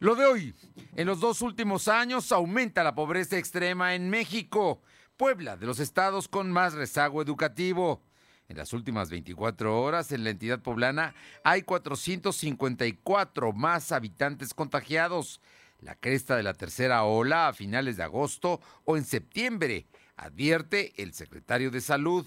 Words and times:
Lo 0.00 0.14
de 0.14 0.26
hoy, 0.26 0.54
en 0.94 1.08
los 1.08 1.18
dos 1.18 1.42
últimos 1.42 1.88
años 1.88 2.30
aumenta 2.30 2.84
la 2.84 2.94
pobreza 2.94 3.36
extrema 3.36 3.96
en 3.96 4.10
México, 4.10 4.80
Puebla, 5.16 5.56
de 5.56 5.66
los 5.66 5.80
estados 5.80 6.28
con 6.28 6.52
más 6.52 6.74
rezago 6.74 7.20
educativo. 7.20 8.00
En 8.48 8.56
las 8.56 8.72
últimas 8.72 9.10
24 9.10 9.82
horas 9.82 10.12
en 10.12 10.22
la 10.22 10.30
entidad 10.30 10.60
poblana 10.60 11.16
hay 11.42 11.62
454 11.62 13.52
más 13.52 13.90
habitantes 13.90 14.54
contagiados. 14.54 15.40
La 15.80 15.96
cresta 15.96 16.36
de 16.36 16.44
la 16.44 16.54
tercera 16.54 17.02
ola 17.02 17.48
a 17.48 17.52
finales 17.52 17.96
de 17.96 18.04
agosto 18.04 18.60
o 18.84 18.96
en 18.96 19.04
septiembre, 19.04 19.88
advierte 20.16 20.92
el 21.02 21.12
secretario 21.12 21.72
de 21.72 21.80
Salud. 21.80 22.24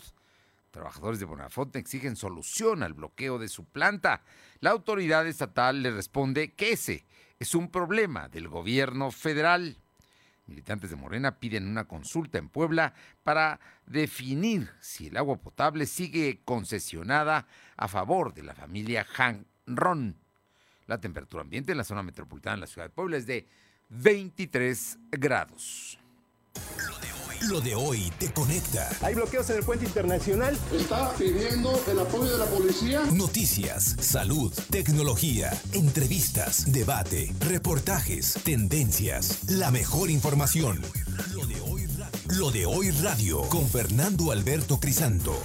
Trabajadores 0.71 1.19
de 1.19 1.25
Bonafonte 1.25 1.79
exigen 1.79 2.17
solución 2.17 2.83
al 2.83 2.93
bloqueo 2.93 3.39
de 3.39 3.47
su 3.47 3.63
planta. 3.63 4.23
La 4.59 4.71
autoridad 4.71 5.25
estatal 5.25 5.81
le 5.81 5.91
responde 5.91 6.51
que 6.51 6.73
ese 6.73 7.05
es 7.41 7.55
un 7.55 7.69
problema 7.69 8.29
del 8.29 8.47
gobierno 8.47 9.09
federal. 9.09 9.75
Militantes 10.45 10.91
de 10.91 10.95
Morena 10.95 11.39
piden 11.39 11.65
una 11.67 11.85
consulta 11.85 12.37
en 12.37 12.49
Puebla 12.49 12.93
para 13.23 13.59
definir 13.87 14.69
si 14.79 15.07
el 15.07 15.17
agua 15.17 15.37
potable 15.37 15.87
sigue 15.87 16.41
concesionada 16.45 17.47
a 17.77 17.87
favor 17.87 18.35
de 18.35 18.43
la 18.43 18.53
familia 18.53 19.07
Ron. 19.65 20.15
La 20.85 21.01
temperatura 21.01 21.41
ambiente 21.41 21.71
en 21.71 21.79
la 21.79 21.83
zona 21.83 22.03
metropolitana 22.03 22.57
de 22.57 22.61
la 22.61 22.67
ciudad 22.67 22.85
de 22.85 22.93
Puebla 22.93 23.17
es 23.17 23.25
de 23.25 23.47
23 23.89 24.99
grados. 25.09 25.97
Hoy 27.75 28.11
te 28.19 28.31
conecta. 28.31 28.89
Hay 29.01 29.15
bloqueos 29.15 29.49
en 29.49 29.57
el 29.57 29.63
puente 29.63 29.85
internacional. 29.85 30.57
Está 30.73 31.13
pidiendo 31.13 31.81
el 31.87 31.99
apoyo 31.99 32.31
de 32.31 32.37
la 32.37 32.45
policía. 32.45 33.03
Noticias, 33.13 33.95
salud, 33.99 34.53
tecnología, 34.69 35.51
entrevistas, 35.73 36.71
debate, 36.71 37.33
reportajes, 37.39 38.35
tendencias, 38.43 39.49
la 39.49 39.71
mejor 39.71 40.09
información. 40.09 40.81
Lo 41.33 41.45
de 41.45 41.61
hoy, 41.61 41.87
Lo 42.37 42.51
de 42.51 42.65
hoy 42.65 42.91
radio 42.91 43.41
con 43.49 43.67
Fernando 43.67 44.31
Alberto 44.31 44.79
Crisanto. 44.79 45.37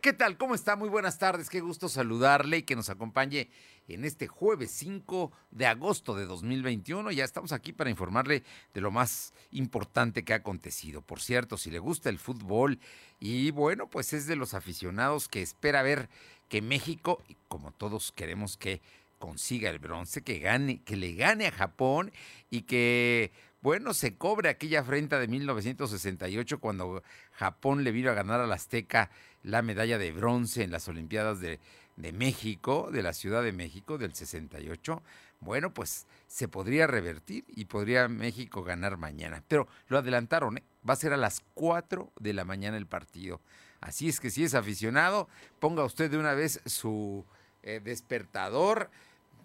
¿Qué 0.00 0.12
tal? 0.12 0.36
¿Cómo 0.36 0.54
está? 0.54 0.76
Muy 0.76 0.88
buenas 0.88 1.18
tardes. 1.18 1.50
Qué 1.50 1.60
gusto 1.60 1.88
saludarle 1.88 2.58
y 2.58 2.62
que 2.62 2.76
nos 2.76 2.90
acompañe 2.90 3.50
en 3.94 4.04
este 4.04 4.26
jueves 4.26 4.70
5 4.72 5.32
de 5.50 5.66
agosto 5.66 6.14
de 6.14 6.26
2021. 6.26 7.10
Ya 7.12 7.24
estamos 7.24 7.52
aquí 7.52 7.72
para 7.72 7.90
informarle 7.90 8.42
de 8.74 8.80
lo 8.80 8.90
más 8.90 9.32
importante 9.50 10.24
que 10.24 10.32
ha 10.32 10.36
acontecido. 10.36 11.02
Por 11.02 11.20
cierto, 11.20 11.56
si 11.56 11.70
le 11.70 11.78
gusta 11.78 12.10
el 12.10 12.18
fútbol 12.18 12.78
y 13.20 13.50
bueno, 13.50 13.88
pues 13.88 14.12
es 14.12 14.26
de 14.26 14.36
los 14.36 14.54
aficionados 14.54 15.28
que 15.28 15.42
espera 15.42 15.82
ver 15.82 16.08
que 16.48 16.62
México, 16.62 17.22
como 17.48 17.72
todos 17.72 18.12
queremos 18.12 18.56
que 18.56 18.80
consiga 19.18 19.70
el 19.70 19.78
bronce, 19.78 20.22
que 20.22 20.38
gane, 20.38 20.82
que 20.82 20.96
le 20.96 21.14
gane 21.14 21.46
a 21.46 21.52
Japón 21.52 22.12
y 22.50 22.62
que 22.62 23.32
bueno, 23.62 23.94
se 23.94 24.16
cobre 24.16 24.48
aquella 24.48 24.80
afrenta 24.80 25.18
de 25.18 25.26
1968 25.26 26.60
cuando 26.60 27.02
Japón 27.32 27.82
le 27.82 27.90
vino 27.90 28.10
a 28.10 28.14
ganar 28.14 28.40
al 28.40 28.52
Azteca 28.52 29.10
la 29.42 29.62
medalla 29.62 29.98
de 29.98 30.12
bronce 30.12 30.62
en 30.62 30.70
las 30.70 30.86
Olimpiadas 30.86 31.40
de, 31.40 31.58
México, 31.96 32.90
de 32.92 33.02
la 33.02 33.12
Ciudad 33.12 33.42
de 33.42 33.52
México 33.52 33.98
del 33.98 34.14
68. 34.14 35.02
Bueno, 35.40 35.72
pues 35.72 36.06
se 36.26 36.48
podría 36.48 36.86
revertir 36.86 37.44
y 37.48 37.66
podría 37.66 38.08
México 38.08 38.62
ganar 38.62 38.96
mañana. 38.96 39.42
Pero 39.48 39.66
lo 39.88 39.98
adelantaron, 39.98 40.58
¿eh? 40.58 40.62
va 40.88 40.94
a 40.94 40.96
ser 40.96 41.12
a 41.12 41.16
las 41.16 41.42
4 41.54 42.12
de 42.20 42.32
la 42.32 42.44
mañana 42.44 42.76
el 42.76 42.86
partido. 42.86 43.40
Así 43.80 44.08
es 44.08 44.20
que 44.20 44.30
si 44.30 44.44
es 44.44 44.54
aficionado, 44.54 45.28
ponga 45.58 45.84
usted 45.84 46.10
de 46.10 46.18
una 46.18 46.34
vez 46.34 46.60
su 46.66 47.24
eh, 47.62 47.80
despertador, 47.82 48.90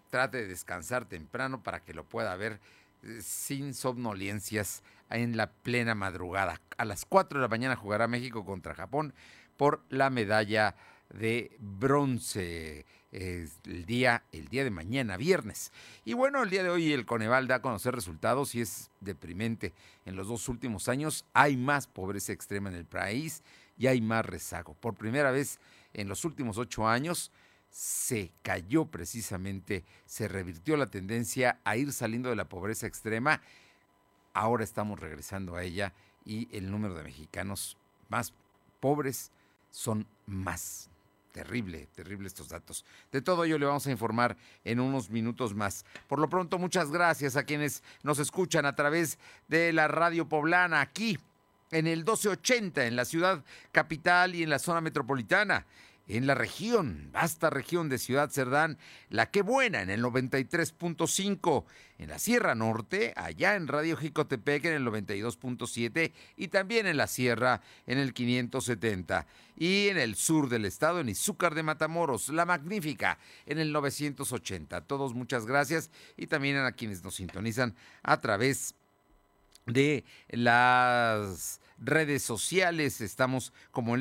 trate 0.09 0.37
de 0.37 0.47
descansar 0.47 1.05
temprano 1.05 1.63
para 1.63 1.81
que 1.81 1.93
lo 1.93 2.03
pueda 2.05 2.35
ver 2.35 2.59
sin 3.21 3.73
somnolencias 3.73 4.83
en 5.09 5.37
la 5.37 5.51
plena 5.51 5.95
madrugada. 5.95 6.61
A 6.77 6.85
las 6.85 7.05
4 7.05 7.39
de 7.39 7.41
la 7.41 7.49
mañana 7.49 7.75
jugará 7.75 8.07
México 8.07 8.45
contra 8.45 8.75
Japón 8.75 9.13
por 9.57 9.83
la 9.89 10.09
medalla 10.09 10.75
de 11.13 11.55
bronce 11.59 12.85
el 13.11 13.85
día, 13.85 14.23
el 14.31 14.47
día 14.47 14.63
de 14.63 14.71
mañana, 14.71 15.17
viernes. 15.17 15.71
Y 16.05 16.13
bueno, 16.13 16.43
el 16.43 16.49
día 16.49 16.63
de 16.63 16.69
hoy 16.69 16.93
el 16.93 17.05
Coneval 17.05 17.47
da 17.47 17.55
a 17.55 17.61
conocer 17.61 17.93
resultados 17.93 18.55
y 18.55 18.61
es 18.61 18.89
deprimente. 19.01 19.73
En 20.05 20.15
los 20.15 20.27
dos 20.27 20.47
últimos 20.47 20.87
años 20.87 21.25
hay 21.33 21.57
más 21.57 21.87
pobreza 21.87 22.31
extrema 22.31 22.69
en 22.69 22.75
el 22.75 22.85
país 22.85 23.43
y 23.77 23.87
hay 23.87 24.01
más 24.01 24.25
rezago. 24.25 24.75
Por 24.75 24.95
primera 24.95 25.31
vez 25.31 25.59
en 25.93 26.07
los 26.07 26.23
últimos 26.23 26.57
ocho 26.57 26.87
años, 26.87 27.31
se 27.69 28.31
cayó 28.43 28.85
precisamente, 28.85 29.85
se 30.05 30.27
revirtió 30.27 30.75
la 30.77 30.87
tendencia 30.87 31.59
a 31.63 31.77
ir 31.77 31.93
saliendo 31.93 32.29
de 32.29 32.35
la 32.35 32.49
pobreza 32.49 32.85
extrema. 32.85 33.41
Ahora 34.33 34.63
estamos 34.63 34.99
regresando 34.99 35.55
a 35.55 35.63
ella 35.63 35.93
y 36.25 36.47
el 36.55 36.69
número 36.69 36.93
de 36.95 37.03
mexicanos 37.03 37.77
más 38.09 38.33
pobres 38.79 39.31
son 39.71 40.05
más. 40.25 40.90
Terrible, 41.31 41.87
terrible 41.95 42.27
estos 42.27 42.49
datos. 42.49 42.85
De 43.11 43.21
todo 43.21 43.45
ello 43.45 43.57
le 43.57 43.65
vamos 43.65 43.87
a 43.87 43.91
informar 43.91 44.35
en 44.65 44.81
unos 44.81 45.09
minutos 45.09 45.55
más. 45.55 45.85
Por 46.07 46.19
lo 46.19 46.29
pronto, 46.29 46.57
muchas 46.57 46.91
gracias 46.91 47.37
a 47.37 47.43
quienes 47.43 47.83
nos 48.03 48.19
escuchan 48.19 48.65
a 48.65 48.75
través 48.75 49.17
de 49.47 49.71
la 49.71 49.87
radio 49.87 50.27
poblana 50.27 50.81
aquí 50.81 51.17
en 51.71 51.87
el 51.87 51.99
1280 51.99 52.85
en 52.85 52.97
la 52.97 53.05
ciudad 53.05 53.43
capital 53.71 54.35
y 54.35 54.43
en 54.43 54.49
la 54.49 54.59
zona 54.59 54.81
metropolitana 54.81 55.65
en 56.07 56.27
la 56.27 56.35
región, 56.35 57.09
vasta 57.11 57.49
región 57.49 57.89
de 57.89 57.97
Ciudad 57.97 58.29
Cerdán, 58.29 58.77
La 59.09 59.31
Que 59.31 59.41
Buena 59.41 59.81
en 59.81 59.89
el 59.89 60.03
93.5, 60.03 61.65
en 61.99 62.09
la 62.09 62.19
Sierra 62.19 62.55
Norte, 62.55 63.13
allá 63.15 63.55
en 63.55 63.67
Radio 63.67 63.95
Jicotepec 63.95 64.65
en 64.65 64.73
el 64.73 64.85
92.7 64.85 66.11
y 66.35 66.47
también 66.49 66.87
en 66.87 66.97
la 66.97 67.07
Sierra 67.07 67.61
en 67.85 67.97
el 67.97 68.13
570 68.13 69.27
y 69.55 69.89
en 69.89 69.97
el 69.97 70.15
sur 70.15 70.49
del 70.49 70.65
estado 70.65 70.99
en 70.99 71.09
Izúcar 71.09 71.55
de 71.55 71.63
Matamoros, 71.63 72.29
La 72.29 72.45
Magnífica 72.45 73.17
en 73.45 73.59
el 73.59 73.71
980. 73.71 74.81
Todos 74.81 75.13
muchas 75.13 75.45
gracias 75.45 75.91
y 76.17 76.27
también 76.27 76.57
a 76.57 76.71
quienes 76.71 77.03
nos 77.03 77.15
sintonizan 77.15 77.75
a 78.03 78.19
través 78.19 78.75
de 79.65 80.03
las 80.29 81.61
redes 81.77 82.23
sociales. 82.23 83.01
Estamos 83.01 83.53
como 83.71 83.95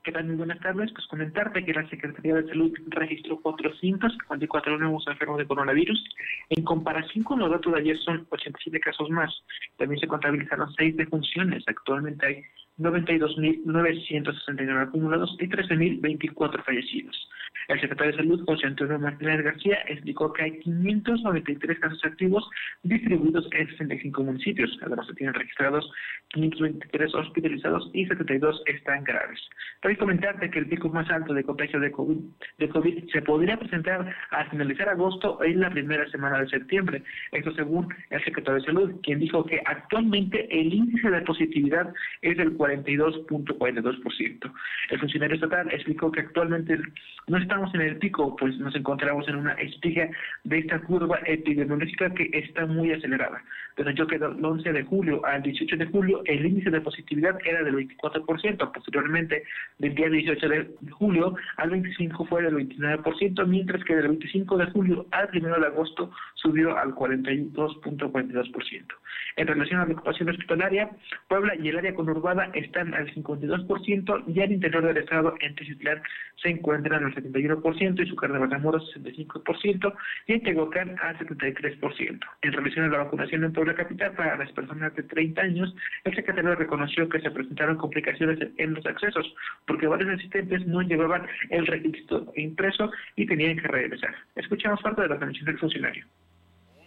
¿Qué 0.09 0.13
tal? 0.13 0.25
Muy 0.25 0.37
buenas 0.37 0.59
tardes. 0.61 0.91
Pues 0.95 1.07
comentarte 1.07 1.63
que 1.63 1.75
la 1.75 1.87
Secretaría 1.91 2.37
de 2.37 2.49
Salud 2.49 2.73
registró 2.87 3.39
454 3.43 4.79
nuevos 4.79 5.07
enfermos 5.07 5.37
de 5.37 5.47
coronavirus. 5.47 6.03
En 6.49 6.65
comparación 6.65 7.25
con 7.25 7.41
los 7.41 7.51
datos 7.51 7.75
de 7.75 7.81
ayer 7.81 7.99
son 7.99 8.27
87 8.31 8.81
casos 8.81 9.11
más. 9.11 9.31
También 9.77 10.01
se 10.01 10.09
contabilizaron 10.09 10.73
seis 10.73 10.97
defunciones. 10.97 11.63
Actualmente 11.67 12.27
hay 12.27 12.43
92.969 12.79 14.83
acumulados 14.83 15.37
y 15.41 15.49
13.024 15.49 16.65
fallecidos. 16.65 17.29
El 17.69 17.81
secretario 17.81 18.13
de 18.13 18.19
Salud, 18.19 18.45
José 18.47 18.67
Antonio 18.67 18.99
Martínez 18.99 19.43
García, 19.43 19.79
explicó 19.89 20.33
que 20.33 20.43
hay 20.43 20.59
593 20.61 21.79
casos 21.79 22.03
activos 22.05 22.49
distribuidos 22.83 23.47
en 23.53 23.69
65 23.69 24.23
municipios. 24.23 24.79
Además, 24.81 25.07
se 25.07 25.15
tienen 25.15 25.35
registrados 25.35 25.91
523 26.29 27.15
hospitalizados 27.15 27.91
y 27.93 28.07
72 28.07 28.63
están 28.67 29.05
graves. 29.05 29.41
Cabe 29.81 29.99
comentarte 29.99 30.51
que 30.51 30.61
el 30.61 30.69
pico 30.69 30.89
más 30.89 31.09
alto 31.11 31.35
de 31.35 31.45
contagio 31.45 31.79
de 31.79 31.93
COVID, 31.93 32.19
de 32.59 32.69
COVID 32.69 33.11
se 33.13 33.23
podría 33.23 33.59
presentar 33.59 34.15
al 34.31 34.51
finalizar 34.51 34.89
agosto 34.89 35.43
en 35.45 35.61
la 35.61 35.71
primera 35.71 36.09
semana 36.11 36.41
de 36.41 36.49
septiembre. 36.49 37.03
Esto 37.33 37.53
según 37.55 37.89
el 38.11 38.25
secretario 38.25 38.61
de 38.61 38.67
Salud, 38.67 39.01
quien 39.03 39.21
dijo 39.21 39.45
que 39.45 39.61
actualmente 39.67 40.49
el 40.51 40.73
índice 40.73 41.11
de 41.11 41.21
positividad 41.21 41.93
es 42.23 42.37
del 42.39 42.57
42.42%. 42.69 44.53
El 44.91 44.99
funcionario 44.99 45.35
estatal 45.35 45.69
explicó 45.73 46.13
que 46.13 46.21
actualmente 46.21 46.79
no 47.27 47.39
estamos 47.39 47.75
en 47.75 47.81
el 47.83 47.97
pico, 47.97 48.37
pues 48.37 48.57
nos 48.59 48.75
encontramos 48.75 49.27
en 49.29 49.37
una 49.37 49.53
espiga 49.55 50.11
de 50.45 50.59
esta 50.59 50.81
curva 50.81 51.19
epidemiológica 51.27 52.11
que 52.15 52.31
está 52.33 52.67
muy 52.67 52.93
acelerada. 52.93 53.43
Yo 53.95 54.07
que 54.07 54.19
del 54.19 54.45
11 54.45 54.73
de 54.73 54.83
julio 54.83 55.25
al 55.25 55.43
18 55.43 55.77
de 55.77 55.87
julio 55.87 56.23
el 56.25 56.45
índice 56.45 56.71
de 56.71 56.81
positividad 56.81 57.39
era 57.45 57.63
del 57.63 57.77
24%, 57.77 58.73
posteriormente 58.73 59.45
del 59.79 59.95
día 59.95 60.09
18 60.09 60.49
de 60.49 60.69
julio 60.91 61.37
al 61.57 61.71
25 61.71 62.27
fue 62.27 62.43
del 62.43 62.57
29%, 62.57 63.47
mientras 63.47 63.85
que 63.85 63.95
del 63.95 64.09
25 64.09 64.57
de 64.57 64.67
julio 64.67 65.07
al 65.13 65.29
1 65.33 65.61
de 65.61 65.67
agosto 65.67 66.11
subió 66.35 66.77
al 66.77 66.93
42.42%. 66.95 68.85
En 69.37 69.47
relación 69.47 69.81
a 69.81 69.87
la 69.87 69.93
ocupación 69.93 70.29
hospitalaria, 70.29 70.91
Puebla 71.29 71.55
y 71.55 71.69
el 71.69 71.79
área 71.79 71.95
conurbada 71.95 72.51
están 72.59 72.95
al 72.95 73.13
52% 73.15 74.25
y 74.27 74.41
al 74.41 74.53
interior 74.53 74.85
del 74.85 74.97
estado 74.97 75.35
en 75.41 75.55
Teciutlán 75.55 76.03
se 76.37 76.51
encuentran 76.51 77.05
al 77.05 77.15
71% 77.15 78.03
y 78.03 78.09
Zúcar 78.09 78.33
de 78.33 78.39
Matamoros 78.39 78.95
65% 78.95 79.95
y 80.27 80.33
en 80.35 80.43
Tehuacán 80.43 80.97
al 81.03 81.19
73%. 81.19 82.21
En 82.43 82.53
relación 82.53 82.85
a 82.85 82.89
la 82.89 83.05
vacunación 83.05 83.45
en 83.45 83.53
Puebla 83.53 83.75
Capital 83.75 84.13
para 84.13 84.37
las 84.37 84.51
personas 84.53 84.95
de 84.95 85.03
30 85.03 85.41
años, 85.41 85.75
el 86.05 86.15
secretario 86.15 86.55
reconoció 86.55 87.09
que 87.09 87.21
se 87.21 87.31
presentaron 87.31 87.77
complicaciones 87.77 88.39
en 88.57 88.75
los 88.75 88.85
accesos 88.87 89.35
porque 89.67 89.87
varios 89.87 90.11
asistentes 90.11 90.67
no 90.67 90.83
llevaban 90.83 91.27
el 91.51 91.67
registro 91.67 92.33
impreso 92.37 92.91
y 93.17 93.27
tenían 93.27 93.57
que 93.57 93.69
regresar. 93.69 94.15
Escuchamos 94.37 94.81
parte 94.83 95.03
de 95.03 95.09
la 95.09 95.15
atención 95.17 95.47
del 95.47 95.59
funcionario. 95.59 96.07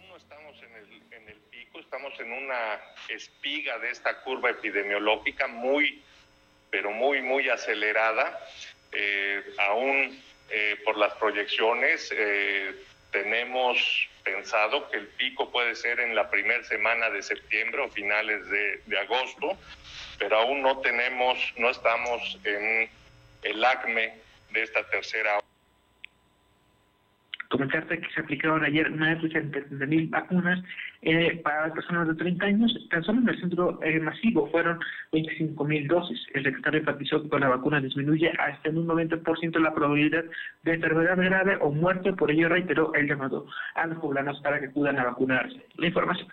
No 0.08 0.16
estamos 0.16 0.56
en 0.62 0.76
el, 0.76 1.22
en 1.22 1.28
el 1.28 1.40
pico, 1.50 1.80
estamos 1.80 2.12
en 2.20 2.32
una 2.32 2.91
espiga 3.14 3.78
de 3.78 3.90
esta 3.90 4.20
curva 4.22 4.50
epidemiológica 4.50 5.46
muy, 5.46 6.02
pero 6.70 6.90
muy, 6.90 7.20
muy 7.22 7.48
acelerada. 7.48 8.38
Eh, 8.92 9.42
aún 9.58 10.20
eh, 10.50 10.76
por 10.84 10.96
las 10.98 11.14
proyecciones 11.14 12.12
eh, 12.14 12.74
tenemos 13.10 14.08
pensado 14.22 14.88
que 14.90 14.98
el 14.98 15.08
pico 15.08 15.50
puede 15.50 15.74
ser 15.74 16.00
en 16.00 16.14
la 16.14 16.30
primera 16.30 16.62
semana 16.64 17.10
de 17.10 17.22
septiembre 17.22 17.82
o 17.82 17.88
finales 17.88 18.48
de, 18.48 18.80
de 18.86 18.98
agosto, 18.98 19.58
pero 20.18 20.38
aún 20.38 20.62
no 20.62 20.78
tenemos, 20.78 21.38
no 21.56 21.70
estamos 21.70 22.38
en 22.44 22.88
el 23.42 23.64
acme 23.64 24.14
de 24.50 24.62
esta 24.62 24.88
tercera 24.88 25.42
comentarte 27.52 28.00
que 28.00 28.10
se 28.14 28.20
aplicaron 28.20 28.64
ayer 28.64 28.90
más 28.90 29.20
de 29.22 29.30
70 29.30 29.86
mil 29.86 30.08
vacunas 30.08 30.58
eh, 31.02 31.40
para 31.44 31.72
personas 31.72 32.08
de 32.08 32.14
30 32.14 32.46
años. 32.46 32.88
Tan 32.90 33.04
solo 33.04 33.20
en 33.20 33.28
el 33.28 33.40
centro 33.40 33.78
eh, 33.82 34.00
masivo 34.00 34.50
fueron 34.50 34.80
25 35.12 35.64
mil 35.64 35.86
dosis. 35.86 36.18
El 36.34 36.44
secretario 36.44 36.80
enfatizó 36.80 37.22
que 37.22 37.28
con 37.28 37.42
la 37.42 37.50
vacuna 37.50 37.80
disminuye 37.80 38.30
hasta 38.38 38.70
en 38.70 38.78
un 38.78 38.88
90% 38.88 39.58
la 39.60 39.74
probabilidad 39.74 40.24
de 40.62 40.74
enfermedad 40.74 41.16
grave 41.16 41.58
o 41.60 41.70
muerte. 41.70 42.14
Por 42.14 42.30
ello 42.30 42.48
reiteró 42.48 42.94
el 42.94 43.06
llamado 43.06 43.46
a 43.74 43.86
los 43.86 43.98
poblanos 43.98 44.40
para 44.40 44.58
que 44.58 44.66
acudan 44.66 44.98
a 44.98 45.04
vacunarse. 45.04 45.64
La 45.76 45.86
información. 45.86 46.28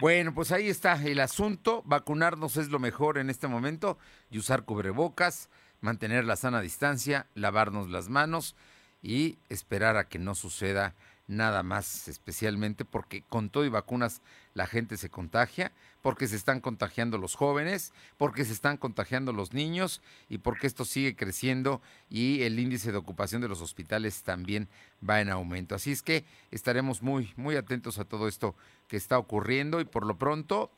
Bueno, 0.00 0.34
pues 0.34 0.50
ahí 0.50 0.68
está 0.68 1.00
el 1.04 1.20
asunto. 1.20 1.82
Vacunarnos 1.86 2.56
es 2.56 2.70
lo 2.70 2.80
mejor 2.80 3.18
en 3.18 3.30
este 3.30 3.46
momento 3.46 3.98
y 4.30 4.38
usar 4.38 4.64
cubrebocas, 4.64 5.48
mantener 5.80 6.24
la 6.24 6.36
sana 6.36 6.60
distancia, 6.60 7.26
lavarnos 7.34 7.88
las 7.88 8.08
manos 8.08 8.56
y 9.02 9.38
esperar 9.48 9.96
a 9.96 10.08
que 10.08 10.18
no 10.18 10.34
suceda 10.34 10.94
nada 11.28 11.62
más, 11.62 12.08
especialmente 12.08 12.84
porque 12.86 13.22
con 13.22 13.50
todo 13.50 13.64
y 13.66 13.68
vacunas 13.68 14.22
la 14.54 14.66
gente 14.66 14.96
se 14.96 15.10
contagia, 15.10 15.72
porque 16.00 16.26
se 16.26 16.36
están 16.36 16.60
contagiando 16.60 17.18
los 17.18 17.34
jóvenes, 17.34 17.92
porque 18.16 18.44
se 18.46 18.54
están 18.54 18.78
contagiando 18.78 19.32
los 19.32 19.52
niños 19.52 20.00
y 20.28 20.38
porque 20.38 20.66
esto 20.66 20.86
sigue 20.86 21.14
creciendo 21.14 21.82
y 22.08 22.42
el 22.42 22.58
índice 22.58 22.92
de 22.92 22.98
ocupación 22.98 23.42
de 23.42 23.48
los 23.48 23.60
hospitales 23.60 24.22
también 24.22 24.68
va 25.08 25.20
en 25.20 25.28
aumento. 25.28 25.74
Así 25.74 25.92
es 25.92 26.02
que 26.02 26.24
estaremos 26.50 27.02
muy, 27.02 27.32
muy 27.36 27.56
atentos 27.56 27.98
a 27.98 28.04
todo 28.04 28.26
esto 28.26 28.56
que 28.88 28.96
está 28.96 29.18
ocurriendo 29.18 29.80
y 29.80 29.84
por 29.84 30.06
lo 30.06 30.16
pronto 30.16 30.70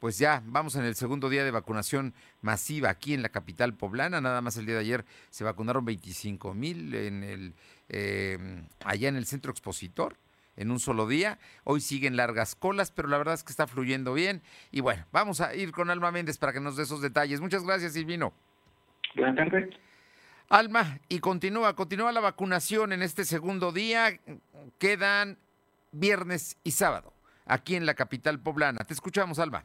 pues 0.00 0.18
ya 0.18 0.42
vamos 0.44 0.76
en 0.76 0.84
el 0.84 0.94
segundo 0.94 1.28
día 1.28 1.44
de 1.44 1.50
vacunación 1.50 2.14
masiva 2.42 2.90
aquí 2.90 3.14
en 3.14 3.22
la 3.22 3.30
capital 3.30 3.74
poblana. 3.74 4.20
Nada 4.20 4.40
más 4.40 4.56
el 4.56 4.66
día 4.66 4.74
de 4.74 4.80
ayer 4.80 5.04
se 5.30 5.44
vacunaron 5.44 5.84
25 5.84 6.54
mil 6.54 6.94
en 6.94 7.24
el, 7.24 7.54
eh, 7.88 8.66
allá 8.84 9.08
en 9.08 9.16
el 9.16 9.26
centro 9.26 9.50
expositor 9.50 10.18
en 10.56 10.70
un 10.70 10.80
solo 10.80 11.06
día. 11.06 11.38
Hoy 11.64 11.80
siguen 11.80 12.16
largas 12.16 12.54
colas, 12.54 12.90
pero 12.90 13.08
la 13.08 13.18
verdad 13.18 13.34
es 13.34 13.44
que 13.44 13.50
está 13.50 13.66
fluyendo 13.66 14.14
bien. 14.14 14.42
Y 14.70 14.80
bueno, 14.80 15.04
vamos 15.12 15.40
a 15.40 15.54
ir 15.54 15.72
con 15.72 15.90
Alma 15.90 16.10
Méndez 16.10 16.38
para 16.38 16.52
que 16.52 16.60
nos 16.60 16.76
dé 16.76 16.84
esos 16.84 17.00
detalles. 17.00 17.40
Muchas 17.40 17.64
gracias, 17.64 17.94
Silvino. 17.94 18.32
Buenas 19.16 19.36
tardes. 19.36 19.74
Alma, 20.48 21.00
y 21.08 21.20
continúa, 21.20 21.74
continúa 21.74 22.12
la 22.12 22.20
vacunación 22.20 22.92
en 22.92 23.02
este 23.02 23.24
segundo 23.24 23.72
día. 23.72 24.20
Quedan 24.78 25.38
viernes 25.92 26.58
y 26.64 26.72
sábado 26.72 27.12
aquí 27.46 27.76
en 27.76 27.86
la 27.86 27.94
capital 27.94 28.40
poblana. 28.40 28.84
Te 28.84 28.94
escuchamos, 28.94 29.38
Alma. 29.38 29.64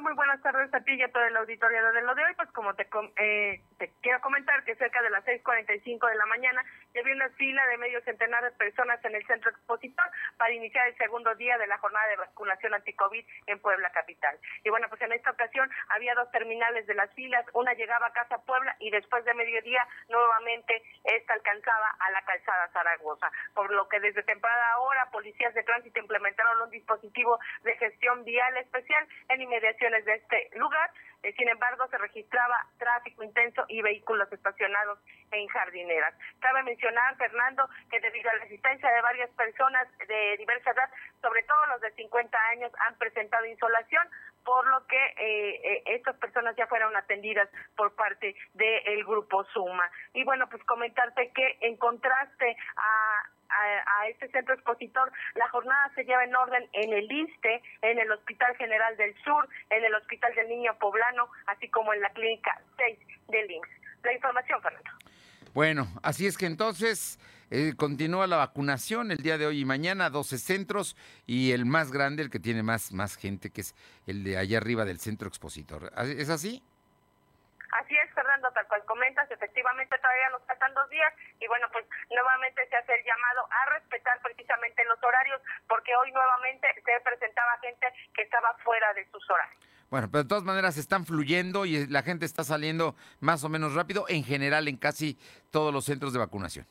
Muy 0.00 0.14
buenas 0.14 0.40
tardes 0.42 0.72
a 0.74 0.80
ti 0.80 0.92
y 0.92 1.02
a 1.02 1.12
todo 1.12 1.24
el 1.24 1.36
auditorio 1.36 1.92
de 1.92 2.02
lo 2.02 2.14
de 2.14 2.24
hoy. 2.24 2.34
Pues 2.36 2.50
como 2.52 2.74
te, 2.74 2.88
eh, 3.16 3.62
te 3.84 3.92
quiero 4.00 4.20
comentar 4.20 4.64
que 4.64 4.74
cerca 4.76 5.02
de 5.02 5.10
las 5.10 5.24
6.45 5.24 6.08
de 6.08 6.16
la 6.16 6.26
mañana 6.26 6.64
ya 6.94 7.00
había 7.00 7.14
una 7.14 7.28
fila 7.30 7.66
de 7.66 7.76
medio 7.76 8.00
centenar 8.02 8.42
de 8.42 8.50
personas 8.52 9.04
en 9.04 9.14
el 9.14 9.26
centro 9.26 9.50
expositor 9.50 10.04
para 10.38 10.52
iniciar 10.52 10.88
el 10.88 10.96
segundo 10.96 11.34
día 11.34 11.58
de 11.58 11.66
la 11.66 11.76
jornada 11.78 12.06
de 12.08 12.16
vacunación 12.16 12.72
anti-COVID 12.72 13.24
en 13.46 13.58
Puebla 13.60 13.90
Capital. 13.90 14.38
Y 14.62 14.70
bueno, 14.70 14.88
pues 14.88 15.02
en 15.02 15.12
esta 15.12 15.30
ocasión 15.30 15.70
había 15.88 16.14
dos 16.14 16.30
terminales 16.30 16.86
de 16.86 16.94
las 16.94 17.12
filas. 17.12 17.44
Una 17.52 17.74
llegaba 17.74 18.06
a 18.06 18.12
Casa 18.12 18.38
Puebla 18.38 18.74
y 18.78 18.90
después 18.90 19.24
de 19.24 19.34
mediodía 19.34 19.86
nuevamente 20.08 20.82
esta 21.04 21.34
alcanzaba 21.34 21.94
a 21.98 22.10
la 22.10 22.22
calzada 22.22 22.68
Zaragoza. 22.68 23.30
Por 23.54 23.70
lo 23.70 23.88
que 23.88 24.00
desde 24.00 24.22
temprana 24.22 24.78
hora 24.78 25.10
policías 25.10 25.52
de 25.52 25.62
tránsito 25.62 26.00
implementaron 26.00 26.62
un 26.62 26.70
dispositivo 26.70 27.38
de 27.64 27.76
gestión 27.76 28.24
vial 28.24 28.56
especial 28.56 29.06
en 29.28 29.42
inmediaciones 29.42 30.04
de 30.06 30.14
este 30.14 30.50
lugar. 30.54 30.90
Eh, 31.24 31.34
sin 31.38 31.48
embargo, 31.48 31.86
se 31.88 31.96
registraba 31.96 32.66
tráfico 32.78 33.24
intenso 33.24 33.64
y 33.68 33.80
vehículos 33.80 34.30
estacionados 34.30 34.98
en 35.32 35.48
jardineras. 35.48 36.14
Cabe 36.38 36.62
mencionar, 36.62 37.16
Fernando, 37.16 37.68
que 37.90 37.98
debido 38.00 38.30
a 38.30 38.34
la 38.34 38.44
existencia 38.44 38.90
de 38.92 39.00
varias 39.00 39.30
personas 39.30 39.88
de 40.06 40.36
diversa 40.36 40.70
edad, 40.70 40.90
sobre 41.22 41.42
todo 41.44 41.66
los 41.68 41.80
de 41.80 41.92
50 41.92 42.38
años, 42.50 42.70
han 42.86 42.94
presentado 42.98 43.46
insolación, 43.46 44.06
por 44.44 44.66
lo 44.66 44.86
que 44.86 45.02
eh, 45.16 45.60
eh, 45.64 45.82
estas 45.86 46.16
personas 46.16 46.54
ya 46.56 46.66
fueron 46.66 46.94
atendidas 46.94 47.48
por 47.74 47.94
parte 47.96 48.36
del 48.52 49.04
grupo 49.04 49.44
Suma. 49.44 49.90
Y 50.12 50.24
bueno, 50.24 50.46
pues 50.50 50.62
comentarte 50.64 51.32
que 51.32 51.56
en 51.62 51.78
contraste 51.78 52.54
a 52.76 53.30
a, 53.50 54.08
este 54.08 54.28
centro 54.28 54.54
expositor. 54.54 55.10
La 55.34 55.48
jornada 55.48 55.90
se 55.94 56.04
lleva 56.04 56.24
en 56.24 56.34
orden 56.34 56.68
en 56.72 56.92
el 56.92 57.10
ISTE, 57.10 57.62
en 57.82 57.98
el 57.98 58.10
Hospital 58.12 58.54
General 58.56 58.96
del 58.96 59.14
Sur, 59.22 59.48
en 59.70 59.84
el 59.84 59.94
Hospital 59.94 60.34
del 60.34 60.48
Niño 60.48 60.76
Poblano, 60.78 61.28
así 61.46 61.68
como 61.70 61.92
en 61.94 62.00
la 62.00 62.10
Clínica 62.10 62.60
6 62.76 62.98
del 63.28 63.50
IMSS. 63.50 63.70
La 64.02 64.12
información, 64.12 64.60
Fernando. 64.60 64.90
Bueno, 65.54 65.86
así 66.02 66.26
es 66.26 66.36
que 66.36 66.46
entonces 66.46 67.18
eh, 67.50 67.74
continúa 67.76 68.26
la 68.26 68.36
vacunación 68.36 69.12
el 69.12 69.18
día 69.18 69.38
de 69.38 69.46
hoy 69.46 69.60
y 69.60 69.64
mañana, 69.64 70.10
12 70.10 70.38
centros 70.38 70.96
y 71.26 71.52
el 71.52 71.64
más 71.64 71.92
grande, 71.92 72.22
el 72.22 72.30
que 72.30 72.40
tiene 72.40 72.62
más, 72.62 72.92
más 72.92 73.16
gente, 73.16 73.50
que 73.50 73.60
es 73.60 73.74
el 74.06 74.24
de 74.24 74.36
allá 74.36 74.58
arriba 74.58 74.84
del 74.84 74.98
centro 74.98 75.28
expositor. 75.28 75.92
¿Es 75.96 76.28
así? 76.28 76.62
Así 77.74 77.96
es, 77.96 78.08
Fernando, 78.14 78.48
tal 78.52 78.68
cual 78.68 78.84
comentas, 78.84 79.28
efectivamente 79.28 79.98
todavía 79.98 80.30
nos 80.30 80.46
faltan 80.46 80.72
dos 80.74 80.88
días 80.90 81.12
y 81.40 81.48
bueno, 81.48 81.66
pues 81.72 81.84
nuevamente 82.08 82.64
se 82.68 82.76
hace 82.76 82.94
el 82.94 83.04
llamado 83.04 83.48
a 83.50 83.70
respetar 83.74 84.20
precisamente 84.22 84.84
los 84.84 85.02
horarios 85.02 85.42
porque 85.66 85.90
hoy 85.96 86.12
nuevamente 86.12 86.68
se 86.72 87.00
presentaba 87.02 87.58
gente 87.60 87.86
que 88.14 88.22
estaba 88.22 88.54
fuera 88.62 88.94
de 88.94 89.04
sus 89.10 89.28
horarios. 89.28 89.58
Bueno, 89.90 90.08
pero 90.08 90.22
de 90.22 90.28
todas 90.28 90.44
maneras 90.44 90.76
están 90.76 91.04
fluyendo 91.04 91.66
y 91.66 91.88
la 91.88 92.02
gente 92.02 92.26
está 92.26 92.44
saliendo 92.44 92.94
más 93.18 93.42
o 93.42 93.48
menos 93.48 93.74
rápido 93.74 94.04
en 94.08 94.22
general 94.22 94.68
en 94.68 94.76
casi 94.76 95.18
todos 95.50 95.74
los 95.74 95.84
centros 95.84 96.12
de 96.12 96.20
vacunación. 96.20 96.66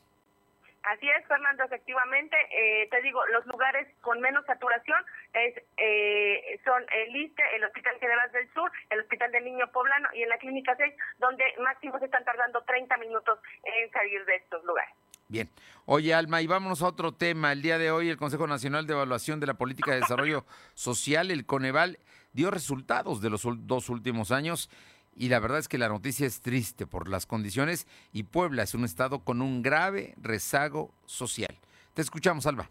Así 0.84 1.08
es, 1.08 1.26
Fernando, 1.26 1.64
efectivamente, 1.64 2.36
eh, 2.50 2.86
te 2.90 3.00
digo, 3.00 3.24
los 3.28 3.46
lugares 3.46 3.88
con 4.02 4.20
menos 4.20 4.44
saturación 4.44 5.02
es 5.32 5.54
eh, 5.78 6.60
son 6.62 6.84
el 6.92 7.16
ISTE, 7.16 7.42
el 7.56 7.64
Hospital 7.64 7.98
General 7.98 8.30
del 8.32 8.52
Sur, 8.52 8.70
el 8.90 9.00
Hospital 9.00 9.32
del 9.32 9.44
Niño 9.44 9.63
Poblano 9.74 10.08
y 10.14 10.22
en 10.22 10.30
la 10.30 10.38
Clínica 10.38 10.74
6, 10.74 10.94
donde 11.18 11.44
máximo 11.62 11.98
se 11.98 12.06
están 12.06 12.24
tardando 12.24 12.62
30 12.62 12.96
minutos 12.96 13.38
en 13.64 13.90
salir 13.90 14.24
de 14.24 14.36
estos 14.36 14.64
lugares. 14.64 14.94
Bien. 15.28 15.50
Oye, 15.86 16.14
Alma, 16.14 16.40
y 16.40 16.46
vámonos 16.46 16.82
a 16.82 16.86
otro 16.86 17.12
tema. 17.12 17.52
El 17.52 17.60
día 17.60 17.76
de 17.76 17.90
hoy 17.90 18.08
el 18.08 18.16
Consejo 18.16 18.46
Nacional 18.46 18.86
de 18.86 18.94
Evaluación 18.94 19.40
de 19.40 19.46
la 19.46 19.54
Política 19.54 19.92
de 19.92 20.00
Desarrollo 20.00 20.46
Social, 20.74 21.30
el 21.30 21.44
Coneval, 21.44 21.98
dio 22.32 22.50
resultados 22.50 23.20
de 23.20 23.30
los 23.30 23.42
dos 23.66 23.90
últimos 23.90 24.30
años 24.30 24.70
y 25.16 25.28
la 25.28 25.40
verdad 25.40 25.58
es 25.58 25.68
que 25.68 25.78
la 25.78 25.88
noticia 25.88 26.26
es 26.26 26.40
triste 26.40 26.86
por 26.86 27.08
las 27.08 27.26
condiciones 27.26 27.86
y 28.12 28.24
Puebla 28.24 28.62
es 28.62 28.74
un 28.74 28.84
estado 28.84 29.24
con 29.24 29.42
un 29.42 29.62
grave 29.62 30.14
rezago 30.20 30.92
social. 31.06 31.56
Te 31.94 32.02
escuchamos, 32.02 32.46
Alba. 32.46 32.68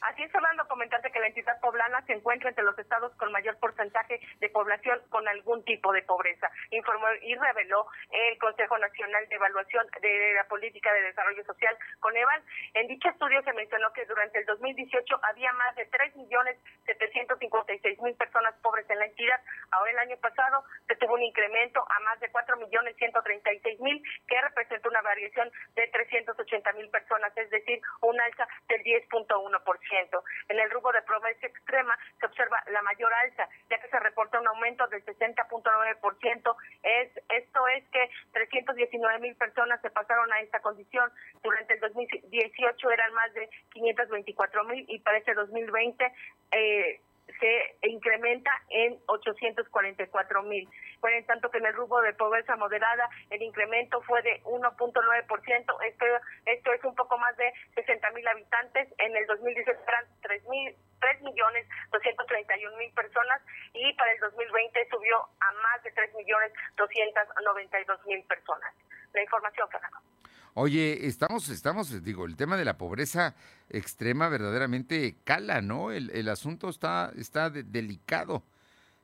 Así 0.00 0.22
es, 0.22 0.34
comentarte 0.74 1.12
que 1.12 1.20
la 1.20 1.28
entidad 1.28 1.60
poblana 1.60 2.02
se 2.02 2.14
encuentra 2.14 2.48
entre 2.48 2.64
los 2.64 2.76
estados 2.76 3.14
con 3.14 3.30
mayor 3.30 3.56
porcentaje 3.60 4.18
de 4.40 4.48
población 4.48 5.00
con 5.08 5.28
algún 5.28 5.64
tipo 5.64 5.92
de 5.92 6.02
pobreza, 6.02 6.50
informó 6.72 7.06
y 7.22 7.32
reveló 7.36 7.86
el 8.10 8.36
Consejo 8.38 8.76
Nacional 8.78 9.28
de 9.28 9.36
Evaluación 9.36 9.86
de 10.00 10.34
la 10.34 10.42
Política 10.48 10.92
de 10.92 11.02
Desarrollo 11.02 11.44
Social, 11.44 11.78
Coneval. 12.00 12.42
En 12.74 12.88
dicho 12.88 13.08
estudio 13.08 13.40
se 13.42 13.52
mencionó 13.52 13.92
que 13.92 14.04
durante 14.06 14.40
el 14.40 14.46
2018 14.46 15.20
había 15.22 15.52
más 15.52 15.76
de 15.76 15.88
3.756.000 15.88 18.16
personas 18.16 18.56
pobres 18.60 18.90
en 18.90 18.98
la 18.98 19.06
entidad. 19.06 19.40
Ahora, 19.70 19.92
el 19.92 19.98
año 20.00 20.16
pasado, 20.16 20.64
se 20.88 20.96
tuvo 20.96 21.14
un 21.14 21.22
incremento 21.22 21.86
a 21.88 22.00
más 22.00 22.18
de 22.18 22.32
4.136.000, 22.32 24.02
que 24.26 24.40
representa 24.40 24.88
una 24.88 25.02
variación 25.02 25.52
de 25.76 25.88
380.000 25.92 26.90
personas, 26.90 27.32
es 27.36 27.48
decir, 27.50 27.80
un 28.00 28.20
alza 28.20 28.48
del 28.66 28.82
10.1%. 28.82 30.24
En 30.48 30.63
el 30.64 30.70
rubro 30.70 30.92
de 30.92 31.02
pobreza 31.02 31.46
extrema 31.46 31.96
se 32.18 32.26
observa 32.26 32.62
la 32.70 32.82
mayor 32.82 33.12
alza, 33.12 33.48
ya 33.70 33.78
que 33.80 33.88
se 33.88 34.00
reporta 34.00 34.40
un 34.40 34.48
aumento 34.48 34.86
del 34.88 35.04
60.9%. 35.04 36.56
Es, 36.82 37.10
esto 37.28 37.68
es 37.68 37.84
que 37.90 38.10
319 38.32 39.18
mil 39.20 39.36
personas 39.36 39.80
se 39.80 39.90
pasaron 39.90 40.32
a 40.32 40.40
esta 40.40 40.60
condición. 40.60 41.10
Durante 41.42 41.74
el 41.74 41.80
2018 41.80 42.90
eran 42.90 43.12
más 43.14 43.32
de 43.34 43.48
524 43.72 44.64
mil 44.64 44.84
y 44.88 44.98
para 45.00 45.18
este 45.18 45.34
2020 45.34 46.12
eh, 46.52 47.00
se 47.40 47.88
incrementa 47.88 48.50
en 48.70 48.98
844 49.06 50.42
mil. 50.42 50.68
Bueno, 51.00 51.16
en 51.16 51.26
tanto 51.26 51.50
que 51.50 51.58
en 51.58 51.66
el 51.66 51.74
rubro 51.74 52.00
de 52.02 52.14
pobreza 52.14 52.56
moderada 52.56 53.08
el 53.30 53.42
incremento 53.42 54.00
fue 54.02 54.22
de 54.22 54.42
1.9%. 54.44 55.84
Esto, 55.84 56.06
esto 56.46 56.72
es 56.72 56.84
un 56.84 56.94
poco 56.94 57.18
más 57.18 57.36
de 57.36 57.52
60 57.74 58.10
mil 58.10 58.26
habitantes. 58.28 58.88
En 58.98 59.16
el 59.16 59.26
2018 59.26 59.80
eran 59.86 60.04
3 60.22 60.48
mil. 60.48 60.76
3 61.00 61.20
millones 61.20 61.68
231 61.92 62.76
mil 62.78 62.90
personas 62.94 63.42
y 63.74 63.92
para 63.92 64.10
el 64.12 64.20
2020 64.20 64.88
subió 64.88 65.18
a 65.38 65.52
más 65.52 65.82
de 65.82 65.90
3 65.90 66.14
millones 66.14 66.50
292 66.76 68.06
mil 68.06 68.24
personas. 68.24 68.74
La 69.12 69.22
información, 69.22 69.68
Fernando. 69.68 70.13
Oye, 70.54 71.06
estamos, 71.06 71.48
estamos, 71.48 72.04
digo, 72.04 72.26
el 72.26 72.36
tema 72.36 72.56
de 72.56 72.64
la 72.64 72.78
pobreza 72.78 73.34
extrema 73.68 74.28
verdaderamente 74.28 75.16
cala, 75.24 75.60
¿no? 75.60 75.90
El, 75.90 76.10
el 76.10 76.28
asunto 76.28 76.68
está, 76.68 77.12
está 77.16 77.50
delicado. 77.50 78.44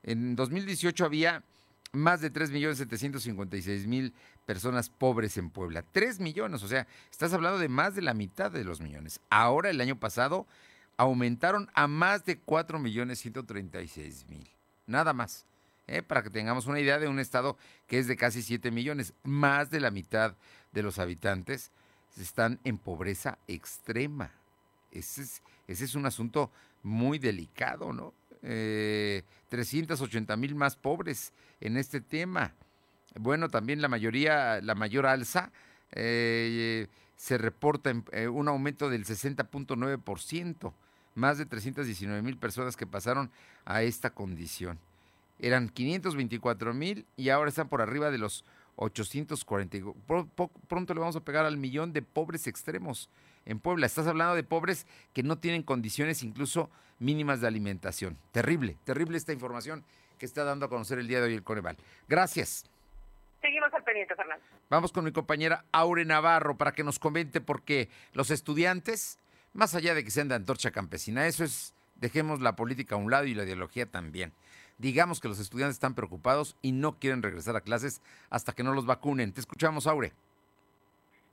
En 0.05 0.37
2018 0.37 1.05
había 1.05 1.43
más 1.93 2.21
de 2.21 2.33
3.756.000 2.33 4.13
personas 4.47 4.91
pobres 4.91 5.37
en 5.37 5.51
Puebla. 5.51 5.85
3 5.91 6.21
millones, 6.21 6.63
o 6.63 6.69
sea, 6.69 6.87
estás 7.11 7.33
hablando 7.33 7.59
de 7.59 7.69
más 7.69 7.97
de 7.97 8.03
la 8.03 8.15
mitad 8.15 8.53
de 8.53 8.63
los 8.65 8.81
millones. 8.81 9.21
Ahora, 9.29 9.71
el 9.71 9.81
año 9.81 9.99
pasado, 9.99 10.47
aumentaron 10.97 11.69
a 11.75 11.89
más 11.89 12.25
de 12.25 12.41
4.136.000. 12.41 14.47
Nada 14.87 15.13
más. 15.13 15.47
¿eh? 15.87 16.03
Para 16.03 16.23
que 16.23 16.31
tengamos 16.31 16.67
una 16.67 16.81
idea 16.81 16.99
de 16.99 17.09
un 17.09 17.19
estado 17.19 17.57
que 17.87 17.99
es 17.99 18.07
de 18.07 18.17
casi 18.17 18.41
7 18.43 18.71
millones. 18.71 19.13
Más 19.25 19.71
de 19.71 19.81
la 19.81 19.91
mitad 19.91 20.37
de 20.73 20.83
los 20.83 20.99
habitantes 20.99 21.71
están 22.19 22.59
en 22.65 22.79
pobreza 22.79 23.39
extrema. 23.49 24.33
Ese 24.91 25.23
es, 25.23 25.43
ese 25.69 25.85
es 25.85 25.95
un 25.95 26.07
asunto 26.07 26.51
muy 26.83 27.19
delicado, 27.19 27.93
¿no? 27.93 28.13
Eh, 28.43 29.23
380 29.51 30.37
mil 30.37 30.55
más 30.55 30.77
pobres 30.77 31.33
en 31.61 31.77
este 31.77 32.01
tema. 32.01 32.55
Bueno, 33.19 33.49
también 33.49 33.83
la 33.83 33.89
mayoría, 33.89 34.61
la 34.61 34.75
mayor 34.75 35.07
alza 35.07 35.53
eh, 35.93 36.87
se 37.17 37.37
reporta 37.37 37.91
en, 37.91 38.05
eh, 38.13 38.29
un 38.29 38.49
aumento 38.49 38.89
del 38.89 39.05
60.9%, 39.05 40.73
más 41.17 41.39
de 41.39 41.47
319 41.47 42.23
mil 42.23 42.37
personas 42.37 42.77
que 42.77 42.87
pasaron 42.87 43.31
a 43.65 43.83
esta 43.83 44.11
condición. 44.11 44.79
Eran 45.39 45.69
524 45.69 46.73
mil 46.75 47.07
y 47.17 47.31
ahora 47.31 47.49
están 47.49 47.69
por 47.69 47.83
arriba 47.83 48.11
de 48.11 48.19
los 48.19 48.45
840. 48.81 49.79
Pronto 50.69 50.95
le 50.95 51.01
vamos 51.01 51.17
a 51.17 51.21
pegar 51.21 51.45
al 51.45 51.59
millón 51.59 51.93
de 51.93 52.03
pobres 52.03 52.47
extremos 52.47 53.11
en 53.45 53.61
Puebla. 53.61 53.87
Estás 53.87 54.07
hablando 54.07 54.35
de 54.35 54.43
pobres 54.43 54.87
que 55.13 55.23
no 55.23 55.39
tienen 55.39 55.63
condiciones 55.63 56.23
incluso 56.23 56.71
mínimas 56.99 57.41
de 57.41 57.47
alimentación. 57.47 58.19
Terrible, 58.33 58.77
terrible 58.85 59.19
esta 59.19 59.33
información 59.33 59.85
que 60.19 60.27
está 60.27 60.45
dando 60.45 60.67
a 60.67 60.69
conocer 60.69 60.99
el 60.99 61.09
día 61.09 61.21
de 61.21 61.27
hoy 61.27 61.35
el 61.35 61.43
Coneval. 61.43 61.77
Gracias. 62.09 62.65
Seguimos 63.41 63.73
al 63.73 63.85
pendiente, 63.85 64.15
Fernando. 64.15 64.45
Vamos 64.69 64.93
con 64.93 65.05
mi 65.05 65.13
compañera 65.13 65.65
Aure 65.73 66.05
Navarro 66.05 66.57
para 66.57 66.73
que 66.73 66.85
nos 66.85 66.99
comente 66.99 67.41
porque 67.41 67.89
los 68.13 68.31
estudiantes, 68.31 69.19
más 69.53 69.75
allá 69.75 69.95
de 69.95 70.05
que 70.05 70.11
sean 70.11 70.29
de 70.29 70.35
antorcha 70.35 70.71
campesina, 70.71 71.27
eso 71.27 71.45
es, 71.45 71.75
dejemos 71.97 72.41
la 72.41 72.57
política 72.57 72.95
a 72.95 72.99
un 72.99 73.11
lado 73.11 73.25
y 73.25 73.35
la 73.35 73.45
ideología 73.45 73.87
también. 73.87 74.33
Digamos 74.81 75.21
que 75.21 75.29
los 75.29 75.39
estudiantes 75.41 75.75
están 75.75 75.95
preocupados 75.95 76.57
y 76.63 76.73
no 76.73 76.99
quieren 76.99 77.23
regresar 77.23 77.55
a 77.55 77.61
clases 77.61 78.01
hasta 78.31 78.55
que 78.55 78.63
no 78.63 78.73
los 78.73 78.87
vacunen. 78.87 79.31
Te 79.35 79.41
escuchamos, 79.41 79.87
Aure. 79.87 80.15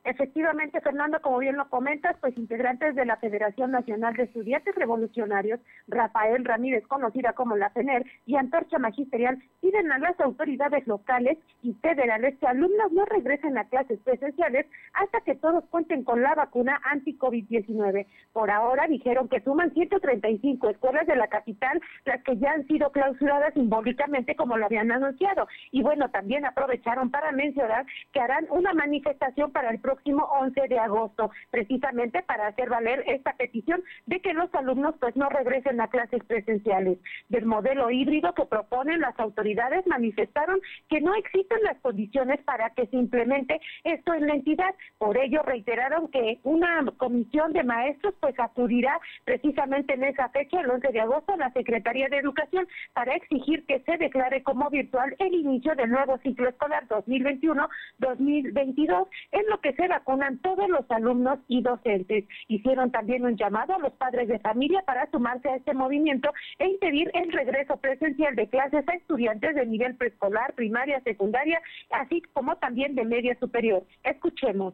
Efectivamente, 0.08 0.80
Fernando, 0.80 1.20
como 1.22 1.40
bien 1.40 1.58
lo 1.58 1.68
comentas, 1.70 2.16
pues 2.22 2.38
integrantes 2.38 2.96
de 2.96 3.06
la 3.06 3.18
Federación 3.18 3.72
Nacional 3.72 4.16
de 4.16 4.24
Estudiantes 4.24 4.74
Revolucionarios, 4.74 5.60
Rafael 5.90 6.46
Ramírez, 6.46 6.88
conocida 6.88 7.34
como 7.34 7.58
la 7.58 7.72
FENER, 7.72 8.06
y 8.26 8.38
Antorcha 8.38 8.80
Magisterial, 8.80 9.38
piden 9.60 9.92
a 9.92 10.00
las 10.00 10.18
autoridades 10.22 10.88
locales 10.88 11.38
y 11.62 11.74
federales 11.74 12.38
que 12.40 12.48
alumnos 12.48 12.90
no 12.94 13.04
regresen 13.04 13.58
a 13.58 13.66
clases 13.66 14.00
presenciales 14.00 14.66
hasta 14.94 15.20
que 15.26 15.36
todos 15.36 15.66
cuenten 15.66 16.06
con 16.06 16.24
la 16.24 16.36
vacuna 16.36 16.80
anti-COVID-19. 16.86 18.08
Por 18.32 18.50
ahora 18.50 18.88
dijeron 18.88 19.28
que 19.28 19.42
suman 19.42 19.74
135 19.74 20.70
escuelas 20.70 21.06
de 21.06 21.18
la 21.18 21.28
capital 21.28 21.82
las 22.06 22.24
que 22.24 22.38
ya 22.38 22.52
han 22.52 22.66
sido 22.68 22.94
clausuradas 22.94 23.54
simbólicamente 23.56 24.38
como 24.38 24.56
lo 24.56 24.68
habían 24.68 24.90
anunciado. 24.90 25.50
Y 25.72 25.82
bueno, 25.82 26.10
también 26.12 26.46
aprovecharon 26.46 27.12
para 27.12 27.34
mencionar 27.34 27.86
que 28.14 28.22
harán 28.22 28.48
una 28.52 28.74
manifestación 28.74 29.52
para 29.52 29.70
el 29.70 29.82
próximo 29.82 29.97
próximo 29.98 30.28
11 30.40 30.68
de 30.68 30.80
agosto, 30.80 31.32
precisamente 31.50 32.22
para 32.24 32.48
hacer 32.48 32.70
valer 32.70 33.04
esta 33.08 33.34
petición 33.34 33.84
de 34.06 34.20
que 34.20 34.34
los 34.34 34.54
alumnos 34.54 34.96
pues 35.00 35.16
no 35.16 35.30
regresen 35.30 35.82
a 35.82 35.88
clases 35.88 36.24
presenciales. 36.26 37.00
Del 37.30 37.46
modelo 37.46 37.90
híbrido 37.90 38.34
que 38.34 38.46
proponen 38.46 39.02
las 39.02 39.20
autoridades 39.20 39.88
manifestaron 39.88 40.60
que 40.90 41.02
no 41.02 41.16
existen 41.16 41.58
las 41.64 41.80
condiciones 41.80 42.40
para 42.44 42.70
que 42.72 42.86
se 42.88 42.96
implemente 42.96 43.60
esto 43.84 44.14
en 44.14 44.28
la 44.28 44.36
entidad. 44.36 44.76
Por 44.98 45.18
ello 45.18 45.42
reiteraron 45.44 46.08
que 46.10 46.40
una 46.44 46.86
comisión 46.98 47.54
de 47.54 47.64
maestros 47.64 48.14
pues 48.20 48.38
acudirá 48.40 49.00
precisamente 49.26 49.96
en 49.96 50.04
esa 50.04 50.30
fecha, 50.30 50.62
el 50.62 50.70
11 50.70 50.90
de 50.90 51.02
agosto, 51.02 51.34
a 51.34 51.38
la 51.38 51.52
Secretaría 51.54 52.08
de 52.10 52.18
Educación 52.18 52.68
para 52.94 53.16
exigir 53.16 53.66
que 53.66 53.80
se 53.80 53.98
declare 53.98 54.44
como 54.44 54.70
virtual 54.70 55.16
el 55.20 55.34
inicio 55.34 55.74
del 55.76 55.90
nuevo 55.90 56.18
ciclo 56.20 56.50
escolar 56.50 56.88
2021-2022, 56.88 59.08
en 59.32 59.48
lo 59.50 59.60
que 59.60 59.74
se 59.74 59.87
vacunan 59.88 60.40
todos 60.40 60.70
los 60.70 60.90
alumnos 60.90 61.40
y 61.48 61.62
docentes. 61.62 62.26
Hicieron 62.48 62.92
también 62.92 63.26
un 63.26 63.38
llamado 63.38 63.76
a 63.76 63.80
los 63.80 63.94
padres 63.94 64.28
de 64.28 64.40
familia 64.40 64.84
para 64.86 65.10
sumarse 65.12 65.50
a 65.50 65.56
este 65.56 65.74
movimiento 65.74 66.30
e 66.60 66.68
impedir 66.68 67.10
el 67.14 67.32
regreso 67.32 67.78
presencial 67.78 68.36
de 68.36 68.50
clases 68.50 68.88
a 68.88 68.96
estudiantes 68.96 69.56
de 69.56 69.66
nivel 69.66 69.96
preescolar, 69.96 70.54
primaria, 70.54 71.02
secundaria, 71.02 71.62
así 71.92 72.22
como 72.34 72.56
también 72.58 72.96
de 72.96 73.06
media 73.06 73.38
superior. 73.40 73.84
Escuchemos 74.04 74.74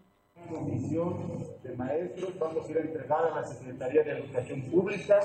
comisión 0.49 1.13
de 1.63 1.75
maestros 1.75 2.37
vamos 2.39 2.67
a 2.67 2.71
ir 2.71 2.77
a 2.77 2.81
entregar 2.81 3.25
a 3.25 3.41
la 3.41 3.43
Secretaría 3.47 4.03
de 4.03 4.11
Educación 4.11 4.61
Pública 4.63 5.19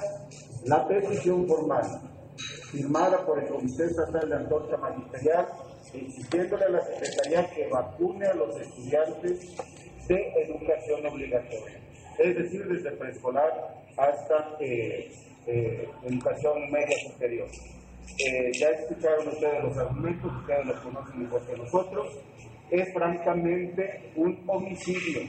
la 0.64 0.86
petición 0.86 1.46
formal 1.46 1.84
firmada 2.70 3.24
por 3.26 3.38
el 3.42 3.48
Comité 3.48 3.86
Estatal 3.86 4.28
de 4.28 4.36
Antorcha 4.36 4.76
Magisterial 4.76 5.46
exigiéndole 5.94 6.64
a 6.64 6.68
la 6.68 6.84
Secretaría 6.84 7.50
que 7.54 7.66
vacune 7.68 8.26
a 8.26 8.34
los 8.34 8.60
estudiantes 8.60 9.56
de 10.08 10.32
educación 10.44 11.06
obligatoria, 11.06 11.80
es 12.18 12.36
decir, 12.36 12.66
desde 12.66 12.90
preescolar 12.92 13.52
hasta 13.96 14.56
eh, 14.60 15.10
eh, 15.46 15.88
educación 16.04 16.70
media 16.70 16.96
superior. 17.10 17.48
Eh, 18.18 18.50
ya 18.58 18.68
escucharon 18.70 19.28
ustedes 19.28 19.64
los 19.64 19.76
argumentos, 19.76 20.32
ustedes 20.40 20.66
los 20.66 20.80
conocen 20.80 21.22
mejor 21.22 21.46
que 21.46 21.56
nosotros, 21.56 22.18
es 22.70 22.92
francamente 22.92 24.12
un 24.16 24.42
homicidio 24.46 25.20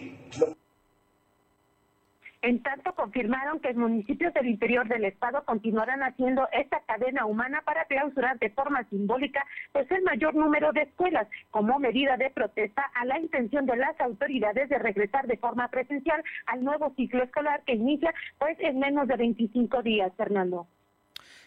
En 2.42 2.64
tanto, 2.64 2.96
confirmaron 2.96 3.60
que 3.60 3.74
municipios 3.74 4.34
del 4.34 4.48
interior 4.48 4.88
del 4.88 5.04
estado 5.04 5.44
continuarán 5.44 6.02
haciendo 6.04 6.48
esta 6.54 6.80
cadena 6.88 7.26
humana 7.26 7.62
para 7.66 7.84
clausurar 7.84 8.40
de 8.40 8.50
forma 8.52 8.88
simbólica 8.90 9.46
pues 9.74 9.92
el 9.92 10.04
mayor 10.04 10.36
número 10.36 10.72
de 10.72 10.84
escuelas 10.84 11.28
como 11.52 11.78
medida 11.80 12.16
de 12.16 12.30
protesta 12.30 12.84
a 12.96 13.04
la 13.04 13.20
intención 13.20 13.66
de 13.66 13.76
las 13.76 14.00
autoridades 14.00 14.70
de 14.70 14.80
regresar 14.80 15.28
de 15.28 15.36
forma 15.36 15.68
presencial 15.68 16.24
al 16.46 16.64
nuevo 16.64 16.94
ciclo 16.96 17.24
escolar 17.24 17.62
que 17.66 17.74
inicia 17.74 18.14
pues 18.38 18.58
en 18.62 18.80
menos 18.80 19.10
de 19.10 19.18
25 19.18 19.84
días, 19.84 20.14
Fernando. 20.16 20.66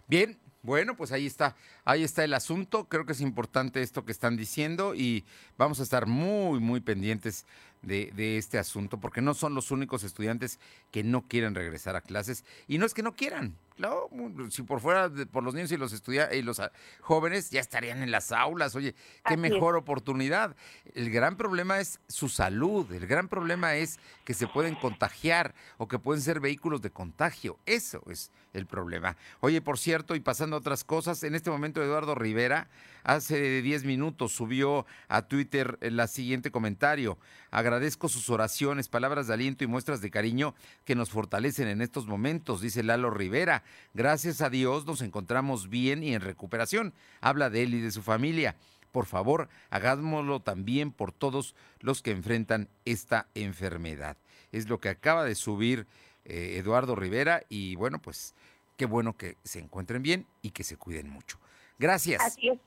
Bien, 0.09 0.37
bueno, 0.63 0.95
pues 0.95 1.11
ahí 1.11 1.27
está, 1.27 1.57
ahí 1.85 2.05
está 2.05 2.23
el 2.23 2.35
asunto. 2.35 2.85
Creo 2.89 3.07
que 3.07 3.13
es 3.13 3.21
importante 3.21 3.83
esto 3.83 4.05
que 4.05 4.13
están 4.13 4.37
diciendo 4.37 4.95
y 4.95 5.25
vamos 5.57 5.81
a 5.81 5.83
estar 5.85 6.07
muy, 6.07 6.61
muy 6.61 6.81
pendientes 6.81 7.47
de, 7.83 8.13
de, 8.15 8.39
este 8.39 8.59
asunto, 8.59 8.99
porque 8.99 9.21
no 9.21 9.35
son 9.35 9.55
los 9.55 9.71
únicos 9.71 10.05
estudiantes 10.05 10.59
que 10.91 11.03
no 11.03 11.27
quieren 11.29 11.55
regresar 11.55 11.97
a 11.97 12.01
clases. 12.01 12.45
Y 12.69 12.79
no 12.79 12.87
es 12.87 12.95
que 12.95 13.03
no 13.03 13.15
quieran, 13.15 13.57
claro, 13.77 14.09
si 14.51 14.63
por 14.63 14.81
fuera, 14.81 15.09
de, 15.09 15.27
por 15.27 15.43
los 15.43 15.55
niños 15.55 15.73
y 15.73 15.77
los 15.77 15.93
estudiantes 15.93 16.39
y 16.39 16.43
los 16.43 16.61
ah, 16.61 16.73
jóvenes 17.01 17.51
ya 17.51 17.61
estarían 17.61 18.03
en 18.03 18.11
las 18.11 18.33
aulas. 18.33 18.75
Oye, 18.75 18.95
qué 19.25 19.35
Así 19.35 19.37
mejor 19.37 19.75
es. 19.75 19.83
oportunidad. 19.83 20.57
El 20.95 21.11
gran 21.11 21.37
problema 21.37 21.81
es 21.81 22.01
su 22.09 22.29
salud, 22.29 22.91
el 22.93 23.07
gran 23.07 23.29
problema 23.29 23.75
es 23.75 23.99
que 24.25 24.35
se 24.35 24.47
pueden 24.47 24.75
contagiar 24.75 25.55
o 25.79 25.89
que 25.89 25.99
pueden 25.99 26.23
ser 26.23 26.41
vehículos 26.41 26.83
de 26.83 26.91
contagio. 26.91 27.59
Eso 27.67 28.03
es 28.09 28.31
el 28.53 28.67
problema. 28.67 29.17
Oye, 29.41 29.61
por 29.61 29.79
cierto, 29.79 30.15
y 30.15 30.21
pasando 30.21 30.57
a 30.57 30.61
otras 30.61 30.85
cosas, 30.85 31.23
en 31.25 31.35
este 31.35 31.51
momento 31.51 31.83
Eduardo 31.83 32.15
Rivera 32.15 32.69
hace 33.05 33.63
10 33.63 33.85
minutos 33.85 34.33
subió 34.33 34.87
a 35.09 35.23
Twitter 35.23 35.79
el 35.81 36.07
siguiente 36.09 36.51
comentario. 36.51 37.19
Agradezco 37.51 38.09
sus 38.09 38.31
oraciones, 38.31 38.89
palabras 38.89 39.27
de 39.27 39.35
aliento 39.35 39.65
y 39.65 39.67
muestras 39.67 40.01
de 40.01 40.11
cariño 40.11 40.55
que 40.85 40.95
nos 40.95 41.11
fortalecen 41.11 41.69
en 41.69 41.83
estos 41.83 42.07
momentos, 42.07 42.61
dice 42.61 42.83
Lalo 42.83 43.11
Rivera. 43.11 43.63
Gracias 43.95 44.41
a 44.41 44.51
Dios 44.51 44.87
nos 44.87 45.03
encontramos 45.03 45.69
bien 45.69 46.03
y 46.03 46.15
en 46.15 46.21
recuperación. 46.21 46.95
Habla 47.21 47.51
de 47.51 47.63
él 47.63 47.75
y 47.75 47.81
de 47.81 47.91
su 47.91 48.03
familia. 48.03 48.57
Por 48.93 49.07
favor, 49.07 49.49
hagámoslo 49.71 50.41
también 50.41 50.93
por 50.93 51.13
todos 51.13 51.55
los 51.81 52.03
que 52.03 52.11
enfrentan 52.11 52.69
esta 52.85 53.27
enfermedad. 53.35 54.17
Es 54.53 54.69
lo 54.69 54.81
que 54.81 54.91
acaba 54.91 55.25
de 55.25 55.35
subir 55.35 55.87
eh, 56.25 56.57
Eduardo 56.59 56.95
Rivera 56.95 57.43
y 57.49 57.75
bueno, 57.75 58.01
pues 58.01 58.35
qué 58.77 58.85
bueno 58.85 59.17
que 59.17 59.39
se 59.45 59.59
encuentren 59.59 60.03
bien 60.03 60.27
y 60.43 60.51
que 60.51 60.63
se 60.63 60.77
cuiden 60.77 61.09
mucho. 61.09 61.39
Gracias. 61.79 62.23
Así 62.23 62.49
es. 62.49 62.59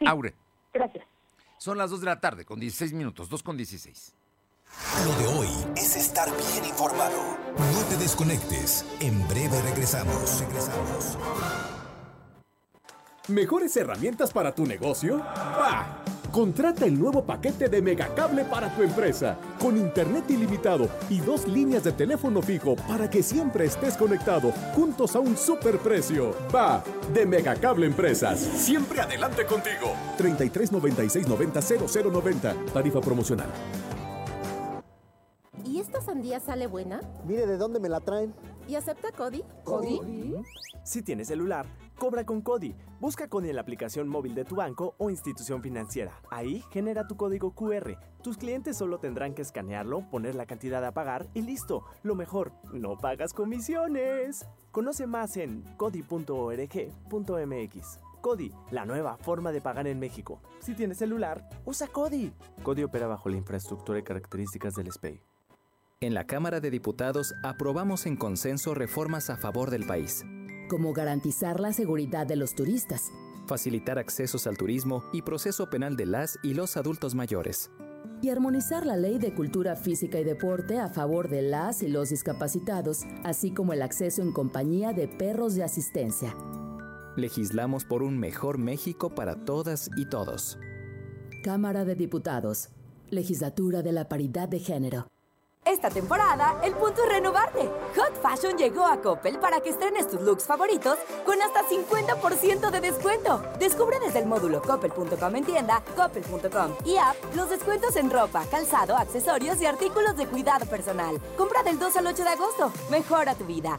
Sí, 0.00 0.06
Aure. 0.06 0.34
Gracias. 0.72 1.06
Son 1.58 1.76
las 1.76 1.90
2 1.90 2.00
de 2.00 2.06
la 2.06 2.20
tarde 2.20 2.44
con 2.44 2.58
16 2.58 2.94
minutos, 2.94 3.28
2 3.28 3.42
con 3.42 3.56
16. 3.56 4.14
Lo 5.04 5.12
de 5.18 5.26
hoy 5.26 5.48
es 5.76 5.94
estar 5.96 6.28
bien 6.28 6.64
informado. 6.64 7.36
No 7.58 7.82
te 7.88 7.96
desconectes. 7.98 8.86
En 9.00 9.28
breve 9.28 9.60
regresamos. 9.62 10.40
Regresamos. 10.40 11.18
¿Mejores 13.28 13.76
herramientas 13.76 14.32
para 14.32 14.54
tu 14.54 14.64
negocio? 14.64 15.18
¡Bah! 15.18 16.02
Contrata 16.32 16.86
el 16.86 16.96
nuevo 16.96 17.24
paquete 17.24 17.68
de 17.68 17.82
Megacable 17.82 18.44
para 18.44 18.72
tu 18.76 18.82
empresa, 18.82 19.36
con 19.58 19.76
internet 19.76 20.24
ilimitado 20.28 20.88
y 21.08 21.18
dos 21.18 21.48
líneas 21.48 21.82
de 21.82 21.90
teléfono 21.90 22.40
fijo 22.40 22.76
para 22.76 23.10
que 23.10 23.20
siempre 23.20 23.64
estés 23.64 23.96
conectado, 23.96 24.52
juntos 24.74 25.16
a 25.16 25.18
un 25.18 25.36
superprecio. 25.36 26.32
Va, 26.54 26.84
de 27.12 27.26
Megacable 27.26 27.84
Empresas. 27.86 28.38
Siempre 28.38 29.00
adelante 29.00 29.44
contigo. 29.44 29.92
33 30.18 30.70
96 30.70 31.26
90 31.26 31.60
0090. 31.60 32.54
Tarifa 32.72 33.00
promocional. 33.00 33.48
¿Y 35.64 35.80
esta 35.80 36.00
sandía 36.00 36.38
sale 36.38 36.68
buena? 36.68 37.00
Mire 37.26 37.46
de 37.46 37.56
dónde 37.56 37.80
me 37.80 37.88
la 37.88 38.00
traen. 38.00 38.32
¿Y 38.68 38.76
acepta 38.76 39.10
Cody? 39.10 39.42
¿Cody? 39.64 40.00
Si 40.84 41.02
tienes 41.02 41.26
celular, 41.28 41.66
cobra 42.00 42.24
con 42.24 42.40
Cody. 42.40 42.74
Busca 42.98 43.28
Cody 43.28 43.50
en 43.50 43.56
la 43.56 43.60
aplicación 43.60 44.08
móvil 44.08 44.34
de 44.34 44.46
tu 44.46 44.56
banco 44.56 44.94
o 44.96 45.10
institución 45.10 45.62
financiera. 45.62 46.20
Ahí 46.30 46.64
genera 46.72 47.06
tu 47.06 47.16
código 47.16 47.54
QR. 47.54 47.98
Tus 48.22 48.38
clientes 48.38 48.78
solo 48.78 48.98
tendrán 48.98 49.34
que 49.34 49.42
escanearlo, 49.42 50.08
poner 50.10 50.34
la 50.34 50.46
cantidad 50.46 50.82
a 50.84 50.92
pagar 50.92 51.28
y 51.34 51.42
listo. 51.42 51.84
Lo 52.02 52.14
mejor, 52.14 52.52
no 52.72 52.96
pagas 52.96 53.34
comisiones. 53.34 54.46
Conoce 54.72 55.06
más 55.06 55.36
en 55.36 55.62
cody.org.mx. 55.76 56.78
Cody, 58.22 58.52
la 58.70 58.86
nueva 58.86 59.18
forma 59.18 59.52
de 59.52 59.60
pagar 59.60 59.86
en 59.86 60.00
México. 60.00 60.40
Si 60.60 60.74
tienes 60.74 60.96
celular, 60.98 61.50
usa 61.66 61.86
Cody. 61.86 62.32
Cody 62.62 62.82
opera 62.82 63.06
bajo 63.08 63.28
la 63.28 63.36
infraestructura 63.36 63.98
y 63.98 64.02
características 64.02 64.74
del 64.74 64.90
SPEI. 64.90 65.20
En 66.00 66.14
la 66.14 66.24
Cámara 66.24 66.60
de 66.60 66.70
Diputados 66.70 67.34
aprobamos 67.42 68.06
en 68.06 68.16
consenso 68.16 68.72
reformas 68.72 69.28
a 69.28 69.36
favor 69.36 69.70
del 69.70 69.84
país. 69.84 70.24
Como 70.70 70.92
garantizar 70.92 71.58
la 71.58 71.72
seguridad 71.72 72.28
de 72.28 72.36
los 72.36 72.54
turistas, 72.54 73.10
facilitar 73.48 73.98
accesos 73.98 74.46
al 74.46 74.56
turismo 74.56 75.02
y 75.12 75.22
proceso 75.22 75.68
penal 75.68 75.96
de 75.96 76.06
las 76.06 76.38
y 76.44 76.54
los 76.54 76.76
adultos 76.76 77.16
mayores. 77.16 77.72
Y 78.22 78.28
armonizar 78.28 78.86
la 78.86 78.96
ley 78.96 79.18
de 79.18 79.34
cultura 79.34 79.74
física 79.74 80.20
y 80.20 80.24
deporte 80.24 80.78
a 80.78 80.88
favor 80.88 81.28
de 81.28 81.42
las 81.42 81.82
y 81.82 81.88
los 81.88 82.10
discapacitados, 82.10 83.00
así 83.24 83.50
como 83.50 83.72
el 83.72 83.82
acceso 83.82 84.22
en 84.22 84.30
compañía 84.30 84.92
de 84.92 85.08
perros 85.08 85.56
de 85.56 85.64
asistencia. 85.64 86.36
Legislamos 87.16 87.84
por 87.84 88.04
un 88.04 88.16
mejor 88.20 88.58
México 88.58 89.12
para 89.12 89.44
todas 89.44 89.90
y 89.96 90.06
todos. 90.06 90.56
Cámara 91.42 91.84
de 91.84 91.96
Diputados. 91.96 92.68
Legislatura 93.08 93.82
de 93.82 93.90
la 93.90 94.08
Paridad 94.08 94.48
de 94.48 94.60
Género. 94.60 95.08
Esta 95.64 95.90
temporada, 95.90 96.58
el 96.64 96.72
punto 96.74 97.02
es 97.04 97.08
renovarte. 97.10 97.70
Hot 97.96 98.20
Fashion 98.22 98.56
llegó 98.56 98.84
a 98.84 99.00
Coppel 99.00 99.38
para 99.38 99.60
que 99.60 99.70
estrenes 99.70 100.08
tus 100.08 100.20
looks 100.20 100.44
favoritos 100.44 100.98
con 101.24 101.40
hasta 101.42 101.62
50% 101.68 102.70
de 102.70 102.80
descuento. 102.80 103.42
Descubre 103.58 104.00
desde 104.00 104.20
el 104.20 104.26
módulo 104.26 104.62
coppel.com 104.62 105.36
en 105.36 105.44
tienda, 105.44 105.82
coppel.com 105.94 106.74
y 106.84 106.96
app 106.96 107.16
los 107.36 107.50
descuentos 107.50 107.94
en 107.96 108.10
ropa, 108.10 108.44
calzado, 108.50 108.96
accesorios 108.96 109.60
y 109.60 109.66
artículos 109.66 110.16
de 110.16 110.26
cuidado 110.26 110.66
personal. 110.66 111.20
Compra 111.36 111.62
del 111.62 111.78
2 111.78 111.96
al 111.96 112.06
8 112.06 112.24
de 112.24 112.30
agosto. 112.30 112.72
Mejora 112.90 113.34
tu 113.34 113.44
vida. 113.44 113.78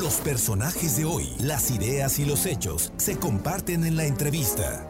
Los 0.00 0.16
personajes 0.20 0.96
de 0.96 1.04
hoy, 1.04 1.34
las 1.40 1.70
ideas 1.70 2.18
y 2.18 2.24
los 2.24 2.46
hechos 2.46 2.92
se 2.96 3.18
comparten 3.18 3.84
en 3.84 3.96
la 3.96 4.04
entrevista. 4.04 4.88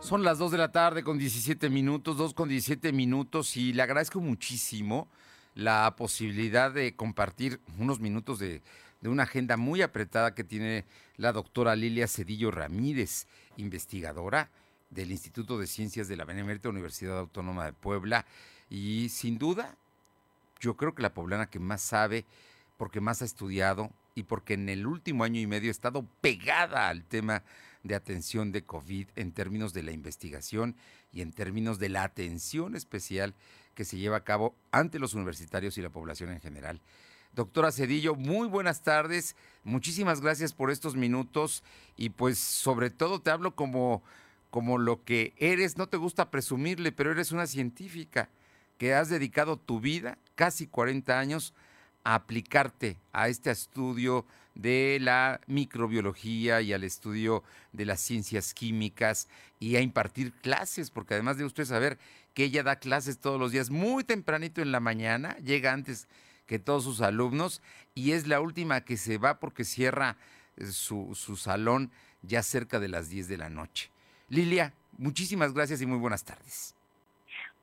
Son 0.00 0.22
las 0.22 0.38
2 0.38 0.52
de 0.52 0.58
la 0.58 0.72
tarde 0.72 1.02
con 1.02 1.18
17 1.18 1.68
minutos, 1.68 2.16
2 2.16 2.34
con 2.34 2.48
17 2.48 2.92
minutos 2.92 3.56
y 3.56 3.72
le 3.72 3.82
agradezco 3.82 4.20
muchísimo 4.20 5.08
la 5.54 5.94
posibilidad 5.96 6.72
de 6.72 6.96
compartir 6.96 7.60
unos 7.78 8.00
minutos 8.00 8.38
de, 8.38 8.62
una 9.02 9.24
agenda 9.24 9.56
muy 9.56 9.82
apretada 9.82 10.34
que 10.34 10.44
tiene 10.44 10.84
la 11.16 11.32
doctora 11.32 11.76
Lilia 11.76 12.08
Cedillo 12.08 12.50
Ramírez, 12.50 13.26
investigadora 13.58 14.50
del 14.88 15.10
Instituto 15.10 15.58
de 15.58 15.66
Ciencias 15.66 16.08
de 16.08 16.16
la 16.16 16.24
Benemérita 16.24 16.68
Universidad 16.68 17.18
Autónoma 17.18 17.66
de 17.66 17.72
Puebla 17.72 18.24
y 18.70 19.08
sin 19.10 19.38
duda 19.38 19.76
yo 20.60 20.76
creo 20.76 20.94
que 20.94 21.02
la 21.02 21.14
poblana 21.14 21.50
que 21.50 21.58
más 21.58 21.82
sabe, 21.82 22.24
porque 22.76 23.00
más 23.00 23.22
ha 23.22 23.24
estudiado 23.24 23.90
y 24.14 24.24
porque 24.24 24.54
en 24.54 24.68
el 24.68 24.86
último 24.86 25.24
año 25.24 25.40
y 25.40 25.46
medio 25.46 25.70
ha 25.70 25.72
estado 25.72 26.06
pegada 26.20 26.88
al 26.88 27.04
tema 27.04 27.42
de 27.82 27.94
atención 27.94 28.52
de 28.52 28.64
COVID 28.64 29.08
en 29.16 29.32
términos 29.32 29.72
de 29.74 29.82
la 29.82 29.92
investigación 29.92 30.76
y 31.12 31.20
en 31.20 31.32
términos 31.32 31.78
de 31.78 31.90
la 31.90 32.02
atención 32.02 32.74
especial 32.76 33.34
que 33.74 33.84
se 33.84 33.98
lleva 33.98 34.18
a 34.18 34.24
cabo 34.24 34.54
ante 34.72 34.98
los 34.98 35.14
universitarios 35.14 35.76
y 35.76 35.82
la 35.82 35.90
población 35.90 36.30
en 36.30 36.40
general. 36.40 36.80
Doctora 37.34 37.72
Cedillo, 37.72 38.14
muy 38.14 38.46
buenas 38.46 38.82
tardes, 38.82 39.34
muchísimas 39.64 40.20
gracias 40.20 40.52
por 40.52 40.70
estos 40.70 40.94
minutos 40.94 41.64
y 41.96 42.10
pues 42.10 42.38
sobre 42.38 42.90
todo 42.90 43.20
te 43.20 43.30
hablo 43.30 43.56
como, 43.56 44.02
como 44.50 44.78
lo 44.78 45.02
que 45.04 45.34
eres, 45.36 45.76
no 45.76 45.88
te 45.88 45.96
gusta 45.96 46.30
presumirle, 46.30 46.92
pero 46.92 47.10
eres 47.10 47.32
una 47.32 47.48
científica 47.48 48.30
que 48.78 48.94
has 48.94 49.08
dedicado 49.08 49.56
tu 49.56 49.80
vida, 49.80 50.16
casi 50.34 50.66
40 50.66 51.18
años, 51.18 51.54
a 52.04 52.14
aplicarte 52.14 52.98
a 53.12 53.28
este 53.28 53.50
estudio 53.50 54.26
de 54.54 54.98
la 55.00 55.40
microbiología 55.46 56.60
y 56.60 56.72
al 56.72 56.84
estudio 56.84 57.42
de 57.72 57.86
las 57.86 58.00
ciencias 58.00 58.54
químicas 58.54 59.28
y 59.58 59.76
a 59.76 59.80
impartir 59.80 60.32
clases, 60.32 60.90
porque 60.90 61.14
además 61.14 61.38
de 61.38 61.44
usted 61.44 61.64
saber 61.64 61.98
que 62.34 62.44
ella 62.44 62.62
da 62.62 62.76
clases 62.76 63.18
todos 63.18 63.40
los 63.40 63.52
días 63.52 63.70
muy 63.70 64.04
tempranito 64.04 64.60
en 64.60 64.70
la 64.70 64.80
mañana, 64.80 65.36
llega 65.38 65.72
antes 65.72 66.08
que 66.46 66.58
todos 66.58 66.84
sus 66.84 67.00
alumnos 67.00 67.62
y 67.94 68.12
es 68.12 68.26
la 68.26 68.40
última 68.40 68.82
que 68.82 68.96
se 68.96 69.18
va 69.18 69.40
porque 69.40 69.64
cierra 69.64 70.16
eh, 70.56 70.66
su, 70.66 71.14
su 71.14 71.36
salón 71.36 71.90
ya 72.22 72.42
cerca 72.42 72.80
de 72.80 72.88
las 72.88 73.08
10 73.08 73.28
de 73.28 73.38
la 73.38 73.50
noche. 73.50 73.90
Lilia, 74.28 74.74
muchísimas 74.98 75.52
gracias 75.52 75.80
y 75.80 75.86
muy 75.86 75.98
buenas 75.98 76.24
tardes. 76.24 76.74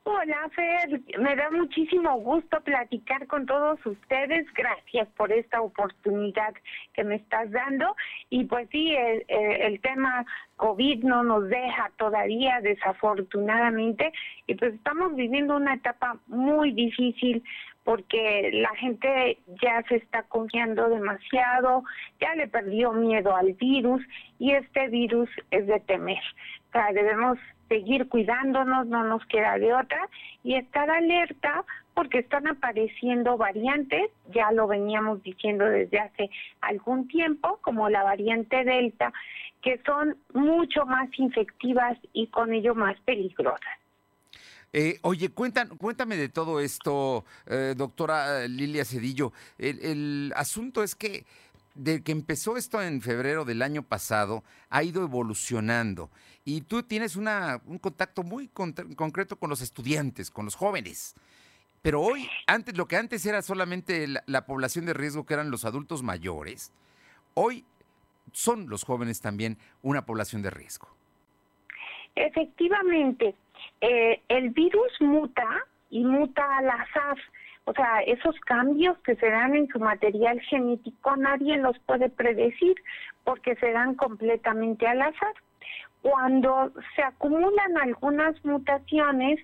Hola, 0.03 0.49
Fer. 0.55 0.99
Me 1.19 1.35
da 1.35 1.51
muchísimo 1.51 2.19
gusto 2.21 2.59
platicar 2.61 3.27
con 3.27 3.45
todos 3.45 3.85
ustedes. 3.85 4.51
Gracias 4.53 5.07
por 5.09 5.31
esta 5.31 5.61
oportunidad 5.61 6.55
que 6.93 7.03
me 7.03 7.15
estás 7.17 7.51
dando. 7.51 7.95
Y 8.31 8.45
pues 8.45 8.67
sí, 8.71 8.95
el, 8.95 9.23
el, 9.27 9.79
tema 9.79 10.25
COVID 10.55 11.03
no 11.03 11.23
nos 11.23 11.47
deja 11.49 11.91
todavía, 11.97 12.61
desafortunadamente. 12.61 14.11
Y 14.47 14.55
pues 14.55 14.73
estamos 14.73 15.15
viviendo 15.15 15.55
una 15.55 15.75
etapa 15.75 16.17
muy 16.25 16.71
difícil 16.71 17.43
porque 17.83 18.49
la 18.53 18.73
gente 18.77 19.37
ya 19.61 19.83
se 19.87 19.97
está 19.97 20.23
confiando 20.23 20.89
demasiado, 20.89 21.83
ya 22.19 22.33
le 22.35 22.47
perdió 22.47 22.91
miedo 22.91 23.35
al 23.35 23.53
virus 23.53 24.01
y 24.39 24.53
este 24.53 24.87
virus 24.87 25.29
es 25.51 25.67
de 25.67 25.79
temer. 25.81 26.23
O 26.69 26.71
sea, 26.71 26.91
debemos 26.91 27.37
seguir 27.71 28.09
cuidándonos, 28.09 28.85
no 28.87 29.05
nos 29.05 29.25
queda 29.27 29.57
de 29.57 29.73
otra, 29.73 30.09
y 30.43 30.55
estar 30.55 30.89
alerta 30.89 31.63
porque 31.93 32.19
están 32.19 32.45
apareciendo 32.47 33.37
variantes, 33.37 34.11
ya 34.33 34.51
lo 34.51 34.67
veníamos 34.67 35.23
diciendo 35.23 35.63
desde 35.63 35.99
hace 35.99 36.29
algún 36.59 37.07
tiempo, 37.07 37.59
como 37.61 37.89
la 37.89 38.03
variante 38.03 38.65
Delta, 38.65 39.13
que 39.61 39.79
son 39.85 40.17
mucho 40.33 40.85
más 40.85 41.07
infectivas 41.17 41.97
y 42.11 42.27
con 42.27 42.51
ello 42.51 42.75
más 42.75 42.99
peligrosas. 43.05 43.77
Eh, 44.73 44.99
oye, 45.03 45.29
cuéntame 45.29 46.17
de 46.17 46.29
todo 46.29 46.59
esto, 46.59 47.23
eh, 47.47 47.73
doctora 47.77 48.47
Lilia 48.47 48.83
Cedillo. 48.83 49.31
El 49.57 50.33
asunto 50.35 50.83
es 50.83 50.95
que 50.95 51.25
de 51.75 52.03
que 52.03 52.11
empezó 52.11 52.57
esto 52.57 52.81
en 52.81 53.01
febrero 53.01 53.45
del 53.45 53.61
año 53.61 53.83
pasado, 53.83 54.43
ha 54.69 54.83
ido 54.83 55.03
evolucionando. 55.03 56.09
Y 56.43 56.61
tú 56.61 56.83
tienes 56.83 57.15
una, 57.15 57.61
un 57.65 57.77
contacto 57.77 58.23
muy 58.23 58.47
concreto 58.47 59.35
con 59.35 59.49
los 59.49 59.61
estudiantes, 59.61 60.31
con 60.31 60.45
los 60.45 60.55
jóvenes. 60.55 61.15
Pero 61.81 62.01
hoy, 62.01 62.29
antes, 62.47 62.77
lo 62.77 62.87
que 62.87 62.97
antes 62.97 63.25
era 63.25 63.41
solamente 63.41 64.07
la, 64.07 64.23
la, 64.27 64.45
población 64.45 64.85
de 64.85 64.93
riesgo, 64.93 65.25
que 65.25 65.33
eran 65.33 65.49
los 65.49 65.65
adultos 65.65 66.03
mayores, 66.03 66.71
hoy 67.33 67.65
son 68.31 68.69
los 68.69 68.83
jóvenes 68.83 69.21
también 69.21 69.57
una 69.81 70.05
población 70.05 70.41
de 70.41 70.51
riesgo. 70.51 70.87
Efectivamente, 72.15 73.35
eh, 73.79 74.21
el 74.27 74.49
virus 74.49 74.91
muta 74.99 75.47
y 75.89 76.03
muta 76.03 76.57
al 76.57 76.69
azar. 76.69 77.17
O 77.71 77.73
sea, 77.73 78.01
esos 78.05 78.37
cambios 78.41 78.97
que 78.97 79.15
se 79.15 79.29
dan 79.29 79.55
en 79.55 79.65
su 79.69 79.79
material 79.79 80.41
genético 80.41 81.15
nadie 81.15 81.55
los 81.55 81.79
puede 81.79 82.09
predecir 82.09 82.75
porque 83.23 83.55
se 83.55 83.71
dan 83.71 83.95
completamente 83.95 84.85
al 84.85 85.01
azar. 85.01 85.33
Cuando 86.01 86.73
se 86.97 87.01
acumulan 87.01 87.77
algunas 87.81 88.43
mutaciones 88.43 89.39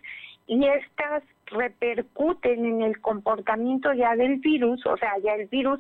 y 0.46 0.68
estas 0.68 1.24
repercuten 1.52 2.66
en 2.66 2.82
el 2.82 3.00
comportamiento 3.02 3.94
ya 3.94 4.16
del 4.16 4.38
virus, 4.38 4.86
o 4.86 4.98
sea, 4.98 5.14
ya 5.24 5.36
el 5.36 5.48
virus 5.48 5.80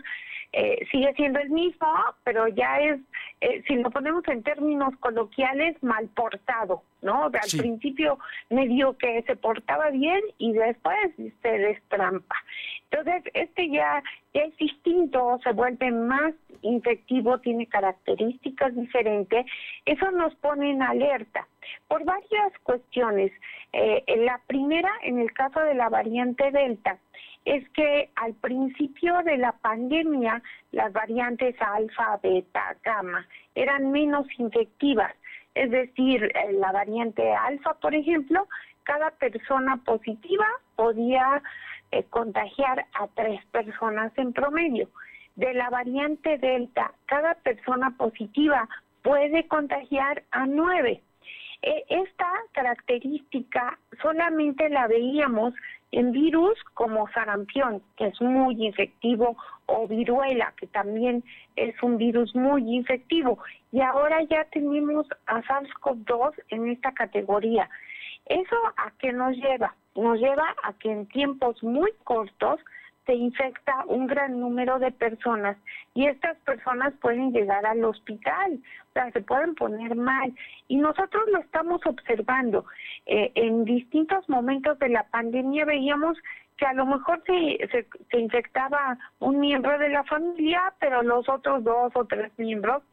eh, 0.53 0.85
sigue 0.91 1.13
siendo 1.15 1.39
el 1.39 1.49
mismo, 1.49 1.87
pero 2.23 2.47
ya 2.47 2.79
es, 2.79 2.99
eh, 3.41 3.63
si 3.67 3.75
lo 3.75 3.91
ponemos 3.91 4.25
en 4.27 4.43
términos 4.43 4.93
coloquiales, 4.99 5.81
mal 5.83 6.07
portado, 6.15 6.83
¿no? 7.01 7.25
Al 7.25 7.59
principio 7.59 8.17
medio 8.49 8.97
que 8.97 9.21
se 9.23 9.35
portaba 9.35 9.89
bien 9.89 10.21
y 10.37 10.53
después 10.53 10.97
se 11.15 11.49
destrampa. 11.49 12.35
Entonces, 12.89 13.23
este 13.33 13.69
ya, 13.69 14.01
ya 14.33 14.41
es 14.43 14.55
distinto, 14.57 15.39
se 15.43 15.51
vuelve 15.51 15.91
más 15.91 16.33
infectivo, 16.61 17.39
tiene 17.39 17.67
características 17.67 18.75
diferentes. 18.75 19.45
Eso 19.85 20.11
nos 20.11 20.33
pone 20.35 20.71
en 20.71 20.81
alerta 20.81 21.47
por 21.87 22.03
varias 22.05 22.53
cuestiones. 22.63 23.31
Eh, 23.73 24.03
la 24.25 24.39
primera, 24.47 24.89
en 25.03 25.19
el 25.19 25.31
caso 25.33 25.56
de 25.63 25.75
la 25.75 25.89
variante 25.89 26.51
Delta, 26.51 26.97
es 27.45 27.67
que 27.69 28.09
al 28.15 28.33
principio 28.33 29.23
de 29.23 29.37
la 29.37 29.53
pandemia 29.53 30.41
las 30.71 30.91
variantes 30.91 31.55
alfa, 31.61 32.19
beta, 32.21 32.75
gamma 32.83 33.25
eran 33.55 33.91
menos 33.91 34.27
infectivas. 34.37 35.13
Es 35.55 35.71
decir, 35.71 36.23
eh, 36.23 36.53
la 36.53 36.71
variante 36.71 37.33
alfa, 37.33 37.73
por 37.75 37.95
ejemplo, 37.95 38.47
cada 38.83 39.11
persona 39.11 39.77
positiva 39.85 40.45
podía 40.75 41.41
eh, 41.91 42.03
contagiar 42.09 42.85
a 42.93 43.07
tres 43.15 43.43
personas 43.47 44.11
en 44.17 44.33
promedio. 44.33 44.89
De 45.35 45.53
la 45.53 45.69
variante 45.69 46.37
delta, 46.37 46.91
cada 47.05 47.35
persona 47.35 47.95
positiva 47.97 48.67
puede 49.03 49.47
contagiar 49.47 50.23
a 50.31 50.45
nueve. 50.45 51.01
E, 51.61 51.85
esta 51.89 52.29
característica 52.53 53.77
solamente 54.01 54.69
la 54.69 54.87
veíamos 54.87 55.53
en 55.91 56.11
virus 56.11 56.61
como 56.73 57.09
sarampión, 57.11 57.81
que 57.95 58.07
es 58.07 58.21
muy 58.21 58.65
infectivo, 58.65 59.37
o 59.67 59.87
viruela, 59.87 60.53
que 60.57 60.67
también 60.67 61.23
es 61.55 61.75
un 61.81 61.97
virus 61.97 62.35
muy 62.35 62.75
infectivo. 62.75 63.39
Y 63.71 63.81
ahora 63.81 64.21
ya 64.23 64.45
tenemos 64.45 65.07
a 65.27 65.41
SARS-CoV-2 65.43 66.33
en 66.49 66.69
esta 66.69 66.93
categoría. 66.93 67.69
¿Eso 68.25 68.55
a 68.77 68.91
qué 68.99 69.13
nos 69.13 69.35
lleva? 69.35 69.75
Nos 69.95 70.19
lleva 70.19 70.55
a 70.63 70.73
que 70.73 70.91
en 70.91 71.07
tiempos 71.07 71.61
muy 71.63 71.91
cortos 72.03 72.59
se 73.07 73.15
infecta 73.15 73.85
un 73.87 74.05
gran 74.05 74.39
número 74.39 74.77
de 74.79 74.91
personas 74.91 75.57
y 75.95 76.05
estas 76.05 76.37
personas 76.39 76.93
pueden 77.01 77.31
llegar 77.31 77.65
al 77.65 77.83
hospital, 77.85 78.59
o 78.89 78.93
sea, 78.93 79.09
se 79.11 79.21
pueden 79.21 79.55
poner 79.55 79.95
mal. 79.95 80.35
Y 80.67 80.75
nosotros 80.75 81.23
lo 81.31 81.39
estamos 81.39 81.81
observando. 81.85 82.65
Eh, 83.05 83.31
en 83.33 83.63
distintos 83.63 84.27
momentos 84.29 84.77
de 84.79 84.89
la 84.89 85.03
pandemia 85.03 85.65
veíamos 85.65 86.17
que 86.57 86.65
a 86.65 86.73
lo 86.73 86.85
mejor 86.85 87.23
se, 87.25 87.87
se, 88.11 88.19
infectaba 88.19 88.97
un 89.19 89.39
miembro 89.39 89.77
de 89.79 89.89
la 89.89 90.03
familia, 90.03 90.73
pero 90.79 91.01
los 91.01 91.29
otros 91.29 91.63
dos 91.63 91.91
o 91.95 92.05
tres 92.05 92.31
miembros 92.37 92.83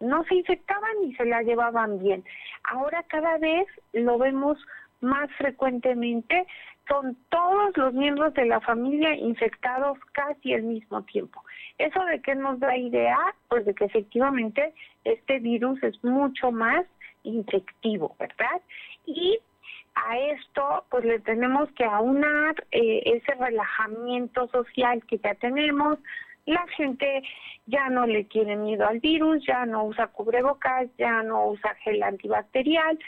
no 0.00 0.24
se 0.24 0.34
infectaban 0.34 1.04
y 1.04 1.14
se 1.14 1.26
la 1.26 1.42
llevaban 1.42 1.98
bien. 2.00 2.24
Ahora 2.64 3.04
cada 3.04 3.38
vez 3.38 3.68
lo 3.92 4.18
vemos 4.18 4.58
más 5.00 5.30
frecuentemente 5.36 6.46
son 6.90 7.16
todos 7.28 7.76
los 7.76 7.94
miembros 7.94 8.34
de 8.34 8.46
la 8.46 8.60
familia 8.60 9.14
infectados 9.14 9.96
casi 10.12 10.54
al 10.54 10.64
mismo 10.64 11.02
tiempo. 11.04 11.42
¿Eso 11.78 12.04
de 12.04 12.20
qué 12.20 12.34
nos 12.34 12.58
da 12.58 12.76
idea? 12.76 13.16
Pues 13.48 13.64
de 13.64 13.74
que 13.74 13.84
efectivamente 13.84 14.74
este 15.04 15.38
virus 15.38 15.80
es 15.84 16.02
mucho 16.02 16.50
más 16.50 16.84
infectivo, 17.22 18.16
¿verdad? 18.18 18.60
Y 19.06 19.38
a 19.94 20.18
esto 20.18 20.84
pues 20.90 21.04
le 21.04 21.20
tenemos 21.20 21.70
que 21.72 21.84
aunar 21.84 22.54
eh, 22.72 23.02
ese 23.04 23.34
relajamiento 23.34 24.48
social 24.48 25.04
que 25.06 25.18
ya 25.18 25.34
tenemos, 25.36 25.98
la 26.46 26.66
gente 26.76 27.22
ya 27.66 27.88
no 27.88 28.06
le 28.06 28.24
tiene 28.24 28.56
miedo 28.56 28.86
al 28.86 28.98
virus, 28.98 29.44
ya 29.46 29.64
no 29.66 29.84
usa 29.84 30.08
cubrebocas, 30.08 30.88
ya 30.98 31.22
no 31.22 31.46
usa 31.48 31.74
gel 31.84 32.02
antibacterial, 32.02 32.98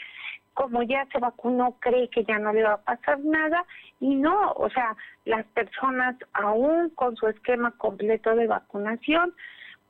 como 0.53 0.83
ya 0.83 1.05
se 1.11 1.19
vacunó, 1.19 1.77
cree 1.79 2.09
que 2.09 2.23
ya 2.23 2.39
no 2.39 2.53
le 2.53 2.63
va 2.63 2.73
a 2.73 2.81
pasar 2.81 3.19
nada 3.19 3.65
y 3.99 4.15
no, 4.15 4.51
o 4.53 4.69
sea, 4.69 4.95
las 5.25 5.45
personas 5.47 6.15
aún 6.33 6.89
con 6.91 7.15
su 7.15 7.27
esquema 7.27 7.71
completo 7.71 8.35
de 8.35 8.47
vacunación 8.47 9.33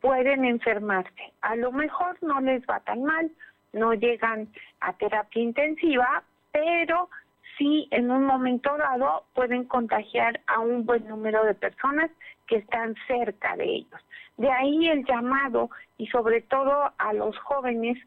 pueden 0.02 0.46
enfermarse. 0.46 1.34
A 1.42 1.56
lo 1.56 1.72
mejor 1.72 2.18
no 2.22 2.40
les 2.42 2.62
va 2.64 2.80
tan 2.82 3.04
mal, 3.04 3.32
no 3.74 3.94
llegan 3.94 4.48
a 4.82 4.94
terapia 4.94 5.42
intensiva, 5.42 6.24
pero 6.52 7.10
sí 7.58 7.88
en 7.92 8.12
un 8.12 8.26
momento 8.26 8.76
dado 8.78 9.26
pueden 9.34 9.66
contagiar 9.66 10.42
a 10.48 10.60
un 10.60 10.86
buen 10.86 11.08
número 11.08 11.44
de 11.46 11.54
personas 11.54 12.12
que 12.48 12.58
están 12.58 12.96
cerca 13.08 13.56
de 13.56 13.66
ellos. 13.66 14.02
De 14.38 14.52
ahí 14.52 14.90
el 14.90 15.06
llamado 15.06 15.70
y 15.98 16.08
sobre 16.08 16.42
todo 16.42 16.92
a 16.98 17.14
los 17.14 17.38
jóvenes 17.40 17.98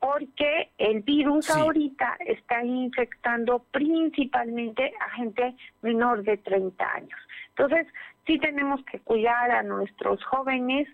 porque 0.00 0.70
el 0.78 1.02
virus 1.02 1.50
ahorita 1.50 2.16
está 2.26 2.64
infectando 2.64 3.60
principalmente 3.70 4.92
a 4.98 5.10
gente 5.10 5.54
menor 5.82 6.22
de 6.24 6.38
30 6.38 6.92
años. 6.92 7.20
Entonces, 7.50 7.86
sí 8.26 8.38
tenemos 8.38 8.82
que 8.86 8.98
cuidar 9.00 9.50
a 9.50 9.62
nuestros 9.62 10.24
jóvenes, 10.24 10.88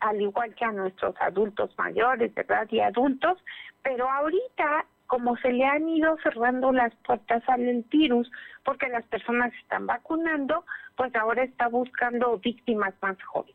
al 0.00 0.20
igual 0.20 0.54
que 0.56 0.64
a 0.64 0.72
nuestros 0.72 1.14
adultos 1.20 1.70
mayores, 1.78 2.34
¿verdad? 2.34 2.66
Y 2.70 2.80
adultos, 2.80 3.38
pero 3.82 4.10
ahorita 4.10 4.84
como 5.06 5.36
se 5.36 5.52
le 5.52 5.64
han 5.64 5.88
ido 5.88 6.16
cerrando 6.22 6.72
las 6.72 6.92
puertas 7.06 7.42
al 7.48 7.84
virus 7.90 8.28
porque 8.64 8.88
las 8.88 9.04
personas 9.06 9.52
están 9.62 9.86
vacunando, 9.86 10.64
pues 10.96 11.14
ahora 11.14 11.44
está 11.44 11.68
buscando 11.68 12.38
víctimas 12.38 12.94
más 13.00 13.22
jóvenes. 13.22 13.54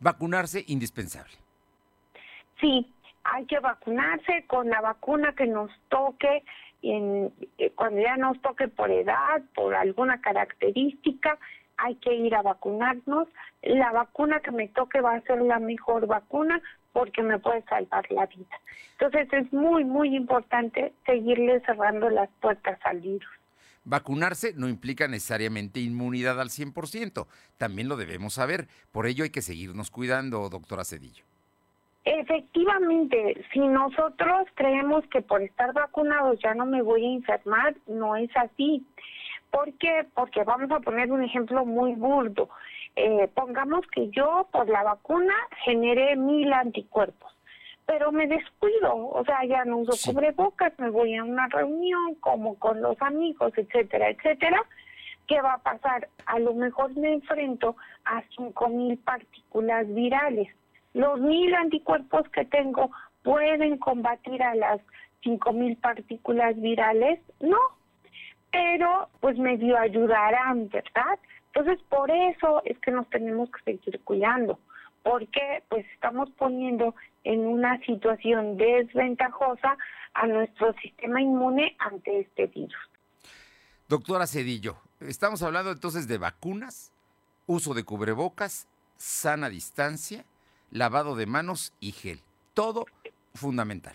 Vacunarse 0.00 0.64
indispensable. 0.68 1.34
Sí, 2.60 2.90
hay 3.32 3.46
que 3.46 3.58
vacunarse 3.60 4.44
con 4.46 4.68
la 4.68 4.80
vacuna 4.80 5.34
que 5.34 5.46
nos 5.46 5.70
toque, 5.88 6.44
en, 6.82 7.32
eh, 7.58 7.72
cuando 7.74 8.00
ya 8.00 8.16
nos 8.16 8.40
toque 8.40 8.68
por 8.68 8.90
edad, 8.90 9.42
por 9.54 9.74
alguna 9.74 10.20
característica, 10.20 11.38
hay 11.76 11.96
que 11.96 12.14
ir 12.14 12.34
a 12.34 12.42
vacunarnos. 12.42 13.28
La 13.62 13.92
vacuna 13.92 14.40
que 14.40 14.50
me 14.50 14.68
toque 14.68 15.00
va 15.00 15.14
a 15.14 15.20
ser 15.22 15.40
la 15.42 15.58
mejor 15.58 16.06
vacuna 16.06 16.60
porque 16.92 17.22
me 17.22 17.38
puede 17.38 17.62
salvar 17.62 18.10
la 18.10 18.26
vida. 18.26 18.60
Entonces 18.92 19.28
es 19.32 19.52
muy, 19.52 19.84
muy 19.84 20.16
importante 20.16 20.92
seguirle 21.06 21.60
cerrando 21.60 22.08
las 22.10 22.28
puertas 22.40 22.78
al 22.84 23.00
virus. 23.00 23.28
Vacunarse 23.84 24.52
no 24.54 24.68
implica 24.68 25.08
necesariamente 25.08 25.80
inmunidad 25.80 26.40
al 26.40 26.50
100%, 26.50 27.26
también 27.56 27.88
lo 27.88 27.96
debemos 27.96 28.34
saber, 28.34 28.68
por 28.92 29.06
ello 29.06 29.24
hay 29.24 29.30
que 29.30 29.40
seguirnos 29.40 29.90
cuidando, 29.90 30.48
doctora 30.50 30.84
Cedillo. 30.84 31.27
Efectivamente, 32.10 33.44
si 33.52 33.58
nosotros 33.58 34.48
creemos 34.54 35.06
que 35.08 35.20
por 35.20 35.42
estar 35.42 35.74
vacunados 35.74 36.38
ya 36.42 36.54
no 36.54 36.64
me 36.64 36.80
voy 36.80 37.04
a 37.04 37.14
enfermar, 37.16 37.74
no 37.86 38.16
es 38.16 38.30
así. 38.34 38.82
¿Por 39.50 39.74
qué? 39.74 40.06
Porque 40.14 40.42
vamos 40.42 40.70
a 40.70 40.80
poner 40.80 41.12
un 41.12 41.22
ejemplo 41.22 41.66
muy 41.66 41.92
burdo. 41.96 42.48
Eh, 42.96 43.28
pongamos 43.34 43.86
que 43.88 44.08
yo 44.08 44.48
por 44.50 44.70
la 44.70 44.84
vacuna 44.84 45.34
generé 45.66 46.16
mil 46.16 46.50
anticuerpos, 46.50 47.30
pero 47.84 48.10
me 48.10 48.26
descuido, 48.26 49.10
o 49.10 49.22
sea, 49.26 49.44
ya 49.44 49.66
no 49.66 49.76
uso 49.76 50.10
cubrebocas, 50.10 50.72
me 50.78 50.88
voy 50.88 51.14
a 51.14 51.24
una 51.24 51.46
reunión 51.48 52.14
como 52.20 52.58
con 52.58 52.80
los 52.80 52.96
amigos, 53.02 53.52
etcétera, 53.54 54.08
etcétera. 54.08 54.62
¿Qué 55.26 55.42
va 55.42 55.52
a 55.52 55.62
pasar? 55.62 56.08
A 56.24 56.38
lo 56.38 56.54
mejor 56.54 56.96
me 56.96 57.12
enfrento 57.12 57.76
a 58.06 58.22
cinco 58.34 58.70
mil 58.70 58.96
partículas 58.96 59.86
virales. 59.94 60.48
Los 60.98 61.20
mil 61.20 61.54
anticuerpos 61.54 62.28
que 62.30 62.44
tengo 62.44 62.90
pueden 63.22 63.78
combatir 63.78 64.42
a 64.42 64.56
las 64.56 64.80
cinco 65.22 65.52
mil 65.52 65.76
partículas 65.76 66.60
virales, 66.60 67.20
no, 67.38 67.60
pero 68.50 69.08
pues 69.20 69.38
medio 69.38 69.78
ayudarán, 69.78 70.68
¿verdad? 70.68 71.20
Entonces, 71.54 71.78
por 71.88 72.10
eso 72.10 72.62
es 72.64 72.76
que 72.80 72.90
nos 72.90 73.08
tenemos 73.10 73.48
que 73.48 73.62
seguir 73.62 74.00
cuidando, 74.02 74.58
porque 75.04 75.62
pues 75.68 75.86
estamos 75.94 76.30
poniendo 76.30 76.96
en 77.22 77.46
una 77.46 77.78
situación 77.86 78.56
desventajosa 78.56 79.78
a 80.14 80.26
nuestro 80.26 80.72
sistema 80.82 81.22
inmune 81.22 81.76
ante 81.78 82.22
este 82.22 82.46
virus. 82.46 82.74
Doctora 83.86 84.26
Cedillo, 84.26 84.78
estamos 84.98 85.44
hablando 85.44 85.70
entonces 85.70 86.08
de 86.08 86.18
vacunas, 86.18 86.92
uso 87.46 87.72
de 87.72 87.84
cubrebocas, 87.84 88.66
sana 88.96 89.48
distancia, 89.48 90.24
lavado 90.70 91.16
de 91.16 91.26
manos 91.26 91.72
y 91.80 91.92
gel. 91.92 92.20
Todo 92.54 92.86
fundamental. 93.34 93.94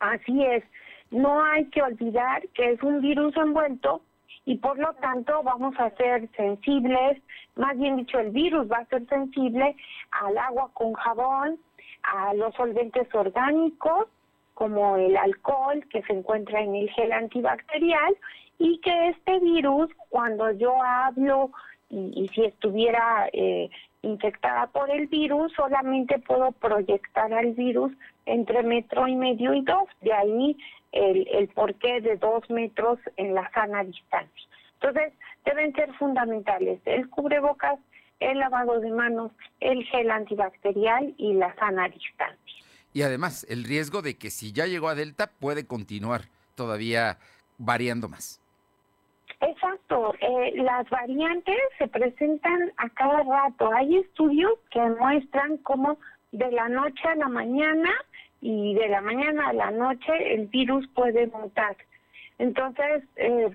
Así 0.00 0.44
es. 0.44 0.64
No 1.10 1.42
hay 1.44 1.66
que 1.66 1.82
olvidar 1.82 2.46
que 2.54 2.72
es 2.72 2.82
un 2.82 3.00
virus 3.00 3.36
envuelto 3.36 4.02
y 4.44 4.56
por 4.56 4.78
lo 4.78 4.92
tanto 4.94 5.42
vamos 5.42 5.74
a 5.78 5.90
ser 5.90 6.28
sensibles, 6.36 7.22
más 7.56 7.78
bien 7.78 7.96
dicho, 7.96 8.18
el 8.18 8.30
virus 8.30 8.70
va 8.70 8.78
a 8.78 8.86
ser 8.86 9.06
sensible 9.08 9.76
al 10.10 10.38
agua 10.38 10.70
con 10.72 10.94
jabón, 10.94 11.58
a 12.02 12.34
los 12.34 12.54
solventes 12.54 13.12
orgánicos, 13.14 14.06
como 14.54 14.96
el 14.96 15.16
alcohol 15.16 15.84
que 15.90 16.02
se 16.02 16.14
encuentra 16.14 16.60
en 16.60 16.74
el 16.74 16.90
gel 16.90 17.12
antibacterial, 17.12 18.16
y 18.58 18.78
que 18.78 19.08
este 19.08 19.38
virus, 19.40 19.90
cuando 20.08 20.50
yo 20.52 20.82
hablo 20.82 21.50
y, 21.88 22.28
si 22.34 22.44
estuviera 22.44 23.28
eh, 23.32 23.70
infectada 24.02 24.66
por 24.68 24.90
el 24.90 25.06
virus, 25.06 25.52
solamente 25.54 26.18
puedo 26.18 26.52
proyectar 26.52 27.32
al 27.32 27.52
virus 27.52 27.92
entre 28.26 28.62
metro 28.62 29.06
y 29.06 29.14
medio 29.14 29.54
y 29.54 29.62
dos. 29.62 29.88
De 30.00 30.12
ahí 30.12 30.56
el, 30.92 31.26
el 31.28 31.48
porqué 31.48 32.00
de 32.00 32.16
dos 32.16 32.48
metros 32.50 32.98
en 33.16 33.34
la 33.34 33.50
sana 33.52 33.84
distancia. 33.84 34.48
Entonces, 34.74 35.12
deben 35.44 35.74
ser 35.74 35.92
fundamentales 35.94 36.80
el 36.86 37.08
cubrebocas, 37.10 37.78
el 38.18 38.38
lavado 38.38 38.80
de 38.80 38.90
manos, 38.90 39.32
el 39.60 39.84
gel 39.84 40.10
antibacterial 40.10 41.14
y 41.18 41.34
la 41.34 41.54
sana 41.56 41.88
distancia. 41.88 42.64
Y 42.92 43.02
además, 43.02 43.46
el 43.48 43.64
riesgo 43.64 44.02
de 44.02 44.16
que 44.16 44.30
si 44.30 44.52
ya 44.52 44.66
llegó 44.66 44.88
a 44.88 44.94
Delta 44.94 45.30
puede 45.38 45.66
continuar 45.66 46.22
todavía 46.54 47.18
variando 47.58 48.08
más. 48.08 48.40
Eh, 49.90 50.52
las 50.62 50.88
variantes 50.88 51.58
se 51.78 51.88
presentan 51.88 52.72
a 52.76 52.88
cada 52.90 53.22
rato. 53.24 53.72
Hay 53.72 53.96
estudios 53.96 54.52
que 54.70 54.80
muestran 54.80 55.56
cómo 55.58 55.98
de 56.30 56.50
la 56.52 56.68
noche 56.68 57.08
a 57.08 57.16
la 57.16 57.28
mañana 57.28 57.90
y 58.40 58.74
de 58.74 58.88
la 58.88 59.00
mañana 59.00 59.48
a 59.48 59.52
la 59.52 59.70
noche 59.72 60.34
el 60.34 60.46
virus 60.46 60.86
puede 60.94 61.26
mutar. 61.26 61.76
Entonces, 62.38 63.02
eh, 63.16 63.50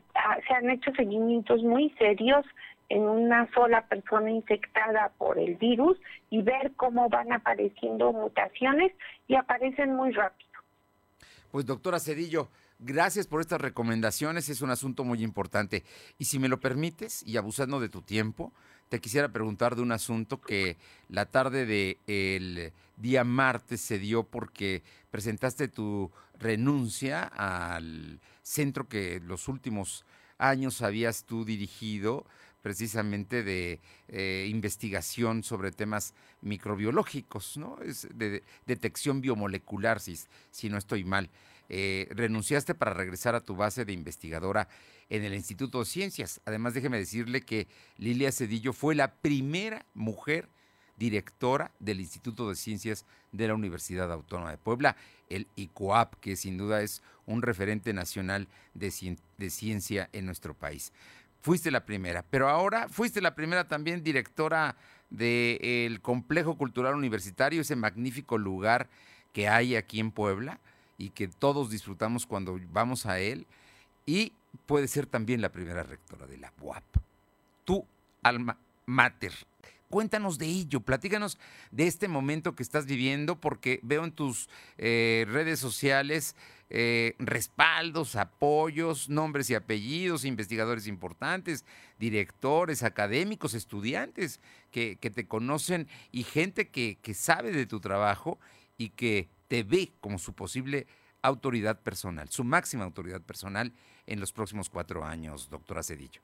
se 0.48 0.54
han 0.54 0.70
hecho 0.70 0.92
seguimientos 0.92 1.64
muy 1.64 1.90
serios 1.92 2.46
en 2.90 3.04
una 3.04 3.50
sola 3.54 3.88
persona 3.88 4.30
infectada 4.30 5.12
por 5.18 5.40
el 5.40 5.56
virus 5.56 5.98
y 6.30 6.42
ver 6.42 6.74
cómo 6.76 7.08
van 7.10 7.32
apareciendo 7.32 8.12
mutaciones 8.12 8.92
y 9.28 9.36
aparecen 9.36 9.96
muy 9.96 10.12
rápido. 10.12 10.50
Pues 11.52 11.66
doctora 11.66 12.00
Cedillo, 12.00 12.50
gracias 12.80 13.28
por 13.28 13.42
estas 13.42 13.62
recomendaciones, 13.62 14.50
es 14.50 14.62
un 14.62 14.70
asunto 14.70 15.04
muy 15.04 15.24
importante. 15.24 15.84
Y 16.18 16.26
si 16.26 16.40
me 16.40 16.50
lo 16.50 16.60
permites, 16.60 17.24
y 17.24 17.38
abusando 17.38 17.80
de 17.80 17.90
tu 17.90 18.02
tiempo, 18.02 18.54
te 18.90 19.00
quisiera 19.00 19.30
preguntar 19.30 19.76
de 19.76 19.82
un 19.82 19.92
asunto 19.92 20.42
que 20.42 20.78
la 21.10 21.26
tarde 21.26 21.66
del 21.66 22.74
día 22.98 23.24
martes 23.24 23.82
se 23.82 24.00
dio 24.00 24.24
porque 24.24 24.84
presentaste 25.12 25.68
tu 25.68 26.12
renuncia 26.38 27.24
al 27.24 28.20
centro 28.44 28.88
que 28.88 29.20
los 29.22 29.48
últimos 29.48 30.06
años 30.38 30.82
habías 30.82 31.24
tú 31.24 31.46
dirigido 31.46 32.26
precisamente 32.62 33.44
de 33.44 33.80
eh, 34.08 34.48
investigación 34.50 35.44
sobre 35.44 35.72
temas 35.72 36.16
microbiológicos, 36.42 37.58
¿no? 37.58 37.78
Es 37.84 38.08
de, 38.12 38.44
detección 38.66 39.22
biomolecular, 39.22 40.00
si, 40.00 40.18
si 40.50 40.70
no 40.70 40.80
estoy 40.80 41.04
mal. 41.04 41.30
Eh, 41.70 42.08
renunciaste 42.12 42.76
para 42.76 42.94
regresar 42.94 43.36
a 43.36 43.42
tu 43.42 43.56
base 43.56 43.86
de 43.86 43.94
investigadora 43.94 44.68
en 45.10 45.24
el 45.24 45.34
Instituto 45.34 45.80
de 45.80 45.86
Ciencias. 45.86 46.42
Además, 46.46 46.74
déjeme 46.74 46.98
decirle 46.98 47.42
que 47.42 47.68
Lilia 47.98 48.32
Cedillo 48.32 48.74
fue 48.74 48.96
la 48.96 49.16
primera 49.16 49.86
mujer 49.94 50.50
directora 50.98 51.72
del 51.80 52.00
Instituto 52.00 52.50
de 52.50 52.56
Ciencias 52.56 53.06
de 53.32 53.48
la 53.48 53.56
Universidad 53.56 54.12
Autónoma 54.12 54.52
de 54.52 54.58
Puebla, 54.58 54.96
el 55.30 55.48
ICOAP, 55.56 56.16
que 56.16 56.36
sin 56.36 56.58
duda 56.58 56.82
es 56.82 57.02
un 57.26 57.42
referente 57.42 57.94
nacional 57.94 58.48
de, 58.74 58.92
ciencia 59.50 60.10
en 60.14 60.26
nuestro 60.26 60.54
país. 60.54 60.94
Fuiste 61.42 61.70
la 61.72 61.86
primera, 61.86 62.24
pero 62.24 62.50
ahora 62.50 62.88
fuiste 62.90 63.22
la 63.22 63.36
primera 63.36 63.68
también 63.68 64.04
directora 64.04 64.78
del 65.10 66.02
Complejo 66.02 66.58
Cultural 66.58 66.96
Universitario, 66.96 67.62
ese 67.62 67.76
magnífico 67.76 68.38
lugar 68.38 68.90
que 69.32 69.48
hay 69.48 69.76
aquí 69.76 70.00
en 70.00 70.12
Puebla 70.12 70.60
y 70.98 71.10
que 71.10 71.28
todos 71.28 71.70
disfrutamos 71.70 72.26
cuando 72.26 72.60
vamos 72.72 73.06
a 73.06 73.20
él. 73.20 73.46
Y 74.06 74.34
puede 74.66 74.88
ser 74.88 75.06
también 75.08 75.42
la 75.42 75.52
primera 75.52 75.84
rectora 75.84 76.26
de 76.28 76.38
la 76.38 76.54
UAP. 76.62 76.84
Tu 77.64 77.86
alma 78.24 78.58
mater. 78.86 79.34
Cuéntanos 79.90 80.38
de 80.38 80.48
ello, 80.48 80.82
platícanos 80.82 81.38
de 81.72 81.88
este 81.88 82.08
momento 82.08 82.56
que 82.56 82.64
estás 82.64 82.86
viviendo, 82.86 83.40
porque 83.40 83.80
veo 83.84 84.04
en 84.04 84.12
tus 84.12 84.50
eh, 84.78 85.26
redes 85.30 85.60
sociales 85.60 86.36
eh, 86.72 87.14
respaldos, 87.20 88.16
apoyos, 88.16 89.08
nombres 89.10 89.50
y 89.52 89.56
apellidos, 89.56 90.26
investigadores 90.26 90.88
importantes, 90.88 91.64
directores, 92.00 92.82
académicos, 92.82 93.54
estudiantes 93.54 94.40
que, 94.72 94.98
te 94.98 95.28
conocen 95.28 95.88
y 96.12 96.24
gente 96.24 96.70
que, 96.70 96.98
que 97.02 97.14
sabe 97.14 97.52
de 97.52 97.68
tu 97.68 97.80
trabajo 97.80 98.40
y 98.78 98.90
que 98.90 99.30
te 99.48 99.64
ve 99.64 99.92
como 100.00 100.18
su 100.18 100.34
posible 100.34 100.88
autoridad 101.22 101.80
personal, 101.82 102.30
su 102.30 102.44
máxima 102.44 102.84
autoridad 102.84 103.22
personal 103.22 103.72
en 104.08 104.20
los 104.20 104.32
próximos 104.32 104.70
cuatro 104.70 105.04
años, 105.04 105.50
doctora 105.50 105.84
Cedillo. 105.84 106.22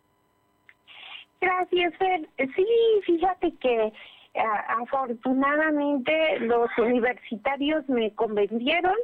Gracias, 1.40 1.96
Fer. 1.98 2.30
Sí, 2.56 2.68
fíjate 3.04 3.54
que 3.56 3.92
eh, 4.34 4.44
afortunadamente 4.80 6.40
los 6.42 6.70
universitarios 6.78 7.88
me 7.90 8.14
convencieron, 8.14 8.96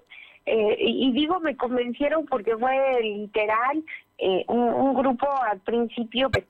eh, 0.45 0.77
y 0.79 1.11
digo 1.11 1.39
me 1.39 1.57
convencieron 1.57 2.25
porque 2.27 2.55
fue 2.55 3.01
literal 3.01 3.83
eh, 4.19 4.45
un, 4.47 4.93
grupo 4.93 5.27
al 5.43 5.59
principio, 5.61 6.29
pues, 6.29 6.45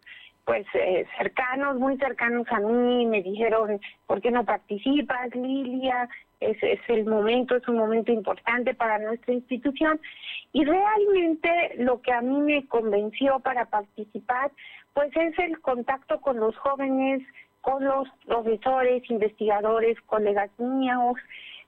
pues 0.45 0.65
cercanos, 1.17 1.77
muy 1.77 1.97
cercanos 1.97 2.45
a 2.51 2.59
mí, 2.59 3.05
me 3.05 3.23
dijeron, 3.23 3.79
¿por 4.05 4.21
qué 4.21 4.29
no 4.29 4.45
participas, 4.45 5.33
Lilia? 5.35 6.07
Es, 6.39 6.57
es 6.61 6.79
el 6.87 7.05
momento, 7.05 7.55
es 7.55 7.67
un 7.67 7.77
momento 7.77 8.11
importante 8.11 8.73
para 8.73 8.99
nuestra 8.99 9.33
institución. 9.33 9.99
Y 10.53 10.65
realmente 10.65 11.75
lo 11.77 12.01
que 12.01 12.11
a 12.11 12.21
mí 12.21 12.39
me 12.39 12.67
convenció 12.67 13.39
para 13.39 13.65
participar 13.65 14.51
pues 14.93 15.15
es 15.15 15.37
el 15.39 15.59
contacto 15.61 16.19
con 16.21 16.39
los 16.39 16.57
jóvenes, 16.57 17.21
con 17.61 17.85
los 17.85 18.07
profesores, 18.25 19.03
investigadores, 19.11 19.99
colegas 20.07 20.49
míos, 20.57 21.17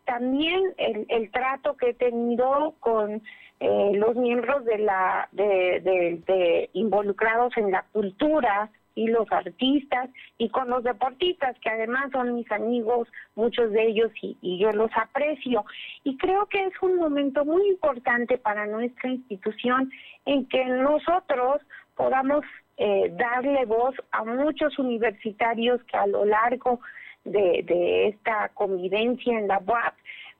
también 0.05 0.63
el, 0.77 1.05
el 1.10 1.29
trato 1.29 1.77
que 1.77 1.89
he 1.89 1.93
tenido 1.93 2.73
con 2.79 3.21
eh, 3.60 3.91
los 3.93 4.15
miembros 4.15 4.65
de 4.65 4.79
la 4.79 5.29
de, 5.32 5.79
de, 5.82 6.23
de 6.25 6.69
involucrados 6.73 7.55
en 7.58 7.69
la 7.69 7.86
cultura 7.91 8.71
y 8.99 9.07
los 9.07 9.31
artistas 9.31 10.09
y 10.38 10.49
con 10.49 10.69
los 10.69 10.83
deportistas 10.83 11.57
que 11.59 11.69
además 11.69 12.12
son 12.12 12.35
mis 12.35 12.51
amigos 12.51 13.07
muchos 13.35 13.71
de 13.71 13.88
ellos 13.88 14.12
y, 14.21 14.57
yo 14.59 14.71
los 14.73 14.91
aprecio. 14.93 15.63
Y 16.03 16.17
creo 16.17 16.47
que 16.47 16.65
es 16.65 16.73
un 16.81 16.97
momento 16.97 17.45
muy 17.45 17.65
importante 17.69 18.38
para 18.38 18.65
nuestra 18.65 19.09
institución 19.09 19.89
en 20.25 20.45
que 20.47 20.65
nosotros 20.65 21.62
podamos 21.95 22.43
eh, 22.75 23.09
darle 23.15 23.63
voz 23.65 23.95
a 24.12 24.25
muchos 24.25 24.77
universitarios 24.77 25.81
que 25.85 25.95
a 25.95 26.07
lo 26.07 26.25
largo 26.25 26.81
de, 27.23 27.63
de 27.65 28.09
esta 28.09 28.49
convivencia 28.49 29.39
en 29.39 29.47
la 29.47 29.59
UAP, 29.65 29.93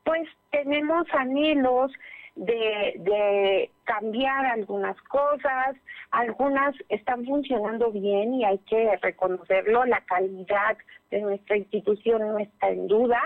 pues 0.04 0.28
tenemos 0.52 1.08
anhelos 1.14 1.92
de, 2.40 3.70
cambiar 3.84 4.46
algunas 4.46 5.00
cosas, 5.04 5.76
algunas 6.12 6.76
están 6.90 7.26
funcionando 7.26 7.92
bien 7.92 8.36
y 8.36 8.46
hay 8.46 8.60
que 8.60 8.96
reconocerlo, 8.98 9.84
la 9.86 10.02
calidad 10.02 10.78
de 11.10 11.22
nuestra 11.22 11.58
institución 11.58 12.22
no 12.22 12.38
está 12.38 12.70
en 12.70 12.88
duda, 12.88 13.20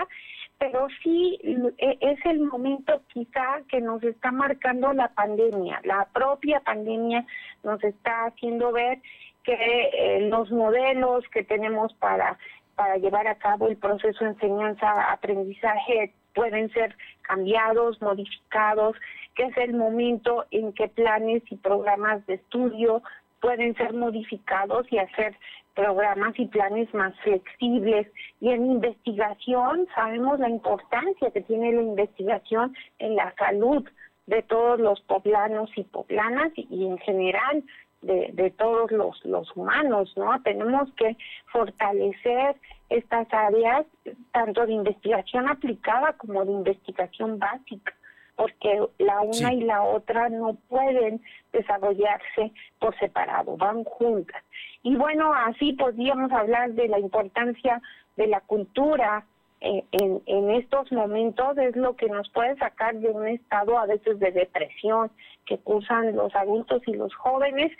pero 0.58 0.86
sí 1.02 1.38
e, 1.76 1.98
es 2.00 2.18
el 2.24 2.40
momento 2.40 3.02
quizá 3.08 3.60
que 3.68 3.82
nos 3.82 4.02
está 4.02 4.32
marcando 4.32 4.92
la 4.94 5.08
pandemia, 5.08 5.80
la 5.84 6.08
propia 6.14 6.60
pandemia 6.60 7.26
nos 7.62 7.84
está 7.84 8.26
haciendo 8.26 8.72
ver 8.72 9.00
que 9.42 9.52
eh, 9.52 10.28
los 10.30 10.50
modelos 10.50 11.24
que 11.28 11.44
tenemos 11.44 11.92
para 11.94 12.38
para 12.74 12.96
llevar 12.96 13.28
a 13.28 13.36
cabo 13.36 13.68
el 13.68 13.76
proceso 13.76 14.24
de 14.24 14.30
enseñanza-aprendizaje 14.30 16.12
pueden 16.34 16.70
ser 16.72 16.96
cambiados, 17.22 18.00
modificados, 18.02 18.96
que 19.34 19.44
es 19.44 19.56
el 19.56 19.74
momento 19.74 20.44
en 20.50 20.72
que 20.72 20.88
planes 20.88 21.42
y 21.50 21.56
programas 21.56 22.24
de 22.26 22.34
estudio 22.34 23.02
pueden 23.40 23.74
ser 23.76 23.92
modificados 23.92 24.90
y 24.90 24.98
hacer 24.98 25.36
programas 25.74 26.38
y 26.38 26.46
planes 26.46 26.92
más 26.94 27.14
flexibles. 27.20 28.06
Y 28.40 28.50
en 28.50 28.70
investigación 28.70 29.86
sabemos 29.94 30.38
la 30.40 30.48
importancia 30.48 31.30
que 31.30 31.42
tiene 31.42 31.72
la 31.72 31.82
investigación 31.82 32.74
en 32.98 33.16
la 33.16 33.34
salud 33.36 33.86
de 34.26 34.42
todos 34.42 34.80
los 34.80 35.00
poblanos 35.02 35.70
y 35.76 35.82
poblanas 35.82 36.52
y 36.56 36.86
en 36.86 36.96
general 36.98 37.62
de, 38.04 38.30
de 38.32 38.50
todos 38.50 38.90
los, 38.90 39.24
los 39.24 39.54
humanos, 39.56 40.12
¿no? 40.16 40.40
Tenemos 40.42 40.92
que 40.94 41.16
fortalecer 41.52 42.56
estas 42.90 43.26
áreas, 43.32 43.86
tanto 44.32 44.66
de 44.66 44.72
investigación 44.72 45.48
aplicada 45.48 46.12
como 46.14 46.44
de 46.44 46.52
investigación 46.52 47.38
básica, 47.38 47.92
porque 48.36 48.80
la 48.98 49.20
una 49.20 49.52
y 49.52 49.60
la 49.62 49.82
otra 49.82 50.28
no 50.28 50.54
pueden 50.68 51.22
desarrollarse 51.52 52.52
por 52.78 52.96
separado, 52.98 53.56
van 53.56 53.84
juntas. 53.84 54.42
Y 54.82 54.96
bueno, 54.96 55.32
así 55.32 55.72
podríamos 55.72 56.30
hablar 56.32 56.72
de 56.72 56.88
la 56.88 56.98
importancia 56.98 57.80
de 58.16 58.26
la 58.26 58.40
cultura, 58.40 59.24
eh, 59.64 59.82
en, 59.92 60.50
estos 60.50 60.92
momentos 60.92 61.56
es 61.56 61.74
lo 61.74 61.96
que 61.96 62.06
nos 62.06 62.28
puede 62.28 62.54
sacar 62.56 62.96
de 62.96 63.08
un 63.08 63.26
estado 63.26 63.78
a 63.78 63.86
veces 63.86 64.18
de 64.18 64.30
depresión 64.30 65.10
que 65.46 65.56
cursan 65.56 66.14
los 66.14 66.34
adultos 66.34 66.82
y 66.86 66.92
los 66.92 67.14
jóvenes 67.14 67.72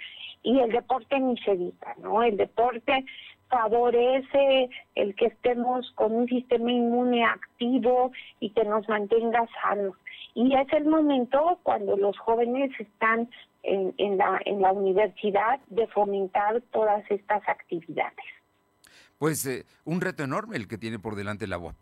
y 0.43 0.61
el 0.61 0.73
deporte 0.73 1.21
ni 1.21 1.37
se 1.39 1.57
diga, 1.57 1.95
¿no? 2.03 2.23
El 2.23 2.39
deporte 2.39 3.05
favorece 3.51 4.71
el 4.95 5.15
que 5.15 5.27
estemos 5.27 5.93
con 5.93 6.15
un 6.15 6.27
sistema 6.27 6.73
inmune 6.73 7.23
activo 7.23 8.13
y 8.41 8.49
que 8.51 8.65
nos 8.65 8.89
mantenga 8.89 9.47
sanos. 9.63 9.95
Y 10.35 10.55
es 10.57 10.73
el 10.73 10.87
momento 10.87 11.59
cuando 11.63 11.99
los 11.99 12.19
jóvenes 12.19 12.71
están 12.81 13.29
en, 13.63 13.93
en, 13.99 14.17
la, 14.17 14.41
en 14.47 14.63
la 14.63 14.73
universidad 14.73 15.61
de 15.69 15.87
fomentar 15.89 16.63
todas 16.73 17.05
estas 17.11 17.47
actividades. 17.47 18.34
Pues 19.25 19.47
eh, 19.47 19.65
un 19.87 20.03
reto 20.03 20.23
enorme 20.23 20.55
el 20.55 20.69
que 20.69 20.77
tiene 20.77 20.99
por 20.99 21.17
delante 21.17 21.47
la 21.47 21.57
UAP. 21.57 21.77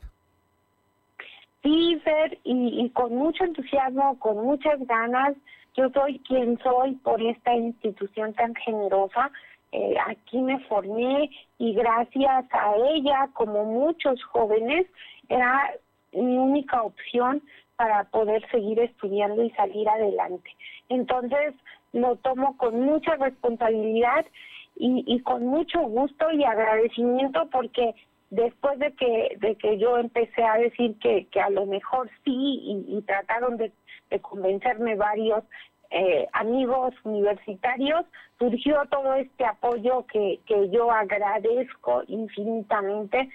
Sí, 1.65 2.01
Fer, 2.05 2.39
y, 2.45 2.85
y 2.85 2.91
con 2.91 3.17
mucho 3.17 3.43
entusiasmo, 3.43 4.17
con 4.21 4.45
muchas 4.45 4.79
ganas, 4.87 5.35
yo 5.77 5.91
soy 5.91 6.21
quien 6.21 6.57
soy 6.63 6.93
por 7.03 7.21
esta 7.21 7.53
institución 7.53 8.33
tan 8.35 8.55
generosa. 8.55 9.33
Eh, 9.73 9.97
aquí 10.07 10.39
me 10.39 10.61
formé 10.67 11.31
y 11.59 11.75
gracias 11.75 12.45
a 12.53 12.77
ella, 12.77 13.29
como 13.33 13.65
muchos 13.65 14.23
jóvenes, 14.23 14.87
era 15.29 15.75
mi 16.13 16.39
única 16.39 16.81
opción 16.81 17.43
para 17.75 18.05
poder 18.05 18.49
seguir 18.53 18.79
estudiando 18.79 19.43
y 19.43 19.51
salir 19.51 19.89
adelante. 19.89 20.49
Entonces 20.89 21.55
lo 21.93 22.15
tomo 22.15 22.57
con 22.57 22.81
mucha 22.83 23.17
responsabilidad 23.17 24.27
y, 24.77 25.05
y 25.07 25.21
con 25.21 25.47
mucho 25.47 25.81
gusto 25.81 26.31
y 26.33 26.45
agradecimiento 26.45 27.49
porque 27.51 27.95
después 28.31 28.79
de 28.79 28.93
que 28.93 29.37
de 29.41 29.57
que 29.57 29.79
yo 29.79 29.99
empecé 29.99 30.43
a 30.43 30.57
decir 30.57 30.99
que, 30.99 31.27
que 31.27 31.41
a 31.41 31.51
lo 31.51 31.67
mejor 31.67 32.09
sí 32.25 32.85
y, 32.89 33.03
trataron 33.03 33.59
de, 33.59 33.73
convencerme 34.21 34.95
varios 34.95 35.45
eh, 35.91 36.27
amigos 36.33 36.95
universitarios, 37.05 38.05
surgió 38.39 38.83
todo 38.91 39.15
este 39.15 39.45
apoyo 39.45 40.07
que, 40.07 40.41
que 40.47 40.71
yo 40.71 40.91
agradezco 40.91 42.03
infinitamente. 42.09 43.29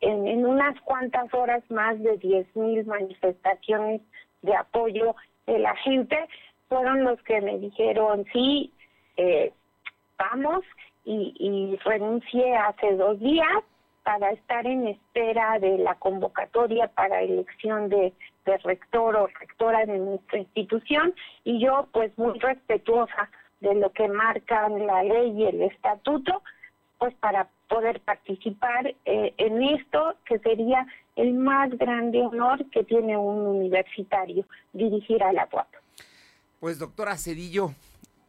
En, 0.00 0.26
en 0.28 0.46
unas 0.46 0.80
cuantas 0.82 1.32
horas 1.34 1.62
más 1.70 2.00
de 2.00 2.16
10 2.18 2.56
mil 2.56 2.86
manifestaciones 2.86 4.00
de 4.42 4.54
apoyo 4.54 5.16
de 5.46 5.58
la 5.58 5.74
gente 5.76 6.16
fueron 6.68 7.04
los 7.04 7.20
que 7.22 7.40
me 7.40 7.58
dijeron 7.58 8.24
sí, 8.32 8.72
eh, 9.16 9.52
vamos 10.18 10.64
y, 11.04 11.34
y 11.38 11.76
renuncié 11.84 12.56
hace 12.56 12.96
dos 12.96 13.18
días 13.20 13.64
para 14.02 14.30
estar 14.30 14.66
en 14.66 14.88
espera 14.88 15.58
de 15.58 15.78
la 15.78 15.94
convocatoria 15.94 16.88
para 16.88 17.22
elección 17.22 17.88
de, 17.88 18.12
de 18.46 18.58
rector 18.58 19.16
o 19.16 19.26
rectora 19.26 19.84
de 19.84 19.98
nuestra 19.98 20.38
institución 20.38 21.14
y 21.44 21.60
yo 21.60 21.88
pues 21.92 22.16
muy 22.16 22.38
respetuosa 22.38 23.30
de 23.60 23.74
lo 23.74 23.92
que 23.92 24.08
marcan 24.08 24.86
la 24.86 25.02
ley 25.02 25.32
y 25.36 25.44
el 25.44 25.62
estatuto, 25.62 26.42
pues 26.98 27.14
para 27.16 27.48
poder 27.68 28.00
participar 28.00 28.94
eh, 29.04 29.34
en 29.36 29.62
esto 29.62 30.14
que 30.24 30.38
sería 30.38 30.86
el 31.16 31.34
más 31.34 31.70
grande 31.76 32.22
honor 32.22 32.64
que 32.70 32.84
tiene 32.84 33.16
un 33.16 33.46
universitario, 33.46 34.46
dirigir 34.72 35.22
a 35.22 35.32
la 35.32 35.48
UAP. 35.52 35.68
Pues 36.60 36.78
doctora 36.78 37.16
Cedillo, 37.16 37.72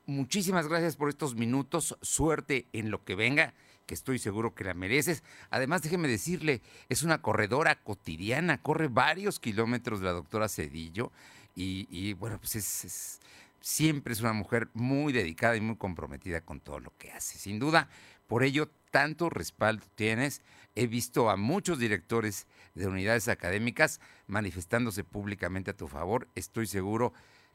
muchísimas 0.09 0.67
gracias 0.67 0.95
por 0.95 1.09
estos 1.09 1.35
minutos, 1.35 1.97
suerte 2.01 2.67
en 2.73 2.91
lo 2.91 3.03
que 3.03 3.15
venga 3.15 3.53
que 3.85 3.95
estoy 3.95 4.19
seguro 4.19 4.53
que 4.53 4.63
la 4.63 4.75
mereces. 4.75 5.23
Además, 5.49 5.81
déjeme 5.81 6.07
decirle, 6.07 6.61
es 6.89 7.01
una 7.01 7.23
corredora 7.23 7.81
cotidiana, 7.81 8.61
corre 8.61 8.87
varios 8.87 9.39
kilómetros 9.39 10.01
la 10.01 10.11
doctora 10.11 10.47
Cedillo 10.47 11.11
y, 11.55 12.13
bueno, 12.13 12.37
pues 12.37 12.55
es, 12.55 12.85
es, 12.85 13.19
siempre 13.61 14.13
es 14.13 14.21
una 14.21 14.33
mujer 14.33 14.69
muy 14.75 15.11
dedicada 15.11 15.55
y 15.55 15.61
muy 15.61 15.75
comprometida 15.75 16.41
con 16.41 16.59
todo 16.59 16.79
lo 16.79 16.93
que 16.99 17.11
hace. 17.11 17.39
Sin 17.39 17.57
duda, 17.57 17.89
por 18.27 18.43
ello, 18.43 18.69
tanto 18.91 19.29
respaldo 19.29 19.85
tienes. 19.95 20.43
He 20.75 20.85
visto 20.85 21.31
a 21.31 21.35
muchos 21.35 21.79
directores 21.79 22.45
de 22.75 22.87
unidades 22.87 23.27
académicas 23.27 23.99
manifestándose 24.27 25.03
públicamente 25.03 25.71
a 25.71 25.77
tu 25.77 25.87
favor. 25.87 26.27
Estoy 26.35 26.67
seguro 26.67 27.11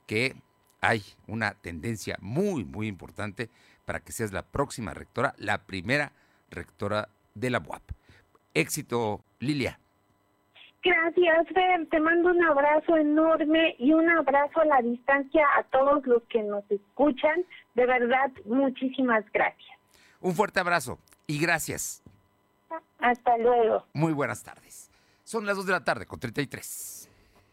que 0.08 0.34
hay 0.84 1.02
una 1.26 1.54
tendencia 1.54 2.16
muy, 2.20 2.64
muy 2.64 2.86
importante 2.86 3.48
para 3.84 4.00
que 4.00 4.12
seas 4.12 4.32
la 4.32 4.42
próxima 4.42 4.92
rectora, 4.94 5.34
la 5.38 5.58
primera 5.58 6.12
rectora 6.50 7.08
de 7.34 7.50
la 7.50 7.58
UAP. 7.58 7.82
Éxito, 8.54 9.24
Lilia. 9.40 9.78
Gracias, 10.82 11.48
Fer. 11.54 11.88
Te 11.88 11.98
mando 11.98 12.30
un 12.30 12.44
abrazo 12.44 12.96
enorme 12.96 13.74
y 13.78 13.92
un 13.92 14.08
abrazo 14.10 14.60
a 14.60 14.64
la 14.66 14.82
distancia 14.82 15.46
a 15.58 15.62
todos 15.64 16.06
los 16.06 16.22
que 16.24 16.42
nos 16.42 16.70
escuchan. 16.70 17.44
De 17.74 17.86
verdad, 17.86 18.30
muchísimas 18.44 19.24
gracias. 19.32 19.78
Un 20.20 20.34
fuerte 20.34 20.60
abrazo 20.60 20.98
y 21.26 21.40
gracias. 21.40 22.02
Hasta 22.98 23.38
luego. 23.38 23.86
Muy 23.94 24.12
buenas 24.12 24.42
tardes. 24.42 24.90
Son 25.24 25.46
las 25.46 25.56
2 25.56 25.66
de 25.66 25.72
la 25.72 25.84
tarde 25.84 26.04
con 26.06 26.20
33. 26.20 26.93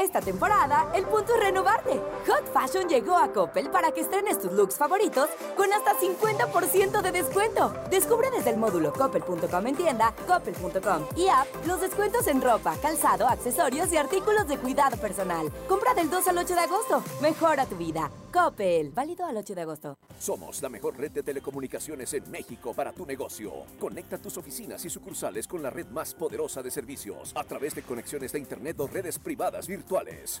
Esta 0.00 0.22
temporada, 0.22 0.90
el 0.94 1.04
punto 1.04 1.34
es 1.34 1.40
renovarte. 1.40 2.00
Hot 2.26 2.50
Fashion 2.54 2.88
llegó 2.88 3.18
a 3.18 3.30
Coppel 3.34 3.68
para 3.68 3.92
que 3.92 4.00
estrenes 4.00 4.40
tus 4.40 4.50
looks 4.50 4.76
favoritos 4.76 5.28
con 5.58 5.70
hasta 5.74 5.92
50% 5.92 7.02
de 7.02 7.12
descuento. 7.12 7.74
Descubre 7.90 8.30
desde 8.30 8.48
el 8.48 8.56
módulo 8.56 8.94
coppel.com 8.94 9.66
en 9.66 9.76
tienda, 9.76 10.14
coppel.com 10.26 11.06
y 11.16 11.28
app 11.28 11.46
los 11.66 11.82
descuentos 11.82 12.26
en 12.28 12.40
ropa, 12.40 12.76
calzado, 12.80 13.28
accesorios 13.28 13.92
y 13.92 13.98
artículos 13.98 14.48
de 14.48 14.56
cuidado 14.56 14.96
personal. 14.96 15.52
Compra 15.68 15.92
del 15.92 16.08
2 16.08 16.28
al 16.28 16.38
8 16.38 16.54
de 16.54 16.60
agosto. 16.60 17.02
Mejora 17.20 17.66
tu 17.66 17.76
vida. 17.76 18.10
Coppel. 18.32 18.92
Válido 18.92 19.26
al 19.26 19.36
8 19.36 19.54
de 19.54 19.60
agosto. 19.60 19.98
Somos 20.18 20.62
la 20.62 20.68
mejor 20.68 20.96
red 20.96 21.10
de 21.10 21.22
telecomunicaciones 21.22 22.14
en 22.14 22.30
México 22.30 22.72
para 22.72 22.92
tu 22.92 23.04
negocio. 23.04 23.52
Conecta 23.78 24.16
tus 24.16 24.38
oficinas 24.38 24.82
y 24.84 24.88
sucursales 24.90 25.46
con 25.46 25.62
la 25.62 25.68
red 25.68 25.88
más 25.88 26.14
poderosa 26.14 26.62
de 26.62 26.70
servicios 26.70 27.32
a 27.34 27.44
través 27.44 27.74
de 27.74 27.82
conexiones 27.82 28.32
de 28.32 28.38
Internet 28.38 28.78
o 28.80 28.86
redes 28.86 29.18
privadas 29.18 29.66
virtuales 29.66 29.89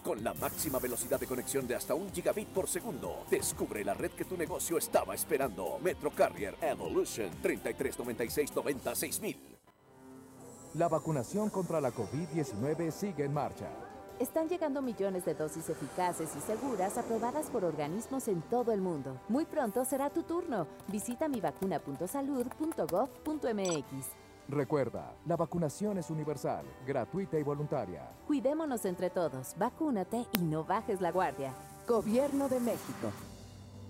con 0.04 0.22
la 0.22 0.32
máxima 0.34 0.78
velocidad 0.78 1.18
de 1.18 1.26
conexión 1.26 1.66
de 1.66 1.74
hasta 1.74 1.92
un 1.92 2.12
gigabit 2.12 2.46
por 2.48 2.68
segundo. 2.68 3.24
Descubre 3.28 3.84
la 3.84 3.94
red 3.94 4.12
que 4.12 4.24
tu 4.24 4.36
negocio 4.36 4.78
estaba 4.78 5.12
esperando. 5.12 5.80
Metro 5.82 6.12
Carrier 6.12 6.54
Evolution 6.60 7.30
3396 7.42 9.20
La 10.74 10.88
vacunación 10.88 11.50
contra 11.50 11.80
la 11.80 11.90
COVID-19 11.90 12.92
sigue 12.92 13.24
en 13.24 13.34
marcha. 13.34 13.68
Están 14.20 14.48
llegando 14.48 14.82
millones 14.82 15.24
de 15.24 15.34
dosis 15.34 15.68
eficaces 15.68 16.30
y 16.36 16.40
seguras 16.40 16.96
aprobadas 16.96 17.50
por 17.50 17.64
organismos 17.64 18.28
en 18.28 18.42
todo 18.42 18.70
el 18.70 18.80
mundo. 18.80 19.20
Muy 19.28 19.46
pronto 19.46 19.84
será 19.84 20.10
tu 20.10 20.22
turno. 20.22 20.68
Visita 20.86 21.26
mivacuna.salud.gov.mx. 21.26 24.19
Recuerda, 24.50 25.14
la 25.26 25.36
vacunación 25.36 25.98
es 25.98 26.10
universal, 26.10 26.64
gratuita 26.84 27.38
y 27.38 27.42
voluntaria. 27.44 28.02
Cuidémonos 28.26 28.84
entre 28.84 29.08
todos, 29.08 29.54
vacúnate 29.56 30.26
y 30.32 30.38
no 30.38 30.64
bajes 30.64 31.00
la 31.00 31.12
guardia. 31.12 31.54
Gobierno 31.86 32.48
de 32.48 32.58
México. 32.58 33.12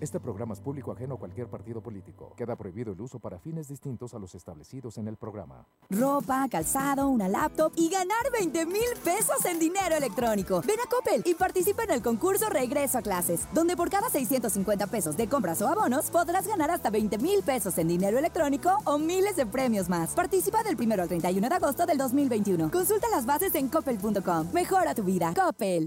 Este 0.01 0.19
programa 0.19 0.55
es 0.55 0.61
público 0.61 0.93
ajeno 0.93 1.17
a 1.17 1.19
cualquier 1.19 1.49
partido 1.49 1.83
político. 1.83 2.33
Queda 2.35 2.57
prohibido 2.57 2.93
el 2.93 3.01
uso 3.01 3.19
para 3.19 3.39
fines 3.39 3.69
distintos 3.69 4.15
a 4.15 4.19
los 4.19 4.35
establecidos 4.35 4.97
en 4.97 5.09
el 5.09 5.19
programa. 5.19 5.67
Ropa, 5.91 6.49
calzado, 6.51 7.11
una 7.11 7.29
laptop 7.29 7.73
y 7.77 7.91
ganar 7.91 8.33
20 8.33 8.65
mil 8.65 8.89
pesos 9.05 9.45
en 9.45 9.59
dinero 9.59 9.95
electrónico. 9.95 10.63
Ven 10.67 10.81
a 10.81 10.89
Coppel 10.89 11.23
y 11.27 11.35
participa 11.35 11.85
en 11.85 11.91
el 11.91 12.03
concurso 12.03 12.49
Regreso 12.49 12.97
a 12.97 13.03
Clases, 13.03 13.47
donde 13.53 13.77
por 13.77 13.91
cada 13.91 14.09
650 14.09 14.87
pesos 14.87 15.19
de 15.19 15.29
compras 15.29 15.61
o 15.61 15.69
abonos 15.69 16.11
podrás 16.11 16.47
ganar 16.47 16.71
hasta 16.71 16.89
20 16.89 17.19
mil 17.19 17.43
pesos 17.43 17.77
en 17.77 17.89
dinero 17.89 18.19
electrónico 18.19 18.79
o 18.85 18.97
miles 18.97 19.37
de 19.37 19.45
premios 19.45 19.91
más. 19.91 20.15
Participa 20.15 20.63
del 20.63 20.77
1 20.81 20.95
al 20.95 21.09
31 21.09 21.47
de 21.47 21.55
agosto 21.55 21.85
del 21.85 21.99
2021. 21.99 22.71
Consulta 22.71 23.07
las 23.11 23.27
bases 23.27 23.55
en 23.55 23.69
coppel.com. 23.69 24.51
Mejora 24.55 24.95
tu 24.95 25.03
vida. 25.03 25.35
Coppel. 25.35 25.87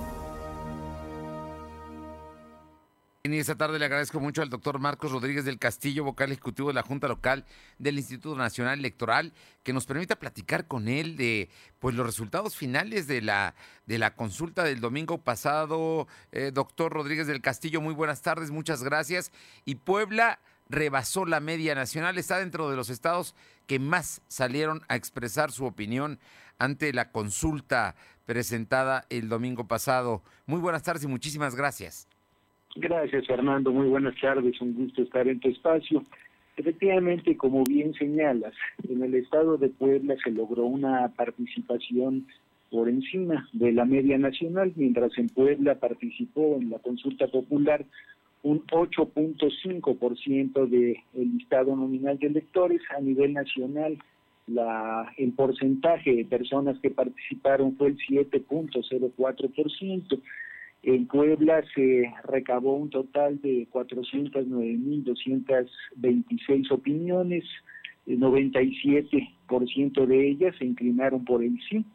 Y 3.23 3.37
esta 3.37 3.55
tarde 3.55 3.77
le 3.77 3.85
agradezco 3.85 4.19
mucho 4.19 4.41
al 4.41 4.49
doctor 4.49 4.79
Marcos 4.79 5.11
Rodríguez 5.11 5.45
del 5.45 5.59
Castillo, 5.59 6.03
vocal 6.03 6.31
ejecutivo 6.31 6.69
de 6.69 6.73
la 6.73 6.81
Junta 6.81 7.07
Local 7.07 7.45
del 7.77 7.99
Instituto 7.99 8.35
Nacional 8.35 8.79
Electoral, 8.79 9.31
que 9.61 9.73
nos 9.73 9.85
permita 9.85 10.15
platicar 10.15 10.65
con 10.65 10.87
él 10.87 11.17
de 11.17 11.51
pues 11.77 11.93
los 11.93 12.03
resultados 12.03 12.55
finales 12.55 13.05
de 13.05 13.21
la, 13.21 13.53
de 13.85 13.99
la 13.99 14.15
consulta 14.15 14.63
del 14.63 14.79
domingo 14.79 15.19
pasado. 15.19 16.07
Eh, 16.31 16.49
doctor 16.51 16.91
Rodríguez 16.91 17.27
del 17.27 17.41
Castillo, 17.41 17.79
muy 17.79 17.93
buenas 17.93 18.23
tardes, 18.23 18.49
muchas 18.49 18.81
gracias. 18.81 19.31
Y 19.65 19.75
Puebla 19.75 20.39
rebasó 20.67 21.27
la 21.27 21.41
media 21.41 21.75
nacional, 21.75 22.17
está 22.17 22.39
dentro 22.39 22.71
de 22.71 22.75
los 22.75 22.89
estados 22.89 23.35
que 23.67 23.77
más 23.77 24.23
salieron 24.29 24.81
a 24.87 24.95
expresar 24.95 25.51
su 25.51 25.65
opinión 25.65 26.19
ante 26.57 26.91
la 26.91 27.11
consulta 27.11 27.93
presentada 28.25 29.05
el 29.11 29.29
domingo 29.29 29.67
pasado. 29.67 30.23
Muy 30.47 30.59
buenas 30.59 30.81
tardes 30.81 31.03
y 31.03 31.07
muchísimas 31.07 31.53
gracias. 31.53 32.07
Gracias, 32.75 33.27
Fernando. 33.27 33.71
Muy 33.71 33.87
buenas 33.87 34.15
tardes. 34.19 34.59
Un 34.61 34.73
gusto 34.73 35.01
estar 35.01 35.27
en 35.27 35.39
tu 35.39 35.49
espacio. 35.49 36.03
Efectivamente, 36.57 37.37
como 37.37 37.63
bien 37.63 37.93
señalas, 37.93 38.53
en 38.87 39.03
el 39.03 39.15
estado 39.15 39.57
de 39.57 39.69
Puebla 39.69 40.15
se 40.23 40.31
logró 40.31 40.65
una 40.65 41.07
participación 41.09 42.27
por 42.69 42.87
encima 42.87 43.49
de 43.51 43.71
la 43.71 43.85
media 43.85 44.17
nacional, 44.17 44.71
mientras 44.75 45.17
en 45.17 45.27
Puebla 45.27 45.75
participó 45.75 46.55
en 46.55 46.69
la 46.69 46.79
consulta 46.79 47.27
popular 47.27 47.85
un 48.43 48.65
8.5% 48.67 50.67
del 50.67 50.97
listado 51.13 51.75
nominal 51.75 52.17
de 52.17 52.27
electores 52.27 52.81
a 52.97 53.01
nivel 53.01 53.33
nacional. 53.33 53.97
La, 54.47 55.13
el 55.17 55.33
porcentaje 55.33 56.15
de 56.15 56.25
personas 56.25 56.79
que 56.79 56.89
participaron 56.89 57.77
fue 57.77 57.89
el 57.89 57.97
7.04%. 57.97 60.21
En 60.83 61.05
Puebla 61.05 61.63
se 61.75 62.11
recabó 62.23 62.73
un 62.75 62.89
total 62.89 63.39
de 63.41 63.67
409.226 63.71 66.71
opiniones, 66.71 67.43
el 68.07 68.19
97% 68.19 70.05
de 70.07 70.27
ellas 70.27 70.55
se 70.57 70.65
inclinaron 70.65 71.23
por 71.23 71.43
el 71.43 71.55
sí, 71.69 71.85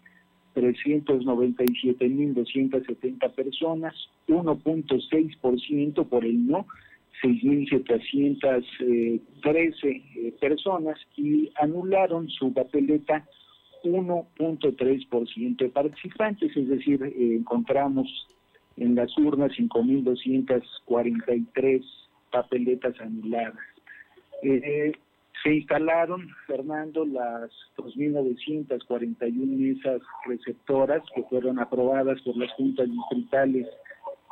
397.270 0.54 3.34
personas, 3.34 3.92
1.6% 4.28 6.08
por 6.08 6.24
el 6.24 6.46
no, 6.46 6.64
6.713 7.22 8.64
eh, 8.80 9.20
personas 10.40 10.96
y 11.16 11.50
anularon 11.60 12.28
su 12.28 12.52
papeleta 12.52 13.26
1.3% 13.82 15.56
de 15.56 15.68
participantes, 15.70 16.56
es 16.56 16.68
decir, 16.68 17.02
eh, 17.02 17.34
encontramos 17.34 18.28
en 18.76 18.94
las 18.94 19.18
urnas 19.18 19.50
5.243 19.52 21.82
papeletas 22.30 22.94
anuladas. 23.00 23.56
Eh, 24.42 24.92
se 25.42 25.54
instalaron, 25.54 26.28
Fernando, 26.46 27.04
las 27.04 27.50
2.941 27.76 29.32
mesas 29.32 30.00
receptoras 30.24 31.02
que 31.14 31.24
fueron 31.24 31.58
aprobadas 31.58 32.20
por 32.22 32.34
las 32.36 32.50
juntas 32.52 32.88
distritales 32.90 33.66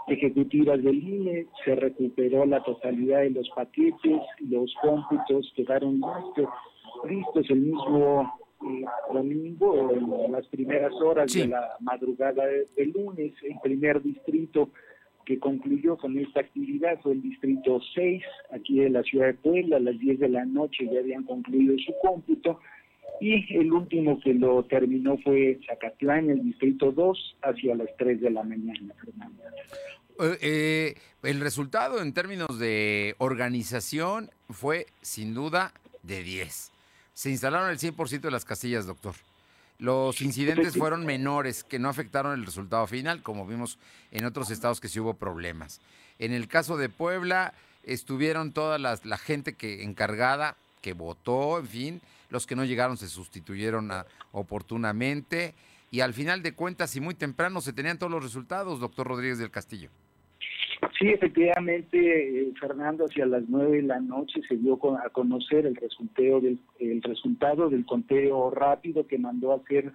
ejecutivas 0.09 0.83
del 0.83 0.97
INE, 0.97 1.47
se 1.65 1.75
recuperó 1.77 2.45
la 2.45 2.63
totalidad 2.63 3.21
de 3.21 3.31
los 3.31 3.49
paquetes, 3.51 4.21
los 4.41 4.75
cómputos 4.83 5.51
quedaron 5.57 5.95
listos, 5.95 6.49
listos 7.09 7.51
el 7.51 7.61
mismo 7.61 8.39
domingo, 9.13 9.93
en 9.93 10.33
las 10.33 10.47
primeras 10.49 10.93
horas 10.95 11.33
de 11.33 11.47
la 11.47 11.77
madrugada 11.81 12.45
del 12.77 12.91
lunes, 12.93 13.33
el 13.43 13.59
primer 13.63 14.03
distrito 14.03 14.71
que 15.25 15.39
concluyó 15.39 15.97
con 15.97 16.19
esta 16.19 16.41
actividad 16.41 17.01
fue 17.03 17.13
el 17.13 17.23
distrito 17.23 17.81
6, 17.95 18.23
aquí 18.53 18.81
de 18.81 18.91
la 18.91 19.03
ciudad 19.03 19.27
de 19.27 19.35
Puebla, 19.35 19.77
a 19.77 19.81
las 19.81 19.99
10 19.99 20.21
de 20.21 20.29
la 20.29 20.45
noche 20.45 20.89
ya 20.93 21.01
habían 21.01 21.25
concluido 21.25 21.77
su 21.79 21.95
cómputo, 22.03 22.61
y 23.21 23.57
el 23.57 23.73
último 23.73 24.21
que 24.21 24.35
lo 24.35 24.65
terminó 24.65 25.17
fue 25.19 25.59
Zacatlán, 25.67 26.31
el 26.31 26.43
distrito 26.43 26.93
2, 26.93 27.37
hacia 27.43 27.75
las 27.75 27.89
3 27.97 28.21
de 28.21 28.31
la 28.31 28.43
mañana, 28.43 28.95
Fernando. 29.03 29.43
Eh, 30.21 30.39
eh, 30.43 30.95
el 31.23 31.41
resultado 31.41 32.03
en 32.03 32.13
términos 32.13 32.59
de 32.59 33.15
organización 33.19 34.31
fue 34.51 34.87
sin 35.01 35.35
duda 35.35 35.73
de 36.03 36.23
10 36.23 36.74
se 37.15 37.31
instalaron 37.31 37.71
el 37.71 37.79
100% 37.79 38.21
de 38.21 38.31
las 38.31 38.45
casillas, 38.45 38.87
doctor. 38.87 39.15
Los 39.79 40.21
incidentes 40.21 40.77
fueron 40.77 41.05
menores 41.05 41.65
que 41.65 41.79
no 41.79 41.89
afectaron 41.89 42.39
el 42.39 42.47
resultado 42.47 42.87
final, 42.87 43.23
como 43.23 43.47
vimos 43.47 43.79
en 44.13 44.25
otros 44.25 44.51
estados 44.51 44.81
que 44.81 44.89
sí 44.89 45.01
hubo 45.01 45.15
problemas. 45.15 45.81
En 46.19 46.33
el 46.33 46.47
caso 46.47 46.77
de 46.77 46.89
Puebla, 46.89 47.55
estuvieron 47.83 48.53
toda 48.53 48.79
la, 48.79 49.19
gente 49.19 49.55
que 49.55 49.83
encargada, 49.83 50.57
que 50.81 50.93
votó, 50.93 51.59
en 51.59 51.69
fin, 51.69 52.03
los 52.31 52.47
que 52.47 52.57
no 52.57 52.65
llegaron 52.65 52.97
se 52.97 53.09
sustituyeron 53.09 53.91
oportunamente 54.33 55.55
y 55.91 56.01
al 56.01 56.15
final 56.15 56.43
de 56.43 56.55
cuentas 56.55 56.95
y 56.97 57.01
muy 57.01 57.15
temprano 57.15 57.61
se 57.61 57.73
tenían 57.73 57.99
todos 57.99 58.11
los 58.11 58.23
resultados, 58.23 58.81
doctor 58.81 59.07
Rodríguez 59.07 59.39
del 59.39 59.51
Castillo. 59.51 59.91
Sí, 61.05 61.11
efectivamente, 61.11 61.99
eh, 61.99 62.53
Fernando, 62.59 63.05
hacia 63.05 63.27
las 63.27 63.43
nueve 63.47 63.77
de 63.77 63.83
la 63.83 64.01
noche 64.01 64.41
se 64.49 64.57
dio 64.57 64.81
a 64.97 65.11
conocer 65.11 65.67
el 65.67 65.77
resultado 65.77 66.41
del, 66.41 66.59
el 66.79 67.03
resultado 67.03 67.69
del 67.69 67.85
conteo 67.85 68.51
rápido 68.51 69.07
que 69.07 69.19
mandó 69.19 69.53
a 69.53 69.57
hacer 69.57 69.93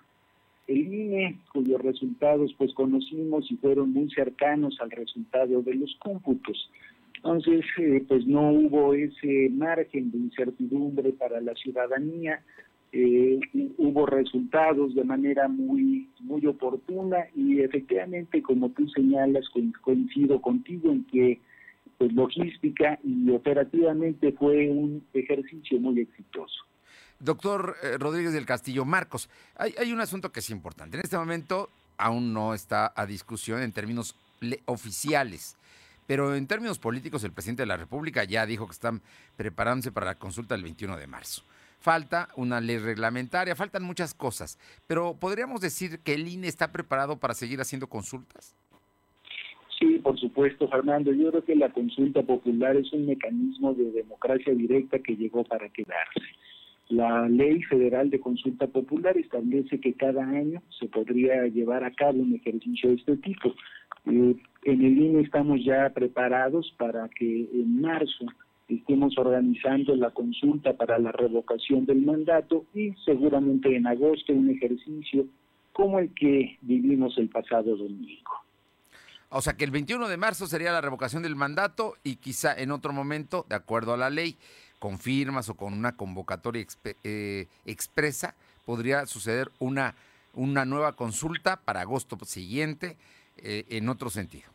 el 0.67 0.77
INE, 0.77 1.39
cuyos 1.51 1.81
resultados 1.81 2.53
pues 2.59 2.75
conocimos 2.75 3.49
y 3.49 3.55
fueron 3.55 3.91
muy 3.91 4.11
cercanos 4.11 4.77
al 4.81 4.91
resultado 4.91 5.63
de 5.63 5.73
los 5.73 5.95
cómputos. 5.97 6.69
Entonces, 7.15 7.65
eh, 7.79 8.05
pues 8.07 8.27
no 8.27 8.51
hubo 8.51 8.93
ese 8.93 9.49
margen 9.49 10.11
de 10.11 10.17
incertidumbre 10.19 11.13
para 11.13 11.41
la 11.41 11.55
ciudadanía, 11.55 12.43
eh, 12.91 13.39
hubo 13.77 14.05
resultados 14.05 14.95
de 14.95 15.03
manera 15.03 15.47
muy 15.47 16.09
muy 16.21 16.45
oportuna 16.45 17.17
y 17.35 17.61
efectivamente 17.61 18.41
como 18.41 18.69
tú 18.71 18.87
señalas 18.89 19.45
coincido 19.81 20.41
contigo 20.41 20.91
en 20.91 21.05
que 21.05 21.39
pues 21.97 22.13
logística 22.13 22.97
y 23.03 23.29
operativamente 23.29 24.31
fue 24.31 24.69
un 24.69 25.03
ejercicio 25.13 25.79
muy 25.79 25.99
exitoso. 25.99 26.63
Doctor 27.19 27.75
eh, 27.83 27.97
Rodríguez 27.97 28.31
del 28.31 28.45
Castillo, 28.45 28.85
Marcos, 28.85 29.29
hay, 29.55 29.75
hay 29.77 29.91
un 29.91 29.99
asunto 29.99 30.31
que 30.31 30.39
es 30.39 30.49
importante. 30.49 30.95
En 30.95 31.03
este 31.03 31.17
momento 31.17 31.69
aún 31.97 32.33
no 32.33 32.53
está 32.53 32.93
a 32.95 33.05
discusión 33.05 33.61
en 33.61 33.73
términos 33.73 34.15
oficiales. 34.65 35.57
Pero 36.07 36.33
en 36.33 36.47
términos 36.47 36.79
políticos, 36.79 37.23
el 37.23 37.33
presidente 37.33 37.61
de 37.61 37.67
la 37.67 37.77
República 37.77 38.23
ya 38.23 38.47
dijo 38.47 38.65
que 38.65 38.71
están 38.71 39.01
preparándose 39.37 39.91
para 39.91 40.07
la 40.07 40.15
consulta 40.15 40.55
del 40.55 40.63
21 40.63 40.97
de 40.97 41.05
marzo. 41.05 41.43
Falta 41.79 42.27
una 42.35 42.59
ley 42.59 42.77
reglamentaria, 42.77 43.55
faltan 43.55 43.83
muchas 43.83 44.13
cosas, 44.13 44.59
pero 44.85 45.15
¿podríamos 45.17 45.61
decir 45.61 45.99
que 45.99 46.13
el 46.13 46.27
INE 46.27 46.47
está 46.47 46.71
preparado 46.73 47.17
para 47.17 47.33
seguir 47.33 47.61
haciendo 47.61 47.87
consultas? 47.87 48.53
Sí, 49.79 49.97
por 50.03 50.19
supuesto, 50.19 50.67
Fernando. 50.67 51.13
Yo 51.13 51.29
creo 51.31 51.45
que 51.45 51.55
la 51.55 51.69
consulta 51.69 52.21
popular 52.23 52.75
es 52.75 52.91
un 52.91 53.05
mecanismo 53.05 53.73
de 53.73 53.91
democracia 53.91 54.53
directa 54.53 54.99
que 54.99 55.15
llegó 55.15 55.45
para 55.45 55.69
quedarse. 55.69 56.19
La 56.89 57.29
ley 57.29 57.61
federal 57.63 58.09
de 58.09 58.19
consulta 58.19 58.67
popular 58.67 59.17
establece 59.17 59.79
que 59.79 59.93
cada 59.93 60.23
año 60.23 60.61
se 60.79 60.87
podría 60.87 61.45
llevar 61.47 61.85
a 61.85 61.91
cabo 61.91 62.19
un 62.19 62.35
ejercicio 62.35 62.89
de 62.89 62.95
este 62.95 63.15
tipo. 63.17 63.53
Eh, 64.05 64.35
en 64.63 64.85
el 64.85 64.97
INE 64.97 65.21
estamos 65.21 65.63
ya 65.63 65.89
preparados 65.91 66.73
para 66.77 67.07
que 67.09 67.47
en 67.53 67.79
marzo 67.79 68.25
estemos 68.69 69.17
organizando 69.17 69.95
la 69.95 70.11
consulta 70.11 70.73
para 70.73 70.99
la 70.99 71.11
revocación 71.11 71.85
del 71.85 72.01
mandato 72.01 72.65
y 72.73 72.93
seguramente 73.03 73.75
en 73.75 73.87
agosto 73.87 74.33
un 74.33 74.49
ejercicio 74.49 75.25
como 75.73 75.99
el 75.99 76.13
que 76.13 76.57
vivimos 76.61 77.17
el 77.17 77.29
pasado 77.29 77.75
domingo. 77.75 78.31
O 79.29 79.41
sea 79.41 79.53
que 79.53 79.63
el 79.63 79.71
21 79.71 80.07
de 80.07 80.17
marzo 80.17 80.47
sería 80.47 80.71
la 80.71 80.81
revocación 80.81 81.23
del 81.23 81.35
mandato 81.35 81.95
y 82.03 82.15
quizá 82.15 82.53
en 82.55 82.71
otro 82.71 82.93
momento, 82.93 83.45
de 83.47 83.55
acuerdo 83.55 83.93
a 83.93 83.97
la 83.97 84.09
ley, 84.09 84.35
con 84.79 84.97
firmas 84.97 85.49
o 85.49 85.55
con 85.55 85.73
una 85.73 85.95
convocatoria 85.95 86.65
eh, 87.03 87.45
expresa, 87.65 88.35
podría 88.65 89.05
suceder 89.05 89.49
una, 89.59 89.95
una 90.33 90.65
nueva 90.65 90.93
consulta 90.93 91.59
para 91.63 91.81
agosto 91.81 92.17
siguiente 92.25 92.97
eh, 93.37 93.65
en 93.69 93.89
otro 93.89 94.09
sentido. 94.09 94.49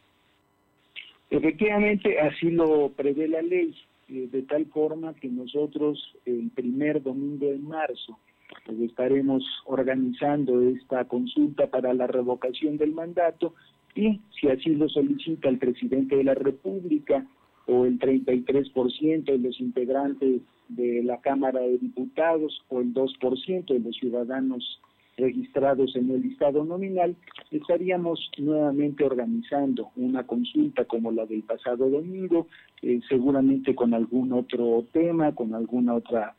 Efectivamente, 1.30 2.18
así 2.20 2.50
lo 2.50 2.90
prevé 2.90 3.28
la 3.28 3.42
ley, 3.42 3.74
eh, 4.08 4.28
de 4.30 4.42
tal 4.42 4.66
forma 4.66 5.14
que 5.14 5.28
nosotros 5.28 5.98
el 6.24 6.50
primer 6.50 7.02
domingo 7.02 7.46
de 7.46 7.58
marzo 7.58 8.18
pues, 8.66 8.78
estaremos 8.80 9.44
organizando 9.66 10.60
esta 10.62 11.04
consulta 11.04 11.68
para 11.68 11.94
la 11.94 12.06
revocación 12.06 12.76
del 12.76 12.92
mandato 12.92 13.54
y 13.94 14.20
si 14.38 14.48
así 14.48 14.70
lo 14.70 14.88
solicita 14.88 15.48
el 15.48 15.58
presidente 15.58 16.16
de 16.16 16.24
la 16.24 16.34
República 16.34 17.26
o 17.66 17.86
el 17.86 17.98
33% 17.98 19.24
de 19.24 19.38
los 19.38 19.60
integrantes 19.60 20.42
de 20.68 21.02
la 21.02 21.20
Cámara 21.20 21.60
de 21.60 21.78
Diputados 21.78 22.62
o 22.68 22.80
el 22.80 22.92
2% 22.92 23.66
de 23.66 23.78
los 23.78 23.96
ciudadanos 23.96 24.80
registrados 25.16 25.94
en 25.96 26.10
el 26.10 26.22
listado 26.22 26.64
nominal, 26.64 27.16
estaríamos 27.50 28.30
nuevamente 28.38 29.04
organizando 29.04 29.90
una 29.96 30.26
consulta 30.26 30.84
como 30.84 31.12
la 31.12 31.26
del 31.26 31.42
pasado 31.42 31.88
domingo, 31.88 32.48
eh, 32.82 33.00
seguramente 33.08 33.74
con 33.74 33.94
algún 33.94 34.32
otro 34.32 34.84
tema, 34.92 35.34
con 35.34 35.54
alguna 35.54 35.94
otra 35.94 36.34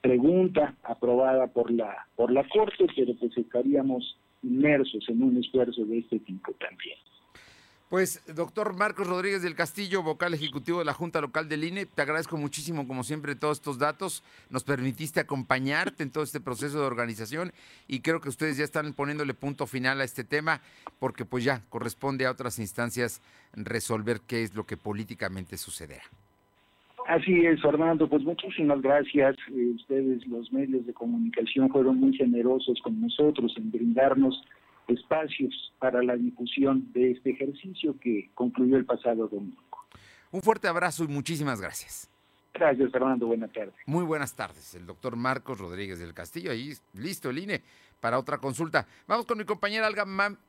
pregunta 0.00 0.74
aprobada 0.82 1.46
por 1.46 1.70
la 1.70 2.06
por 2.16 2.32
la 2.32 2.46
Corte, 2.48 2.86
pero 2.96 3.14
pues 3.14 3.36
estaríamos 3.36 4.16
inmersos 4.42 5.08
en 5.08 5.22
un 5.22 5.36
esfuerzo 5.38 5.84
de 5.84 5.98
este 5.98 6.18
tipo 6.20 6.52
también. 6.52 6.98
Pues, 7.88 8.22
doctor 8.34 8.76
Marcos 8.76 9.06
Rodríguez 9.06 9.40
del 9.40 9.54
Castillo, 9.54 10.02
vocal 10.02 10.34
ejecutivo 10.34 10.80
de 10.80 10.84
la 10.84 10.92
Junta 10.92 11.22
Local 11.22 11.48
del 11.48 11.64
INE, 11.64 11.86
te 11.86 12.02
agradezco 12.02 12.36
muchísimo, 12.36 12.86
como 12.86 13.02
siempre, 13.02 13.34
todos 13.34 13.56
estos 13.56 13.78
datos. 13.78 14.22
Nos 14.50 14.62
permitiste 14.62 15.20
acompañarte 15.20 16.02
en 16.02 16.10
todo 16.10 16.22
este 16.22 16.38
proceso 16.38 16.78
de 16.80 16.86
organización 16.86 17.50
y 17.86 18.00
creo 18.00 18.20
que 18.20 18.28
ustedes 18.28 18.58
ya 18.58 18.64
están 18.64 18.92
poniéndole 18.92 19.32
punto 19.32 19.66
final 19.66 20.02
a 20.02 20.04
este 20.04 20.22
tema, 20.22 20.60
porque 20.98 21.24
pues 21.24 21.44
ya 21.44 21.62
corresponde 21.70 22.26
a 22.26 22.30
otras 22.30 22.58
instancias 22.58 23.22
resolver 23.54 24.20
qué 24.26 24.42
es 24.42 24.54
lo 24.54 24.66
que 24.66 24.76
políticamente 24.76 25.56
sucederá. 25.56 26.04
Así 27.06 27.46
es, 27.46 27.62
Fernando, 27.62 28.06
pues 28.06 28.22
muchísimas 28.22 28.82
gracias. 28.82 29.34
Eh, 29.50 29.72
ustedes, 29.76 30.26
los 30.26 30.52
medios 30.52 30.84
de 30.84 30.92
comunicación, 30.92 31.70
fueron 31.70 31.98
muy 31.98 32.14
generosos 32.14 32.78
con 32.82 33.00
nosotros 33.00 33.54
en 33.56 33.70
brindarnos 33.70 34.44
espacios 34.88 35.72
para 35.78 36.02
la 36.02 36.16
difusión 36.16 36.92
de 36.92 37.12
este 37.12 37.30
ejercicio 37.30 37.98
que 38.00 38.30
concluyó 38.34 38.76
el 38.76 38.84
pasado 38.84 39.28
domingo. 39.28 39.62
Un 40.30 40.42
fuerte 40.42 40.68
abrazo 40.68 41.04
y 41.04 41.08
muchísimas 41.08 41.60
gracias. 41.60 42.10
Gracias, 42.54 42.90
Fernando. 42.90 43.26
Buenas 43.26 43.52
tardes. 43.52 43.74
Muy 43.86 44.04
buenas 44.04 44.34
tardes. 44.34 44.74
El 44.74 44.86
doctor 44.86 45.16
Marcos 45.16 45.58
Rodríguez 45.58 45.98
del 46.00 46.12
Castillo, 46.12 46.50
ahí 46.50 46.72
listo 46.94 47.30
el 47.30 47.38
INE 47.38 47.62
para 48.00 48.18
otra 48.18 48.38
consulta. 48.38 48.86
Vamos 49.06 49.26
con 49.26 49.38
mi 49.38 49.44
compañera 49.44 49.88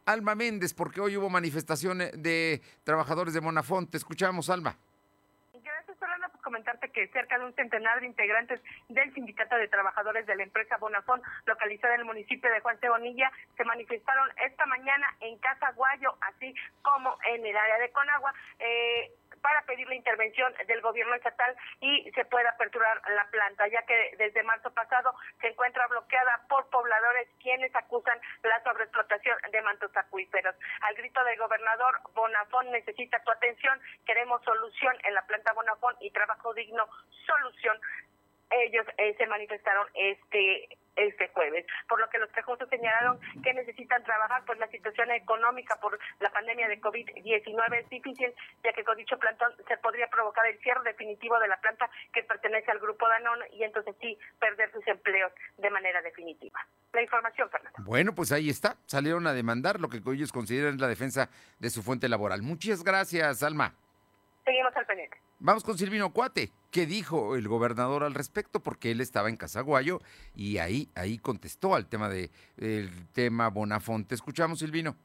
Alma 0.05 0.35
Méndez, 0.35 0.73
porque 0.73 1.01
hoy 1.01 1.17
hubo 1.17 1.29
manifestaciones 1.29 2.11
de 2.21 2.61
trabajadores 2.83 3.33
de 3.33 3.41
Monafont. 3.41 3.89
Te 3.89 3.97
escuchamos, 3.97 4.49
Alma 4.49 4.75
comentarte 6.49 6.89
que 6.89 7.07
cerca 7.09 7.37
de 7.37 7.45
un 7.45 7.53
centenar 7.53 7.99
de 7.99 8.07
integrantes 8.07 8.59
del 8.87 9.13
Sindicato 9.13 9.55
de 9.55 9.67
Trabajadores 9.67 10.25
de 10.25 10.35
la 10.35 10.41
empresa 10.41 10.77
Bonafón, 10.77 11.21
localizada 11.45 11.93
en 11.93 11.99
el 12.01 12.07
municipio 12.07 12.49
de 12.49 12.59
Juan 12.59 12.79
Cebonilla, 12.79 13.31
se 13.55 13.63
manifestaron 13.65 14.27
esta 14.43 14.65
mañana 14.65 15.15
en 15.19 15.37
Casa 15.37 15.71
Guayo, 15.73 16.15
así 16.21 16.55
como 16.81 17.15
en 17.31 17.45
el 17.45 17.55
área 17.55 17.77
de 17.77 17.91
Conagua. 17.91 18.33
Eh, 18.57 19.11
para 19.41 19.61
pedir 19.63 19.87
la 19.87 19.95
intervención 19.95 20.53
del 20.67 20.81
gobierno 20.81 21.15
estatal 21.15 21.55
y 21.79 22.11
se 22.11 22.25
pueda 22.25 22.49
aperturar 22.49 23.01
la 23.15 23.25
planta, 23.31 23.67
ya 23.67 23.81
que 23.83 24.15
desde 24.17 24.43
marzo 24.43 24.71
pasado 24.73 25.13
se 25.41 25.47
encuentra 25.47 25.87
bloqueada 25.87 26.41
por 26.47 26.69
pobladores 26.69 27.27
quienes 27.41 27.73
acusan 27.75 28.19
la 28.43 28.61
sobreexplotación 28.63 29.37
de 29.51 29.61
mantos 29.61 29.95
acuíferos. 29.95 30.55
Al 30.81 30.95
grito 30.95 31.23
del 31.23 31.37
gobernador, 31.37 31.99
Bonafón 32.13 32.71
necesita 32.71 33.21
tu 33.23 33.31
atención, 33.31 33.79
queremos 34.05 34.43
solución 34.43 34.95
en 35.03 35.13
la 35.13 35.25
planta 35.25 35.53
Bonafón 35.53 35.95
y 35.99 36.11
trabajo 36.11 36.53
digno, 36.53 36.87
solución 37.25 37.79
ellos 38.51 38.85
eh, 38.97 39.15
se 39.17 39.27
manifestaron 39.27 39.87
este 39.93 40.69
este 40.99 41.29
jueves, 41.29 41.65
por 41.87 41.99
lo 41.99 42.09
que 42.09 42.19
los 42.19 42.29
prejuicios 42.29 42.69
señalaron 42.69 43.19
que 43.43 43.53
necesitan 43.53 44.03
trabajar, 44.03 44.43
pues 44.45 44.59
la 44.59 44.67
situación 44.67 45.11
económica 45.11 45.75
por 45.79 45.97
la 46.19 46.29
pandemia 46.29 46.67
de 46.67 46.81
COVID-19 46.81 47.79
es 47.79 47.89
difícil, 47.89 48.33
ya 48.63 48.73
que 48.73 48.83
con 48.83 48.97
dicho 48.97 49.17
plantón 49.17 49.51
se 49.67 49.77
podría 49.77 50.07
provocar 50.07 50.45
el 50.47 50.59
cierre 50.59 50.83
definitivo 50.83 51.39
de 51.39 51.47
la 51.47 51.57
planta 51.57 51.89
que 52.13 52.23
pertenece 52.23 52.71
al 52.71 52.79
grupo 52.79 53.07
Danone 53.07 53.45
y 53.53 53.63
entonces 53.63 53.95
sí 54.01 54.17
perder 54.39 54.71
sus 54.71 54.85
empleos 54.87 55.31
de 55.57 55.69
manera 55.69 56.01
definitiva. 56.01 56.59
La 56.93 57.01
información, 57.01 57.49
Fernando. 57.49 57.77
Bueno, 57.83 58.13
pues 58.13 58.31
ahí 58.31 58.49
está, 58.49 58.75
salieron 58.85 59.27
a 59.27 59.33
demandar 59.33 59.79
lo 59.79 59.89
que 59.89 60.01
ellos 60.11 60.31
consideran 60.31 60.77
la 60.77 60.87
defensa 60.87 61.29
de 61.59 61.69
su 61.69 61.83
fuente 61.83 62.09
laboral. 62.09 62.41
Muchas 62.41 62.83
gracias, 62.83 63.43
Alma. 63.43 63.73
Seguimos 64.43 64.75
al 64.75 64.85
pendiente. 64.85 65.17
Vamos 65.41 65.63
con 65.63 65.77
Silvino 65.77 66.11
Cuate. 66.11 66.49
¿Qué 66.69 66.85
dijo 66.85 67.37
el 67.37 67.47
gobernador 67.47 68.03
al 68.03 68.13
respecto? 68.13 68.59
Porque 68.59 68.91
él 68.91 68.99
estaba 68.99 69.29
en 69.29 69.37
Casaguayo 69.37 69.99
y 70.35 70.57
ahí, 70.57 70.89
ahí 70.95 71.17
contestó 71.17 71.75
al 71.75 71.87
tema 71.87 72.09
de 72.09 72.29
el 72.57 72.89
tema 73.13 73.49
Bonafonte. 73.49 74.15
Escuchamos, 74.15 74.59
Silvino. 74.59 74.95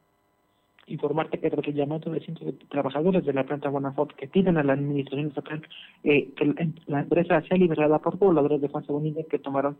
Informarte 0.88 1.38
que 1.38 1.50
tras 1.50 1.66
el 1.68 1.74
llamado 1.74 2.10
de 2.10 2.20
cientos 2.20 2.46
de 2.46 2.52
trabajadores 2.68 3.24
de 3.24 3.32
la 3.32 3.44
planta 3.44 3.68
Bonafonte 3.68 4.16
que 4.16 4.26
piden 4.26 4.56
a 4.56 4.64
la 4.64 4.72
administración 4.72 5.28
estatal 5.28 5.62
eh, 6.02 6.28
que 6.36 6.52
la, 6.86 7.00
empresa 7.00 7.40
sea 7.42 7.56
liberada 7.56 8.00
por 8.00 8.18
pobladores 8.18 8.60
de 8.60 8.68
Juan 8.68 8.84
Bonilla 8.88 9.22
que 9.30 9.38
tomaron 9.38 9.78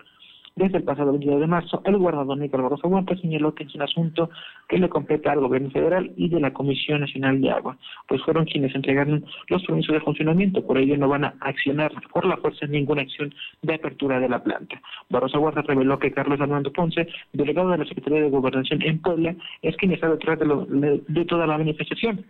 desde 0.57 0.79
el 0.79 0.85
pasado 0.85 1.11
22 1.11 1.41
de 1.41 1.47
marzo, 1.49 1.83
el 1.85 1.99
gobernador 1.99 2.39
Nicolás 2.39 2.65
Barroso 2.65 2.89
Huerta 2.89 3.17
señaló 3.17 3.55
que 3.55 3.65
es 3.65 3.75
un 3.75 3.83
asunto 3.83 4.31
que 4.69 4.79
le 4.79 4.89
compete 4.89 5.29
al 5.29 5.41
gobierno 5.41 5.71
federal 5.71 6.13
y 6.17 6.29
de 6.29 6.39
la 6.39 6.53
Comisión 6.53 7.01
Nacional 7.01 7.41
de 7.41 7.51
Agua, 7.51 7.77
pues 8.07 8.23
fueron 8.23 8.45
quienes 8.45 8.75
entregaron 8.75 9.25
los 9.49 9.65
permisos 9.65 9.95
de 9.95 10.01
funcionamiento, 10.01 10.65
por 10.65 10.79
ello 10.79 10.97
no 10.97 11.09
van 11.09 11.25
a 11.25 11.35
accionar 11.41 11.93
por 12.13 12.25
la 12.25 12.37
fuerza 12.37 12.67
ninguna 12.67 13.03
acción 13.03 13.35
de 13.63 13.75
apertura 13.75 14.21
de 14.21 14.29
la 14.29 14.43
planta. 14.43 14.81
Barroso 15.11 15.41
Huerta 15.41 15.63
reveló 15.63 15.99
que 15.99 16.13
Carlos 16.13 16.41
Armando 16.41 16.73
Ponce, 16.73 17.09
delegado 17.33 17.71
de 17.71 17.79
la 17.79 17.85
Secretaría 17.87 18.23
de 18.23 18.31
Gobernación 18.31 18.81
en 18.83 19.01
Puebla, 19.01 19.35
es 19.63 19.77
quien 19.77 19.93
está 19.93 20.09
detrás 20.09 20.39
de, 20.39 21.03
de 21.09 21.25
toda 21.25 21.47
la 21.47 21.59
manifestación. 21.59 22.25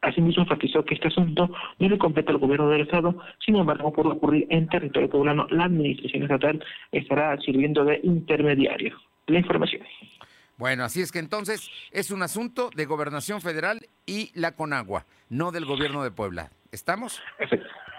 Asimismo, 0.00 0.44
enfatizó 0.44 0.84
que 0.84 0.94
este 0.94 1.08
asunto 1.08 1.50
no 1.78 1.88
le 1.88 1.98
compete 1.98 2.30
al 2.30 2.38
gobierno 2.38 2.68
del 2.70 2.82
Estado, 2.82 3.16
sin 3.44 3.56
embargo, 3.56 3.92
por 3.92 4.06
ocurrir 4.06 4.46
en 4.48 4.68
territorio 4.68 5.10
poblano, 5.10 5.46
la 5.50 5.64
administración 5.64 6.22
estatal 6.22 6.64
estará 6.92 7.36
sirviendo 7.38 7.84
de 7.84 8.00
intermediario. 8.04 8.96
La 9.26 9.38
información. 9.38 9.82
Bueno, 10.56 10.84
así 10.84 11.00
es 11.00 11.12
que 11.12 11.18
entonces 11.18 11.70
es 11.92 12.10
un 12.10 12.22
asunto 12.22 12.70
de 12.74 12.84
gobernación 12.84 13.40
federal 13.40 13.80
y 14.06 14.30
la 14.34 14.56
Conagua, 14.56 15.04
no 15.28 15.52
del 15.52 15.64
gobierno 15.64 16.02
de 16.02 16.10
Puebla. 16.10 16.50
¿Estamos? 16.72 17.22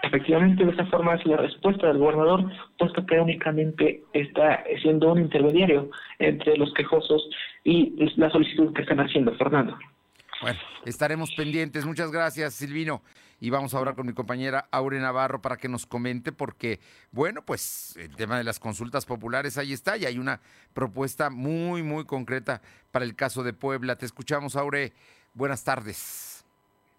Efectivamente, 0.02 0.64
de 0.64 0.72
esa 0.72 0.86
forma 0.86 1.14
es 1.14 1.26
la 1.26 1.36
respuesta 1.36 1.86
del 1.88 1.98
gobernador, 1.98 2.50
puesto 2.78 3.04
que 3.04 3.20
únicamente 3.20 4.02
está 4.12 4.64
siendo 4.82 5.12
un 5.12 5.20
intermediario 5.20 5.90
entre 6.18 6.56
los 6.56 6.72
quejosos 6.74 7.28
y 7.64 7.94
la 8.16 8.30
solicitud 8.30 8.72
que 8.72 8.82
están 8.82 9.00
haciendo, 9.00 9.34
Fernando. 9.36 9.76
Bueno, 10.40 10.58
estaremos 10.86 11.30
pendientes. 11.36 11.84
Muchas 11.84 12.10
gracias, 12.10 12.54
Silvino. 12.54 13.02
Y 13.40 13.50
vamos 13.50 13.74
ahora 13.74 13.94
con 13.94 14.06
mi 14.06 14.14
compañera 14.14 14.68
Aure 14.70 14.98
Navarro 14.98 15.42
para 15.42 15.56
que 15.56 15.68
nos 15.68 15.86
comente, 15.86 16.32
porque, 16.32 16.80
bueno, 17.10 17.42
pues 17.42 17.96
el 17.96 18.14
tema 18.16 18.38
de 18.38 18.44
las 18.44 18.58
consultas 18.58 19.06
populares 19.06 19.58
ahí 19.58 19.72
está 19.72 19.96
y 19.96 20.06
hay 20.06 20.18
una 20.18 20.40
propuesta 20.74 21.30
muy, 21.30 21.82
muy 21.82 22.04
concreta 22.06 22.60
para 22.90 23.04
el 23.04 23.16
caso 23.16 23.42
de 23.42 23.52
Puebla. 23.52 23.96
Te 23.96 24.06
escuchamos, 24.06 24.56
Aure. 24.56 24.92
Buenas 25.34 25.62
tardes. 25.62 26.44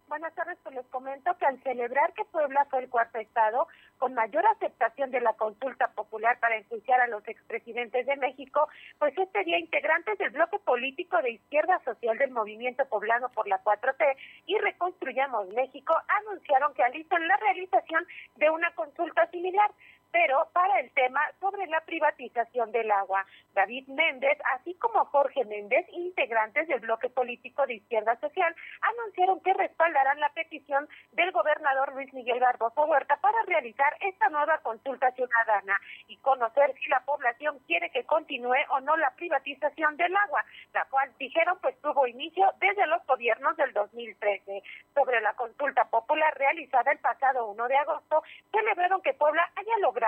Buenas 0.08 0.34
tardes, 0.36 0.58
pues 0.62 0.76
les 0.76 0.86
comento 0.88 1.32
que 1.40 1.46
al 1.46 1.62
celebrar 1.64 2.14
que 2.14 2.26
Puebla 2.26 2.68
fue 2.70 2.84
el 2.84 2.90
cuarto 2.90 3.18
estado 3.18 3.68
con 4.02 4.16
mayor 4.16 4.44
aceptación 4.48 5.12
de 5.12 5.22
la 5.22 5.34
consulta 5.34 5.90
popular 5.90 6.40
para 6.40 6.58
enjuiciar 6.58 7.00
a 7.02 7.08
los 7.08 7.22
expresidentes 7.28 8.08
de 8.08 8.16
México, 8.16 8.68
pues 8.98 9.16
este 9.16 9.44
día 9.44 9.60
integrantes 9.60 10.18
del 10.18 10.32
bloque 10.32 10.58
político 10.58 11.22
de 11.22 11.34
izquierda 11.34 11.80
social 11.86 12.18
del 12.18 12.32
movimiento 12.32 12.84
poblano 12.88 13.30
por 13.30 13.48
la 13.48 13.64
4T 13.64 14.18
y 14.48 14.58
Reconstruyamos 14.58 15.50
México 15.50 15.94
anunciaron 16.08 16.74
que 16.74 16.82
alistan 16.82 17.28
la 17.28 17.38
realización 17.38 18.04
de 18.38 18.50
una 18.50 18.74
consulta 18.74 19.28
similar 19.28 19.70
pero 20.12 20.50
para 20.54 20.80
el 20.80 20.92
tema 20.92 21.22
sobre 21.40 21.68
la 21.68 21.82
privatización 21.82 22.72
del 22.72 22.92
agua. 22.92 23.26
David 23.54 23.88
Méndez, 23.88 24.38
así 24.56 24.76
como 24.76 25.06
Jorge 25.06 25.46
Méndez, 25.46 25.86
integrantes 25.92 26.68
del 26.68 26.80
bloque 26.80 27.10
político 27.10 27.66
de 27.66 27.76
izquierda 27.76 28.20
social, 28.20 28.56
anunciaron 28.82 29.40
que 29.42 29.54
respaldarán 29.54 30.20
la 30.20 30.30
petición 30.30 30.88
del 31.14 31.32
gobernador 31.32 31.94
Luis 31.94 32.14
Miguel 32.14 32.40
Barbosa 32.40 32.82
Huerta 32.84 33.18
para 33.18 33.42
realizar 33.44 33.96
esta 34.02 34.30
nueva 34.30 34.58
consulta 34.60 35.12
ciudadana 35.12 35.80
y 36.08 36.18
conocer 36.18 36.74
si 36.80 36.90
la 36.90 37.02
población 37.02 37.60
quiere 37.68 37.90
que 37.92 38.04
continúe 38.04 38.58
o 38.70 38.80
no 38.82 38.98
la 38.98 39.12
privatización 39.12 39.98
del 39.98 40.16
agua, 40.16 40.44
la 40.74 40.86
cual 40.86 41.12
dijeron 41.20 41.58
pues 41.62 41.80
tuvo 41.82 42.08
inicio 42.08 42.52
desde 42.60 42.86
los 42.88 43.06
gobiernos 43.06 43.56
del 43.58 43.72
2013. 43.74 44.64
Sobre 44.94 45.22
la 45.22 45.34
consulta 45.34 45.86
popular 45.86 46.34
realizada 46.38 46.92
el 46.92 47.00
pasado 47.00 47.48
1 47.48 47.68
de 47.68 47.78
agosto, 47.78 48.24
celebraron 48.52 49.02
que 49.02 49.14
Puebla 49.14 49.50
haya 49.56 49.78
logrado 49.80 50.01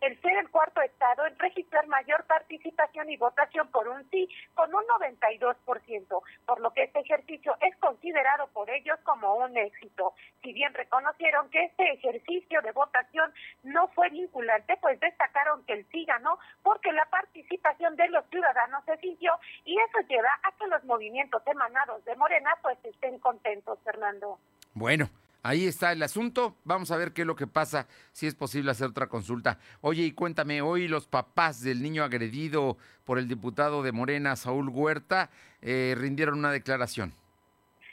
el 0.00 0.20
ser 0.20 0.36
el 0.38 0.48
cuarto 0.50 0.80
estado 0.80 1.26
en 1.26 1.38
registrar 1.38 1.86
mayor 1.86 2.24
participación 2.24 3.10
y 3.10 3.16
votación 3.16 3.68
por 3.68 3.88
un 3.88 4.08
sí, 4.10 4.28
con 4.54 4.74
un 4.74 4.82
92%, 4.84 6.22
por 6.46 6.60
lo 6.60 6.72
que 6.72 6.84
este 6.84 7.00
ejercicio 7.00 7.54
es 7.60 7.76
considerado 7.76 8.46
por 8.48 8.70
ellos 8.70 8.98
como 9.02 9.34
un 9.34 9.56
éxito. 9.56 10.14
Si 10.42 10.52
bien 10.52 10.72
reconocieron 10.72 11.50
que 11.50 11.64
este 11.64 11.92
ejercicio 11.92 12.62
de 12.62 12.72
votación 12.72 13.32
no 13.62 13.88
fue 13.88 14.08
vinculante, 14.10 14.76
pues 14.80 14.98
destacaron 15.00 15.64
que 15.64 15.74
el 15.74 15.86
sí 15.90 16.04
ganó 16.04 16.38
porque 16.62 16.92
la 16.92 17.04
participación 17.06 17.96
de 17.96 18.08
los 18.08 18.24
ciudadanos 18.30 18.84
se 18.84 18.96
sintió 18.98 19.32
y 19.64 19.76
eso 19.78 20.00
lleva 20.08 20.30
a 20.42 20.52
que 20.52 20.66
los 20.68 20.82
movimientos 20.84 21.42
emanados 21.46 22.04
de 22.04 22.16
Morena 22.16 22.50
pues 22.62 22.78
estén 22.84 23.18
contentos, 23.18 23.78
Fernando. 23.84 24.38
Bueno, 24.74 25.08
Ahí 25.46 25.66
está 25.66 25.92
el 25.92 26.02
asunto. 26.02 26.56
Vamos 26.64 26.90
a 26.90 26.96
ver 26.96 27.12
qué 27.12 27.20
es 27.20 27.26
lo 27.26 27.36
que 27.36 27.46
pasa, 27.46 27.86
si 28.12 28.26
es 28.26 28.34
posible 28.34 28.70
hacer 28.70 28.88
otra 28.88 29.08
consulta. 29.08 29.58
Oye, 29.82 30.02
y 30.02 30.12
cuéntame, 30.12 30.62
hoy 30.62 30.88
los 30.88 31.06
papás 31.06 31.60
del 31.60 31.82
niño 31.82 32.02
agredido 32.02 32.78
por 33.04 33.18
el 33.18 33.28
diputado 33.28 33.82
de 33.82 33.92
Morena, 33.92 34.36
Saúl 34.36 34.70
Huerta, 34.70 35.28
eh, 35.60 35.94
rindieron 35.98 36.38
una 36.38 36.50
declaración. 36.50 37.12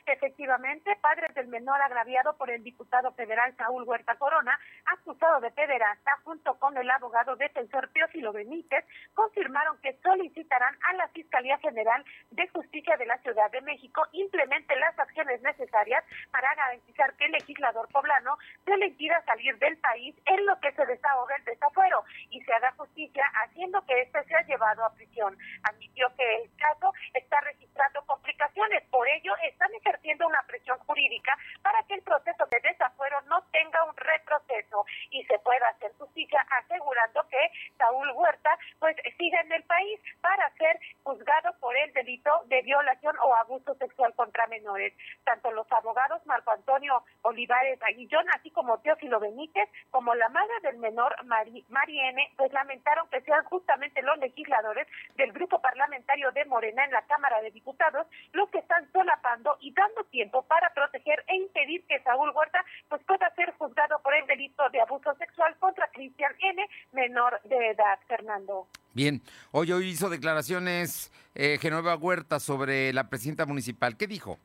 Efectivamente, 0.06 0.98
padres 1.02 1.36
del 1.36 1.50
menor 1.50 1.82
agraviado 1.82 2.38
por 2.38 2.50
el 2.50 2.64
diputado 2.64 3.12
federal 3.12 3.54
Saúl 3.58 3.84
Huerta 3.84 4.16
Corona, 4.16 4.58
acusado 4.86 5.40
de 5.40 5.52
pederasta, 5.52 6.18
junto 6.24 6.58
con 6.60 6.78
el 6.78 6.90
abogado 6.90 7.36
defensor 7.36 7.90
Teófilo 7.90 8.32
Benítez, 8.32 8.86
confirmaron 9.14 9.78
que 9.82 9.98
solicitarán 10.04 10.76
a 10.90 10.94
la 10.94 11.08
Fiscalía 11.10 11.58
General 11.60 12.04
de 12.32 12.48
Justicia 12.50 12.98
de 12.98 13.06
la 13.06 13.18
Ciudad 13.20 13.50
de 13.52 13.62
México 13.62 14.04
implemente 14.12 14.76
las 14.78 14.98
acciones 14.98 15.42
necesarias 15.42 16.04
para 16.32 16.54
garantizar 16.56 17.14
que 17.16 17.26
el 17.26 17.32
legislador 17.34 17.88
poblano 17.90 18.38
se 18.66 18.78
le 18.78 18.88
impida 18.88 19.24
salir 19.26 19.58
del 19.60 19.78
país 19.78 20.16
en 20.26 20.46
lo 20.46 20.60
que 20.60 20.72
se 20.74 20.86
desahoga 20.86 21.36
el 21.36 21.46
desafuero 21.46 22.04
y 22.30 22.42
se 22.42 22.54
haga 22.54 22.72
justicia 22.78 23.24
haciendo 23.44 23.86
que 23.86 24.02
éste 24.02 24.24
sea 24.26 24.42
llevado 24.46 24.86
a 24.86 24.94
prisión. 24.94 25.38
Admitió 25.64 26.08
que 26.16 26.44
el 26.44 26.56
caso 26.56 26.94
está 27.14 27.40
registrando 27.42 28.02
complicaciones, 28.06 28.84
por 28.90 29.08
ello 29.08 29.34
están 29.44 29.74
ejerciendo 29.74 30.28
una 30.28 30.42
presión 30.44 30.78
jurídica 30.80 31.38
para 31.62 31.82
que 31.84 31.96
el 31.96 32.02
proceso 32.02 32.46
de 32.52 32.60
desafuero 32.62 33.22
no 33.28 33.42
tenga 33.52 33.84
un 33.84 33.96
retroceso 33.96 34.71
y 35.10 35.24
se 35.26 35.40
pueda 35.40 35.68
hacer 35.70 35.92
justicia 35.98 36.46
asegurando 36.50 37.28
que 37.30 37.52
Saúl 37.78 38.10
Huerta 38.12 38.58
pues 38.80 38.96
siga 39.18 39.42
en 39.42 39.52
el 39.52 39.64
país 39.64 40.00
para 40.22 40.50
ser 40.56 40.80
juzgado 41.04 41.54
por 41.60 41.76
el 41.76 41.92
delito 41.94 42.32
de 42.46 42.62
violación 42.62 43.16
o 43.24 43.36
abuso 43.36 43.76
sexual 43.76 44.14
contra 44.16 44.48
menores. 44.48 44.94
Tanto 45.24 45.52
los 45.52 45.70
abogados 45.72 46.26
Marco 46.26 46.52
Antonio 46.52 47.04
Olivares 47.24 47.82
Aguillón, 47.84 48.26
así 48.36 48.52
como 48.52 48.80
Teófilo 48.80 49.20
Benítez, 49.20 49.70
como 49.90 50.16
la 50.16 50.30
madre 50.30 50.54
del 50.64 50.78
menor 50.78 51.16
Mari, 51.26 51.66
Mariene, 51.70 52.32
pues 52.38 52.52
lamentaron 52.54 53.08
que 53.10 53.22
sean 53.22 53.44
justamente 53.46 54.02
los 54.02 54.18
legisladores 54.20 54.88
del 55.16 55.32
grupo 55.34 55.60
parlamentario 55.60 56.32
de 56.32 56.46
Morena 56.46 56.86
en 56.86 56.92
la 56.92 57.02
Cámara 57.04 57.42
de 57.42 57.52
Diputados 57.52 58.08
los 58.34 58.50
que 58.50 58.60
están 58.60 58.90
solapando 58.92 59.58
y 59.60 59.74
dando 59.74 60.04
tiempo 60.06 60.44
para 60.44 60.74
proteger 60.74 61.24
e 61.28 61.36
impedir 61.36 61.86
que 61.88 62.02
Saúl 62.04 62.32
Huerta 62.34 62.64
pues 62.90 63.02
pueda 63.04 63.30
ser 63.36 63.52
juzgado 63.58 64.00
por 64.00 64.14
el 64.14 64.26
delito 64.28 64.61
de 64.70 64.82
abuso 64.82 65.14
sexual 65.16 65.56
contra 65.60 65.90
Cristian 65.92 66.34
N, 66.40 66.68
menor 66.92 67.40
de 67.44 67.72
edad, 67.72 68.00
Fernando. 68.08 68.68
Bien, 68.94 69.22
hoy, 69.52 69.72
hoy 69.72 69.90
hizo 69.90 70.10
declaraciones 70.10 71.12
eh, 71.34 71.58
Genoveva 71.62 71.96
Huerta 71.96 72.40
sobre 72.40 72.92
la 72.94 73.10
presidenta 73.10 73.46
municipal. 73.46 73.98
¿Qué 73.98 74.08
dijo? 74.08 74.40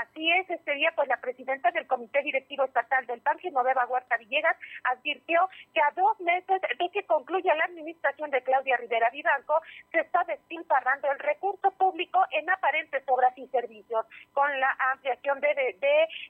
Así 0.00 0.28
es, 0.32 0.50
este 0.50 0.74
día, 0.74 0.92
pues 0.96 1.06
la 1.06 1.18
presidenta 1.18 1.70
del 1.70 1.86
Comité 1.86 2.20
Directivo 2.22 2.64
Estatal 2.64 3.06
del 3.06 3.20
PAN, 3.20 3.38
Genoveva 3.38 3.86
Huerta 3.86 4.16
Villegas, 4.16 4.56
advirtió 4.84 5.48
que 5.72 5.80
a 5.80 5.92
dos 5.94 6.18
meses 6.20 6.60
de 6.78 6.88
que 6.90 7.06
concluya 7.06 7.54
la 7.54 7.64
administración 7.66 8.30
de 8.30 8.42
Claudia 8.42 8.76
Rivera 8.76 9.10
Vivanco, 9.10 9.60
se 9.92 10.00
está 10.00 10.24
despilfarrando 10.24 11.12
el 11.12 11.18
recurso 11.20 11.70
público 11.72 12.20
en 12.32 12.50
aparentes 12.50 13.04
obras 13.06 13.36
y 13.38 13.46
servicios, 13.48 14.04
con 14.32 14.48
la 14.58 14.76
ampliación 14.92 15.40
de, 15.40 15.50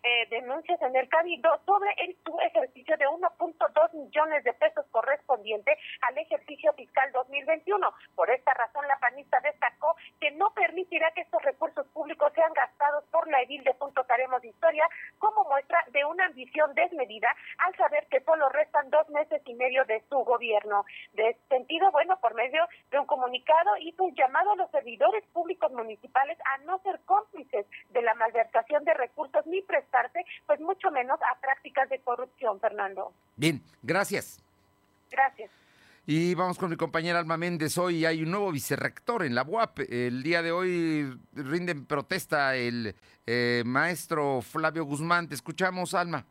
eh, 0.02 0.26
denuncias 0.28 0.80
en 0.82 0.96
el 0.96 1.08
Cabildo 1.08 1.58
sobre 1.64 1.90
el 1.98 2.16
ejercicio 2.44 2.96
de 2.98 3.06
1.2 3.06 3.94
millones 3.94 4.44
de 4.44 4.52
pesos 4.52 4.84
correspondiente 4.90 5.78
al 6.02 6.18
ejercicio 6.18 6.72
fiscal 6.74 7.10
2021. 7.12 7.94
Por 8.14 8.30
esta 8.30 8.52
razón, 8.52 8.86
la 8.88 8.98
panista 8.98 9.40
destacó 9.40 9.96
que 10.20 10.32
no 10.32 10.50
permitirá 10.50 11.10
que 11.12 11.22
estos 11.22 11.42
recursos 11.42 11.86
públicos 11.88 12.30
sean 12.34 12.52
gastados 12.52 13.04
por 13.10 13.26
la 13.30 13.40
de 13.62 13.74
Puntos 13.74 14.08
Haremos 14.10 14.44
Historia 14.44 14.88
como 15.18 15.44
muestra 15.44 15.84
de 15.92 16.04
desmedida 16.72 17.28
al 17.58 17.76
saber 17.76 18.06
que 18.10 18.20
solo 18.22 18.48
restan 18.48 18.88
dos 18.90 19.08
meses 19.10 19.42
y 19.44 19.54
medio 19.54 19.84
de 19.84 20.02
su 20.08 20.16
gobierno. 20.18 20.86
De 21.12 21.30
este 21.30 21.56
sentido, 21.56 21.90
bueno, 21.92 22.16
por 22.20 22.34
medio 22.34 22.66
de 22.90 22.98
un 22.98 23.06
comunicado 23.06 23.76
hizo 23.80 24.04
un 24.04 24.14
llamado 24.14 24.52
a 24.52 24.56
los 24.56 24.70
servidores 24.70 25.24
públicos 25.32 25.70
municipales 25.72 26.38
a 26.54 26.58
no 26.64 26.78
ser 26.78 27.00
cómplices 27.04 27.66
de 27.90 28.02
la 28.02 28.14
malversación 28.14 28.84
de 28.84 28.94
recursos 28.94 29.44
ni 29.46 29.60
prestarse, 29.62 30.24
pues 30.46 30.60
mucho 30.60 30.90
menos 30.90 31.18
a 31.30 31.38
prácticas 31.40 31.88
de 31.90 31.98
corrupción, 31.98 32.60
Fernando. 32.60 33.12
Bien, 33.36 33.60
gracias. 33.82 34.40
Gracias. 35.10 35.50
Y 36.06 36.34
vamos 36.34 36.58
con 36.58 36.68
mi 36.68 36.76
compañera 36.76 37.18
Alma 37.18 37.38
Méndez. 37.38 37.78
Hoy 37.78 38.04
hay 38.04 38.22
un 38.22 38.30
nuevo 38.30 38.52
vicerrector 38.52 39.24
en 39.24 39.34
la 39.34 39.42
UAP. 39.42 39.80
El 39.88 40.22
día 40.22 40.42
de 40.42 40.52
hoy 40.52 41.18
rinden 41.32 41.86
protesta 41.86 42.56
el 42.56 42.94
eh, 43.26 43.62
maestro 43.64 44.42
Flavio 44.42 44.84
Guzmán. 44.84 45.28
Te 45.28 45.34
escuchamos, 45.34 45.94
Alma. 45.94 46.26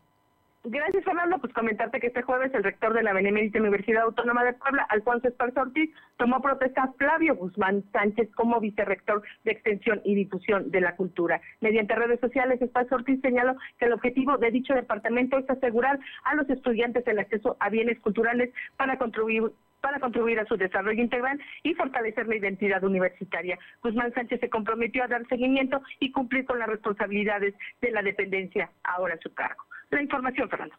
Gracias, 0.73 1.03
Fernando. 1.03 1.37
Pues 1.37 1.53
comentarte 1.53 1.99
que 1.99 2.07
este 2.07 2.23
jueves 2.23 2.51
el 2.55 2.63
rector 2.63 2.95
de 2.95 3.03
la 3.03 3.13
Benemérita 3.13 3.59
Universidad 3.59 4.05
Autónoma 4.05 4.43
de 4.43 4.53
Puebla, 4.53 4.87
Alfonso 4.89 5.27
Esparza 5.27 5.61
Ortiz, 5.61 5.91
tomó 6.17 6.41
protesta 6.41 6.81
a 6.81 6.93
Flavio 6.93 7.35
Guzmán 7.35 7.83
Sánchez 7.91 8.31
como 8.33 8.59
vicerrector 8.59 9.21
de 9.43 9.51
Extensión 9.51 10.01
y 10.03 10.15
Difusión 10.15 10.71
de 10.71 10.81
la 10.81 10.95
Cultura. 10.95 11.39
Mediante 11.61 11.93
redes 11.93 12.19
sociales, 12.19 12.59
Esparza 12.59 12.95
Ortiz 12.95 13.21
señaló 13.21 13.55
que 13.77 13.85
el 13.85 13.93
objetivo 13.93 14.39
de 14.39 14.49
dicho 14.49 14.73
departamento 14.73 15.37
es 15.37 15.47
asegurar 15.47 15.99
a 16.23 16.33
los 16.33 16.49
estudiantes 16.49 17.05
el 17.05 17.19
acceso 17.19 17.55
a 17.59 17.69
bienes 17.69 17.99
culturales 17.99 18.51
para 18.75 18.97
contribuir 18.97 19.51
para 19.79 19.99
contribuir 19.99 20.39
a 20.39 20.45
su 20.45 20.55
desarrollo 20.55 21.03
integral 21.03 21.39
y 21.61 21.73
fortalecer 21.73 22.25
la 22.25 22.37
identidad 22.37 22.83
universitaria. 22.85 23.59
Guzmán 23.83 24.13
Sánchez 24.13 24.39
se 24.39 24.49
comprometió 24.49 25.03
a 25.03 25.07
dar 25.07 25.27
seguimiento 25.27 25.81
y 25.99 26.11
cumplir 26.11 26.45
con 26.45 26.57
las 26.57 26.69
responsabilidades 26.69 27.53
de 27.81 27.91
la 27.91 28.01
dependencia 28.01 28.71
ahora 28.83 29.15
a 29.15 29.17
su 29.17 29.33
cargo. 29.33 29.65
La 29.93 30.01
información, 30.01 30.49
Fernando. 30.49 30.75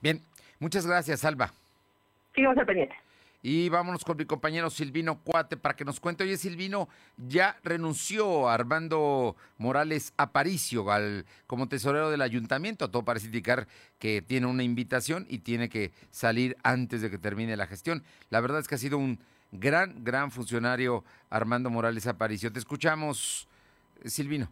Bien, 0.00 0.22
muchas 0.60 0.86
gracias, 0.86 1.24
Alba. 1.24 1.52
Sigamos 2.34 2.56
al 2.58 2.66
pendiente. 2.66 2.94
Y 3.44 3.68
vámonos 3.70 4.04
con 4.04 4.16
mi 4.16 4.24
compañero 4.24 4.70
Silvino 4.70 5.18
Cuate 5.18 5.56
para 5.56 5.74
que 5.74 5.84
nos 5.84 5.98
cuente. 5.98 6.22
Oye, 6.22 6.36
Silvino, 6.36 6.88
ya 7.16 7.58
renunció 7.64 8.48
Armando 8.48 9.34
Morales 9.58 10.14
Aparicio 10.16 10.92
al, 10.92 11.26
como 11.48 11.68
tesorero 11.68 12.08
del 12.08 12.22
ayuntamiento. 12.22 12.88
Todo 12.88 13.04
parece 13.04 13.26
indicar 13.26 13.66
que 13.98 14.22
tiene 14.22 14.46
una 14.46 14.62
invitación 14.62 15.26
y 15.28 15.38
tiene 15.38 15.68
que 15.68 15.90
salir 16.12 16.56
antes 16.62 17.02
de 17.02 17.10
que 17.10 17.18
termine 17.18 17.56
la 17.56 17.66
gestión. 17.66 18.04
La 18.30 18.40
verdad 18.40 18.60
es 18.60 18.68
que 18.68 18.76
ha 18.76 18.78
sido 18.78 18.96
un 18.96 19.18
gran, 19.50 20.04
gran 20.04 20.30
funcionario 20.30 21.02
Armando 21.28 21.68
Morales 21.68 22.06
Aparicio. 22.06 22.52
Te 22.52 22.60
escuchamos, 22.60 23.48
Silvino 24.04 24.48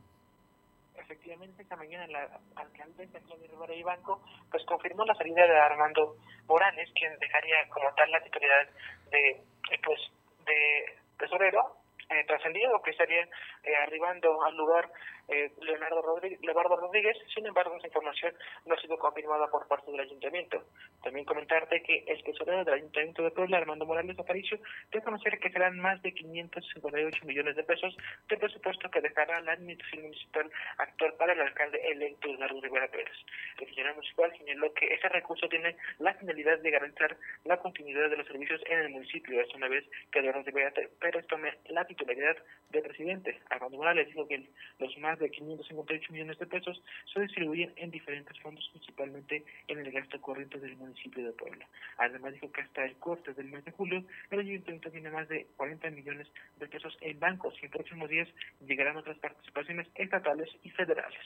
esta 1.42 1.76
mañana 1.76 2.06
la 2.08 2.28
alcaldesa 2.56 3.18
Claudia 3.20 3.48
Rivera 3.50 3.74
Ibanco 3.74 4.22
pues 4.50 4.64
confirmó 4.66 5.04
la 5.04 5.14
salida 5.14 5.46
de 5.46 5.58
Armando 5.58 6.16
Morales, 6.46 6.90
quien 6.94 7.18
dejaría 7.18 7.66
como 7.70 7.92
tal 7.94 8.10
la 8.10 8.22
titularidad 8.22 8.68
de 9.10 9.42
pues 9.82 10.00
de 10.44 10.98
tesorero 11.18 11.76
eh, 12.10 12.24
trascendido 12.26 12.82
que 12.82 12.90
estaría 12.90 13.26
eh, 13.64 13.76
arribando 13.76 14.42
al 14.42 14.56
lugar 14.56 14.90
eh, 15.28 15.52
Leonardo, 15.60 16.02
Rodríguez, 16.02 16.40
Leonardo 16.42 16.76
Rodríguez. 16.76 17.16
Sin 17.32 17.46
embargo, 17.46 17.76
esa 17.76 17.86
información 17.86 18.34
no 18.66 18.74
ha 18.74 18.80
sido 18.80 18.98
confirmada 18.98 19.46
por 19.48 19.66
parte 19.68 19.90
del 19.90 20.00
ayuntamiento. 20.00 20.64
También 21.02 21.24
comentarte 21.24 21.82
que 21.82 22.04
el 22.06 22.22
tesorero 22.24 22.64
del 22.64 22.74
ayuntamiento 22.74 23.22
de 23.22 23.30
Puebla, 23.30 23.58
Armando 23.58 23.86
Morales 23.86 24.18
Aparicio, 24.18 24.58
dio 24.90 25.02
conocer 25.02 25.38
que 25.38 25.50
serán 25.50 25.78
más 25.78 26.02
de 26.02 26.12
558 26.12 27.24
millones 27.26 27.56
de 27.56 27.62
pesos 27.62 27.96
de 28.28 28.36
presupuesto 28.36 28.90
que 28.90 29.00
dejará 29.00 29.40
la 29.42 29.52
administración 29.52 30.02
municipal 30.02 30.50
actual 30.78 31.14
para 31.14 31.32
el 31.32 31.40
alcalde 31.40 31.80
electo 31.90 32.28
Eduardo 32.28 32.60
Rivera 32.60 32.88
Pérez. 32.88 33.16
El 33.58 33.66
funcionario 33.66 33.96
municipal 33.96 34.32
señaló 34.36 34.74
que 34.74 34.94
ese 34.94 35.08
recurso 35.08 35.48
tiene 35.48 35.76
la 35.98 36.14
finalidad 36.14 36.58
de 36.58 36.70
garantizar 36.70 37.16
la 37.44 37.56
continuidad 37.58 38.10
de 38.10 38.16
los 38.16 38.26
servicios 38.26 38.60
en 38.66 38.80
el 38.80 38.90
municipio, 38.90 39.40
es 39.40 39.54
una 39.54 39.68
vez 39.68 39.84
que 40.10 40.18
Eduardo 40.18 40.42
Rivera 40.42 40.72
Pérez 40.98 41.26
tome 41.28 41.56
la 41.68 41.84
titularidad 41.84 42.36
de 42.70 42.82
presidente. 42.82 43.38
Armando 43.50 43.78
Morales 43.78 44.06
dijo 44.06 44.26
que 44.26 44.48
los 44.78 44.96
más 44.98 45.18
de 45.18 45.30
558 45.30 46.12
millones 46.12 46.38
de 46.38 46.46
pesos 46.46 46.80
se 47.12 47.20
distribuyen 47.20 47.72
en 47.76 47.90
diferentes 47.90 48.38
fondos, 48.40 48.66
principalmente 48.72 49.44
en 49.66 49.78
el 49.78 49.90
gasto 49.90 50.20
corriente 50.20 50.58
del 50.58 50.76
municipio 50.76 51.24
de 51.24 51.32
Puebla. 51.32 51.66
Además 51.98 52.32
dijo 52.32 52.50
que 52.52 52.62
hasta 52.62 52.84
el 52.84 52.94
corte 52.96 53.34
del 53.34 53.46
mes 53.46 53.64
de 53.64 53.72
julio, 53.72 54.04
el 54.30 54.40
ayuntamiento 54.40 54.90
tiene 54.90 55.10
más 55.10 55.28
de 55.28 55.46
40 55.56 55.90
millones 55.90 56.28
de 56.58 56.68
pesos 56.68 56.96
en 57.00 57.18
bancos 57.18 57.54
y 57.60 57.66
en 57.66 57.72
próximos 57.72 58.08
días 58.08 58.28
llegarán 58.66 58.96
otras 58.96 59.18
participaciones 59.18 59.88
estatales 59.96 60.48
y 60.62 60.70
federales. 60.70 61.20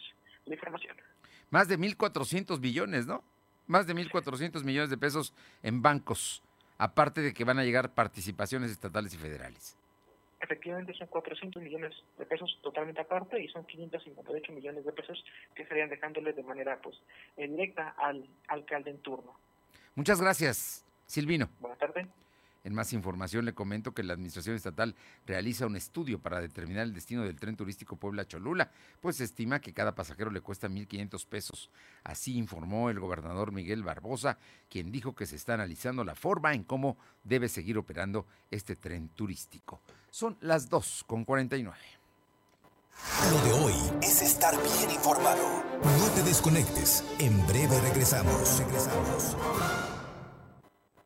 La 0.47 0.55
información. 0.55 0.97
Más 1.51 1.69
de 1.69 1.79
1.400 1.79 2.59
billones, 2.61 3.07
¿no? 3.07 3.23
Más 3.67 3.87
de 3.87 3.95
1.400 3.95 4.65
millones 4.65 4.91
de 4.91 4.97
pesos 4.97 5.35
en 5.63 5.83
bancos, 5.83 6.43
aparte 6.79 7.21
de 7.21 7.33
que 7.35 7.45
van 7.45 7.59
a 7.59 7.65
llegar 7.65 7.95
participaciones 7.95 8.71
estatales 8.71 9.15
y 9.15 9.19
federales 9.19 9.77
efectivamente 10.45 10.95
son 10.95 11.09
400 11.09 11.63
millones 11.63 11.93
de 12.19 12.27
pesos 12.27 12.59
totalmente 12.63 13.01
aparte 13.01 13.43
y 13.43 13.49
son 13.49 13.65
558 13.65 14.53
millones 14.53 14.85
de 14.85 14.93
pesos 14.93 15.25
que 15.55 15.63
estarían 15.63 15.89
dejándole 15.89 16.33
de 16.33 16.43
manera 16.43 16.79
pues 16.83 16.97
eh, 17.37 17.49
directa 17.49 17.95
al 17.99 18.27
alcalde 18.49 18.91
en 18.91 18.99
turno. 18.99 19.35
Muchas 19.95 20.21
gracias, 20.21 20.85
Silvino. 21.07 21.49
Buenas 21.61 21.79
tardes. 21.79 22.07
En 22.65 22.75
más 22.75 22.95
información 22.95 23.45
le 23.45 23.53
comento 23.53 23.93
que 23.93 24.03
la 24.03 24.15
Administración 24.15 24.57
Estatal 24.57 24.97
realiza 25.27 25.67
un 25.67 25.77
estudio 25.77 26.19
para 26.19 26.41
determinar 26.41 26.85
el 26.85 26.95
destino 26.95 27.23
del 27.23 27.39
tren 27.39 27.57
turístico 27.57 27.97
Puebla-Cholula, 27.97 28.71
pues 29.03 29.17
se 29.17 29.25
estima 29.25 29.61
que 29.61 29.75
cada 29.75 29.95
pasajero 29.95 30.31
le 30.31 30.41
cuesta 30.41 30.69
1.500 30.69 31.27
pesos. 31.27 31.71
Así 32.03 32.37
informó 32.39 32.89
el 32.89 33.01
gobernador 33.01 33.53
Miguel 33.53 33.83
Barbosa, 33.83 34.39
quien 34.71 34.91
dijo 34.91 35.15
que 35.15 35.27
se 35.27 35.37
está 35.37 35.55
analizando 35.55 36.05
la 36.05 36.15
forma 36.15 36.55
en 36.55 36.65
cómo 36.65 36.97
debe 37.23 37.51
seguir 37.51 37.77
operando 37.77 38.27
este 38.51 38.77
tren 38.77 39.11
turístico. 39.11 39.81
Son 40.11 40.39
las 40.41 40.71
2 40.71 41.05
con 41.07 41.25
49. 41.25 41.77
Lo 43.31 43.45
de 43.45 43.53
hoy 43.53 43.75
es 44.03 44.23
estar 44.23 44.55
bien 44.55 44.91
informado. 44.91 45.63
No 45.83 46.07
te 46.15 46.23
desconectes. 46.23 47.05
En 47.19 47.47
breve 47.47 47.79
regresamos. 47.81 48.59
Regresamos. 48.59 49.37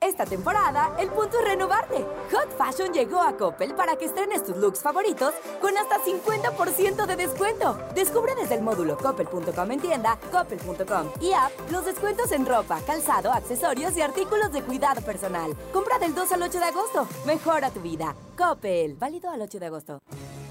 Esta 0.00 0.24
temporada, 0.24 0.94
el 1.00 1.08
punto 1.08 1.40
es 1.40 1.44
renovarte. 1.44 2.06
Hot 2.30 2.56
Fashion 2.56 2.92
llegó 2.92 3.20
a 3.20 3.36
Coppel 3.36 3.74
para 3.74 3.96
que 3.96 4.04
estrenes 4.04 4.44
tus 4.44 4.56
looks 4.56 4.80
favoritos 4.80 5.34
con 5.60 5.76
hasta 5.76 5.98
50% 5.98 7.04
de 7.04 7.16
descuento. 7.16 7.76
Descubre 7.96 8.32
desde 8.36 8.54
el 8.54 8.62
módulo 8.62 8.96
coppel.com 8.96 9.70
en 9.72 9.80
tienda, 9.80 10.16
coppel.com 10.30 11.10
y 11.20 11.32
app 11.32 11.50
los 11.72 11.84
descuentos 11.84 12.30
en 12.30 12.46
ropa, 12.46 12.80
calzado, 12.86 13.32
accesorios 13.32 13.96
y 13.96 14.00
artículos 14.00 14.52
de 14.52 14.62
cuidado 14.62 15.02
personal. 15.02 15.56
Compra 15.72 15.98
del 15.98 16.14
2 16.14 16.30
al 16.30 16.42
8 16.42 16.58
de 16.58 16.64
agosto. 16.64 17.08
Mejora 17.26 17.70
tu 17.70 17.80
vida. 17.80 18.14
Coppel. 18.36 18.94
Válido 18.94 19.30
al 19.30 19.42
8 19.42 19.58
de 19.58 19.66
agosto. 19.66 19.98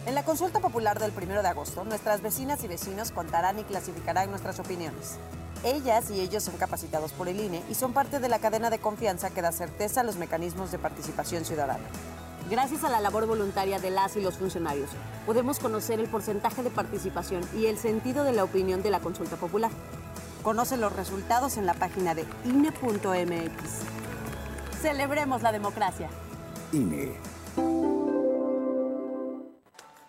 En 0.08 0.16
la 0.16 0.24
consulta 0.24 0.62
popular 0.62 1.00
del 1.00 1.12
1 1.12 1.42
de 1.42 1.48
agosto, 1.50 1.84
nuestras 1.84 2.22
vecinas 2.22 2.64
y 2.64 2.70
vecinos 2.70 3.12
contarán 3.12 3.60
y 3.60 3.64
clasificarán 3.64 4.30
nuestras 4.30 4.58
opiniones. 4.58 5.18
Ellas 5.66 6.10
y 6.10 6.22
ellos 6.22 6.44
son 6.44 6.56
capacitados 6.56 7.12
por 7.12 7.28
el 7.28 7.42
INE 7.42 7.62
y 7.70 7.76
son 7.76 7.92
parte 7.92 8.22
de 8.22 8.30
la 8.30 8.40
cadena 8.40 8.70
de 8.70 8.80
confianza 8.80 9.32
que 9.32 9.42
da 9.42 9.52
certeza 9.52 10.00
a 10.00 10.04
los 10.06 10.16
mecanismos 10.16 10.72
de 10.72 10.80
participación 10.80 11.44
ciudadana. 11.44 11.84
Gracias 12.50 12.86
a 12.86 12.90
la 12.90 13.02
labor 13.02 13.28
voluntaria 13.28 13.80
de 13.80 13.90
las 13.90 14.16
y 14.16 14.22
los 14.22 14.38
funcionarios, 14.38 14.92
podemos 15.26 15.60
conocer 15.60 16.00
el 16.00 16.08
porcentaje 16.08 16.64
de 16.64 16.70
participación 16.70 17.44
y 17.54 17.66
el 17.66 17.78
sentido 17.78 18.24
de 18.24 18.32
la 18.32 18.46
opinión 18.46 18.82
de 18.82 18.92
la 18.92 19.02
consulta 19.02 19.36
popular. 19.36 19.72
Conoce 20.42 20.78
los 20.78 20.96
resultados 20.96 21.58
en 21.58 21.66
la 21.66 21.74
página 21.74 22.16
de 22.16 22.24
INE.mx. 22.46 23.82
Celebremos 24.82 25.42
la 25.42 25.52
democracia. 25.52 26.08
INE. 26.72 27.97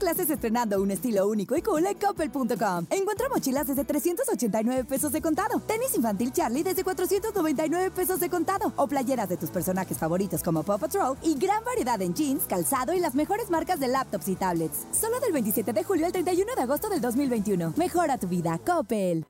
Clases 0.00 0.30
estrenando 0.30 0.80
un 0.80 0.90
estilo 0.90 1.28
único 1.28 1.54
y 1.58 1.62
cool 1.62 1.86
en 1.86 1.94
Coppel.com. 1.98 2.86
Encuentra 2.88 3.28
mochilas 3.28 3.66
desde 3.66 3.84
389 3.84 4.84
pesos 4.84 5.12
de 5.12 5.20
contado, 5.20 5.60
tenis 5.60 5.94
infantil 5.94 6.32
Charlie 6.32 6.62
desde 6.62 6.82
499 6.82 7.90
pesos 7.90 8.18
de 8.18 8.30
contado 8.30 8.72
o 8.76 8.86
playeras 8.86 9.28
de 9.28 9.36
tus 9.36 9.50
personajes 9.50 9.98
favoritos 9.98 10.42
como 10.42 10.62
Paw 10.62 10.78
Patrol 10.78 11.18
y 11.22 11.34
gran 11.34 11.62
variedad 11.64 12.00
en 12.00 12.14
jeans, 12.14 12.44
calzado 12.44 12.94
y 12.94 12.98
las 12.98 13.14
mejores 13.14 13.50
marcas 13.50 13.78
de 13.78 13.88
laptops 13.88 14.28
y 14.28 14.36
tablets. 14.36 14.86
Solo 14.90 15.20
del 15.20 15.32
27 15.32 15.74
de 15.74 15.84
julio 15.84 16.06
al 16.06 16.12
31 16.12 16.54
de 16.56 16.62
agosto 16.62 16.88
del 16.88 17.02
2021. 17.02 17.74
Mejora 17.76 18.16
tu 18.16 18.26
vida, 18.26 18.58
Coppel. 18.64 19.26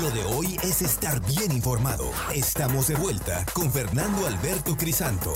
Lo 0.00 0.10
de 0.12 0.24
hoy 0.36 0.56
es 0.62 0.82
estar 0.82 1.20
bien 1.26 1.50
informado. 1.50 2.04
Estamos 2.32 2.86
de 2.86 2.94
vuelta 2.94 3.44
con 3.54 3.72
Fernando 3.72 4.26
Alberto 4.28 4.76
Crisanto. 4.76 5.32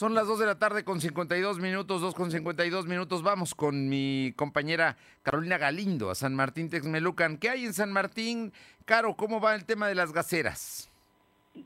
Son 0.00 0.14
las 0.14 0.26
2 0.26 0.38
de 0.38 0.46
la 0.46 0.58
tarde 0.58 0.82
con 0.82 0.98
52 0.98 1.58
minutos, 1.58 2.00
2 2.00 2.14
con 2.14 2.30
52 2.30 2.86
minutos. 2.86 3.22
Vamos 3.22 3.54
con 3.54 3.90
mi 3.90 4.32
compañera 4.34 4.96
Carolina 5.22 5.58
Galindo 5.58 6.08
a 6.08 6.14
San 6.14 6.34
Martín 6.34 6.70
Texmelucan. 6.70 7.36
¿Qué 7.36 7.50
hay 7.50 7.66
en 7.66 7.74
San 7.74 7.92
Martín? 7.92 8.54
Caro, 8.86 9.14
¿cómo 9.14 9.42
va 9.42 9.54
el 9.54 9.66
tema 9.66 9.88
de 9.88 9.94
las 9.94 10.14
gaceras? 10.14 10.89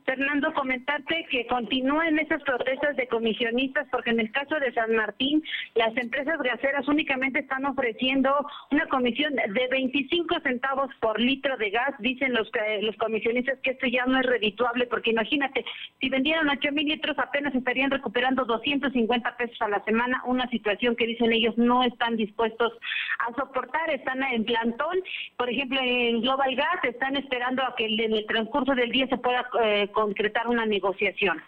Fernando, 0.03 0.51
comentarte 0.53 1.27
que 1.29 1.45
continúan 1.45 2.17
esas 2.17 2.41
protestas 2.41 2.95
de 2.95 3.07
comisionistas 3.07 3.87
porque 3.91 4.09
en 4.09 4.19
el 4.19 4.31
caso 4.31 4.59
de 4.59 4.73
San 4.73 4.95
Martín 4.95 5.43
las 5.75 5.95
empresas 5.95 6.39
gaseras 6.39 6.87
únicamente 6.87 7.39
están 7.39 7.65
ofreciendo 7.65 8.33
una 8.71 8.87
comisión 8.87 9.35
de 9.35 9.67
25 9.69 10.39
centavos 10.41 10.89
por 10.99 11.19
litro 11.19 11.55
de 11.57 11.69
gas. 11.69 11.93
Dicen 11.99 12.33
los 12.33 12.49
los 12.81 12.95
comisionistas 12.97 13.59
que 13.59 13.71
esto 13.71 13.85
ya 13.85 14.05
no 14.05 14.19
es 14.19 14.25
redituable 14.25 14.87
porque 14.87 15.11
imagínate, 15.11 15.63
si 15.99 16.09
vendieran 16.09 16.49
8 16.49 16.71
mil 16.71 16.87
litros 16.87 17.17
apenas 17.19 17.53
estarían 17.53 17.91
recuperando 17.91 18.43
250 18.45 19.37
pesos 19.37 19.61
a 19.61 19.69
la 19.69 19.83
semana, 19.83 20.21
una 20.25 20.49
situación 20.49 20.95
que 20.95 21.05
dicen 21.05 21.31
ellos 21.31 21.57
no 21.57 21.83
están 21.83 22.15
dispuestos 22.15 22.73
a 23.19 23.33
soportar, 23.35 23.91
están 23.91 24.23
en 24.23 24.45
plantón. 24.45 24.97
Por 25.37 25.49
ejemplo, 25.49 25.79
en 25.81 26.21
Global 26.21 26.55
Gas 26.55 26.83
están 26.83 27.15
esperando 27.17 27.63
a 27.63 27.75
que 27.75 27.85
en 27.85 28.13
el 28.13 28.25
transcurso 28.25 28.73
del 28.73 28.91
día 28.91 29.05
se 29.07 29.17
pueda... 29.17 29.47
Eh, 29.61 29.74
concretar 29.91 30.47
una 30.47 30.65
negociación. 30.65 31.41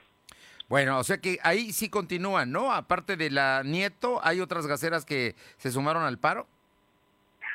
Bueno, 0.70 1.00
o 1.00 1.04
sea 1.04 1.18
que 1.20 1.38
ahí 1.44 1.72
sí 1.72 1.90
continúan, 1.90 2.52
¿no? 2.52 2.74
Aparte 2.74 3.16
de 3.16 3.30
la 3.30 3.64
Nieto, 3.64 4.20
¿hay 4.24 4.42
otras 4.42 4.68
gaseras 4.68 5.06
que 5.06 5.36
se 5.58 5.72
sumaron 5.72 6.04
al 6.04 6.20
paro? 6.20 6.46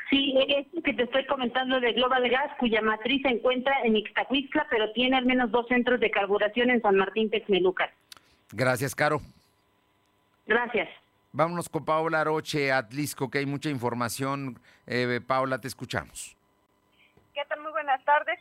Sí, 0.08 0.34
es 0.48 0.66
que 0.84 0.92
te 0.92 1.04
estoy 1.04 1.24
comentando 1.26 1.80
de 1.80 1.92
Global 1.92 2.28
Gas, 2.28 2.50
cuya 2.58 2.82
matriz 2.82 3.22
se 3.22 3.28
encuentra 3.28 3.74
en 3.82 3.96
Ixtacuixtla, 3.96 4.66
pero 4.70 4.92
tiene 4.92 5.16
al 5.16 5.24
menos 5.24 5.50
dos 5.50 5.66
centros 5.68 6.00
de 6.00 6.10
carburación 6.10 6.70
en 6.70 6.82
San 6.82 6.96
Martín 6.96 7.30
Texmelucan. 7.30 7.88
Gracias, 8.52 8.94
Caro. 8.94 9.20
Gracias. 10.46 10.88
Vámonos 11.32 11.70
con 11.70 11.86
Paula 11.86 12.20
Aroche, 12.20 12.72
Atlisco, 12.72 13.30
que 13.30 13.38
hay 13.38 13.46
mucha 13.46 13.70
información. 13.70 14.58
Eh, 14.86 15.20
Paula, 15.26 15.58
te 15.58 15.68
escuchamos. 15.68 16.36
¿Qué 17.32 17.40
tal? 17.48 17.60
Muy 17.62 17.72
buenas 17.72 18.04
tardes. 18.04 18.38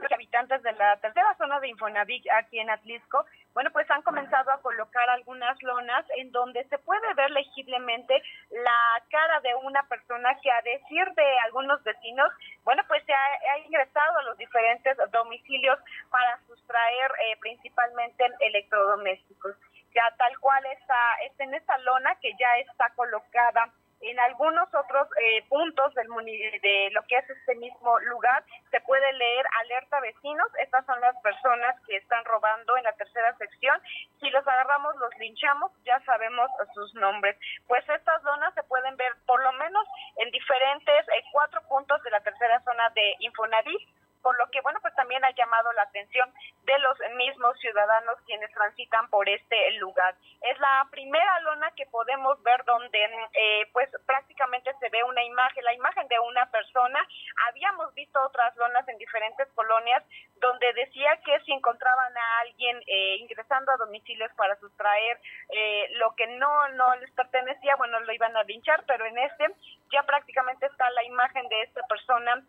Los 0.00 0.12
habitantes 0.12 0.62
de 0.62 0.72
la 0.72 0.96
tercera 0.96 1.34
zona 1.36 1.60
de 1.60 1.68
Infonavit 1.68 2.24
aquí 2.32 2.58
en 2.58 2.70
Atlisco, 2.70 3.26
bueno, 3.52 3.70
pues 3.70 3.90
han 3.90 4.00
comenzado 4.00 4.50
a 4.50 4.62
colocar 4.62 5.08
algunas 5.10 5.62
lonas 5.62 6.06
en 6.16 6.32
donde 6.32 6.64
se 6.68 6.78
puede 6.78 7.12
ver 7.14 7.30
legiblemente 7.30 8.22
la 8.50 9.02
cara 9.10 9.40
de 9.40 9.54
una 9.56 9.82
persona 9.88 10.38
que 10.40 10.50
a 10.50 10.62
decir 10.62 11.04
de 11.14 11.38
algunos 11.40 11.82
vecinos, 11.84 12.32
bueno, 12.64 12.82
pues 12.88 13.04
se 13.04 13.12
ha, 13.12 13.58
ingresado 13.58 14.18
a 14.18 14.22
los 14.22 14.38
diferentes 14.38 14.96
domicilios 15.12 15.78
para 16.10 16.38
sustraer 16.46 17.10
eh, 17.24 17.36
principalmente 17.40 18.24
electrodomésticos. 18.40 19.54
Ya 19.94 20.08
tal 20.16 20.38
cual 20.38 20.64
está, 20.66 21.16
está 21.26 21.44
en 21.44 21.54
esta 21.54 21.76
lona 21.78 22.14
que 22.20 22.32
ya 22.38 22.56
está 22.58 22.88
colocada 22.94 23.70
en 24.00 24.18
algunos 24.20 24.68
otros 24.74 25.08
eh, 25.20 25.44
puntos 25.48 25.94
del 25.94 26.08
de 26.08 26.90
lo 26.92 27.02
que 27.02 27.16
es 27.16 27.30
este 27.30 27.54
mismo 27.56 27.98
lugar 28.00 28.44
se 28.70 28.80
puede 28.80 29.12
leer 29.12 29.46
alerta 29.60 30.00
vecinos. 30.00 30.48
Estas 30.58 30.84
son 30.86 31.00
las 31.00 31.16
personas 31.22 31.76
que 31.86 31.96
están 31.96 32.24
robando 32.24 32.76
en 32.76 32.84
la 32.84 32.92
tercera 32.92 33.36
sección. 33.36 33.80
Si 34.20 34.30
los 34.30 34.46
agarramos, 34.46 34.96
los 34.96 35.16
linchamos, 35.18 35.70
ya 35.84 36.00
sabemos 36.04 36.50
sus 36.74 36.94
nombres. 36.94 37.36
Pues 37.66 37.86
estas 37.88 38.22
zonas 38.22 38.54
se 38.54 38.62
pueden 38.64 38.96
ver 38.96 39.12
por 39.26 39.42
lo 39.42 39.52
menos 39.52 39.86
en 40.16 40.30
diferentes 40.30 41.08
eh, 41.08 41.22
cuatro 41.32 41.60
puntos 41.68 42.02
de 42.02 42.10
la 42.10 42.20
tercera 42.20 42.60
zona 42.62 42.88
de 42.90 43.16
Infonavit 43.20 43.88
por 44.22 44.36
lo 44.38 44.50
que, 44.50 44.60
bueno, 44.60 44.78
pues 44.80 44.94
también 44.94 45.24
ha 45.24 45.30
llamado 45.30 45.72
la 45.72 45.82
atención 45.82 46.32
de 46.64 46.78
los 46.78 46.98
mismos 47.16 47.58
ciudadanos 47.58 48.16
quienes 48.26 48.52
transitan 48.52 49.08
por 49.08 49.28
este 49.28 49.72
lugar. 49.72 50.14
Es 50.42 50.58
la 50.58 50.86
primera 50.90 51.40
lona 51.40 51.70
que 51.72 51.86
podemos 51.86 52.42
ver 52.42 52.64
donde, 52.64 52.98
eh, 53.34 53.68
pues, 53.72 53.88
prácticamente 54.06 54.72
se 54.78 54.88
ve 54.88 55.02
una 55.04 55.22
imagen, 55.24 55.64
la 55.64 55.74
imagen 55.74 56.06
de 56.08 56.18
una 56.20 56.50
persona. 56.50 57.00
Habíamos 57.48 57.92
visto 57.94 58.20
otras 58.22 58.54
lonas 58.56 58.86
en 58.88 58.98
diferentes 58.98 59.48
colonias 59.54 60.02
donde 60.36 60.72
decía 60.74 61.18
que 61.24 61.40
si 61.40 61.52
encontraban 61.52 62.16
a 62.16 62.40
alguien 62.40 62.80
eh, 62.86 63.16
ingresando 63.16 63.72
a 63.72 63.76
domicilios 63.76 64.30
para 64.36 64.56
sustraer 64.56 65.18
eh, 65.50 65.88
lo 65.92 66.14
que 66.14 66.26
no, 66.26 66.68
no 66.68 66.94
les 66.96 67.10
pertenecía, 67.12 67.76
bueno, 67.76 68.00
lo 68.00 68.12
iban 68.12 68.36
a 68.36 68.44
linchar, 68.44 68.84
pero 68.86 69.04
en 69.06 69.18
este 69.18 69.46
ya 69.92 70.02
prácticamente 70.04 70.66
está 70.66 70.88
la 70.90 71.04
imagen 71.04 71.48
de 71.48 71.62
esta 71.62 71.82
persona 71.88 72.42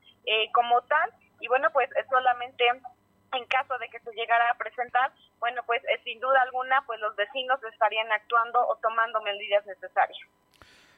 como 0.54 0.82
tal 0.84 1.12
y 1.42 1.48
bueno, 1.48 1.70
pues 1.72 1.90
solamente 2.10 2.66
en 3.34 3.46
caso 3.46 3.78
de 3.78 3.90
que 3.90 4.00
se 4.00 4.12
llegara 4.14 4.50
a 4.50 4.58
presentar, 4.58 5.12
bueno, 5.40 5.62
pues 5.66 5.82
eh, 5.86 6.00
sin 6.04 6.20
duda 6.20 6.42
alguna, 6.42 6.82
pues 6.86 7.00
los 7.00 7.16
vecinos 7.16 7.60
estarían 7.64 8.12
actuando 8.12 8.60
o 8.68 8.76
tomando 8.78 9.22
medidas 9.22 9.66
necesarias. 9.66 10.20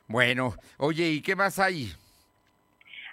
Bueno, 0.07 0.53
oye, 0.77 1.03
¿y 1.05 1.21
qué 1.21 1.35
más 1.35 1.59
hay? 1.59 1.93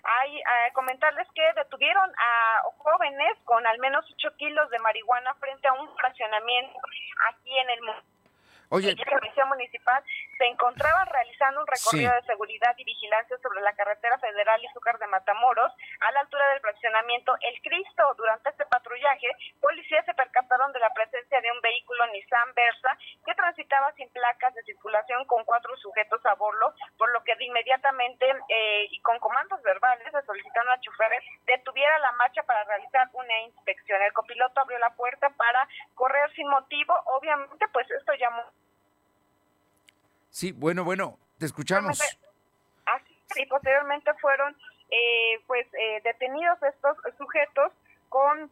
Hay 0.03 0.39
eh, 0.39 0.73
comentarles 0.73 1.29
que 1.35 1.43
detuvieron 1.55 2.11
a 2.19 2.63
jóvenes 2.79 3.37
con 3.45 3.67
al 3.67 3.79
menos 3.79 4.05
8 4.15 4.37
kilos 4.37 4.71
de 4.71 4.79
marihuana 4.79 5.35
frente 5.35 5.69
a 5.69 5.75
un 5.75 5.95
fraccionamiento 5.97 6.79
aquí 7.29 7.59
en 7.59 7.71
el 7.71 7.79
Oye. 8.71 8.95
La 8.95 9.19
Comisión 9.19 9.49
Municipal 9.49 10.03
se 10.41 10.47
encontraba 10.47 11.05
realizando 11.05 11.61
un 11.61 11.67
recorrido 11.67 12.15
de 12.15 12.23
seguridad 12.25 12.73
y 12.79 12.85
vigilancia 12.85 13.37
sobre 13.43 13.61
la 13.61 13.75
carretera 13.75 14.17
federal 14.19 14.65
Izúcar 14.65 14.99
de 14.99 15.07
Matamoros, 15.07 15.71
a 16.01 16.13
la 16.13 16.21
altura 16.21 16.49
del 16.49 16.61
fraccionamiento 16.61 17.37
El 17.43 17.61
Cristo. 17.61 18.15
Durante 18.17 18.49
este 18.49 18.65
patrullaje, 18.65 19.29
policías 19.61 20.07
se 20.07 20.15
percataron 20.15 20.73
de 20.73 20.79
la 20.79 20.89
presencia 20.95 21.43
de 21.43 21.53
un 21.53 21.61
vehículo 21.61 22.07
Nissan 22.07 22.55
Versa 22.55 22.97
que 23.27 23.35
transitaba 23.35 23.93
sin 23.93 24.09
placas 24.13 24.55
de 24.55 24.63
circulación 24.63 25.27
con 25.27 25.45
cuatro 25.45 25.77
sujetos 25.77 26.25
a 26.25 26.35
bordo, 26.37 26.73
por 26.97 27.13
lo 27.13 27.23
que 27.23 27.37
de 27.37 27.45
inmediatamente 27.45 28.25
eh, 28.49 28.89
y 28.89 28.99
con 29.03 29.19
comandos 29.19 29.61
verbales 29.61 30.09
se 30.11 30.23
solicitaron 30.23 30.73
a 30.73 30.81
choferes 30.81 31.23
detuviera 31.45 31.99
la 31.99 32.13
marcha 32.13 32.43
para 32.45 32.65
realizar 32.65 33.11
una 33.13 33.41
inspección. 33.43 34.01
El 34.01 34.15
copiloto 34.15 34.59
abrió 34.59 34.79
la 34.79 34.97
puerta 34.97 35.29
para 35.37 35.69
correr 35.95 36.33
sin 36.33 36.49
motivo. 36.49 36.95
Obviamente, 37.07 37.69
pues 37.75 37.91
esto 37.91 38.15
llamó 38.15 38.43
Sí, 40.31 40.53
bueno, 40.53 40.85
bueno, 40.85 41.19
te 41.39 41.47
escuchamos. 41.47 42.01
Así, 42.87 43.15
y 43.37 43.47
posteriormente 43.47 44.13
fueron 44.21 44.57
eh, 44.91 45.41
pues 45.47 45.67
eh, 45.75 46.01
detenidos 46.03 46.61
estos 46.63 46.97
sujetos 47.19 47.73
con 48.09 48.51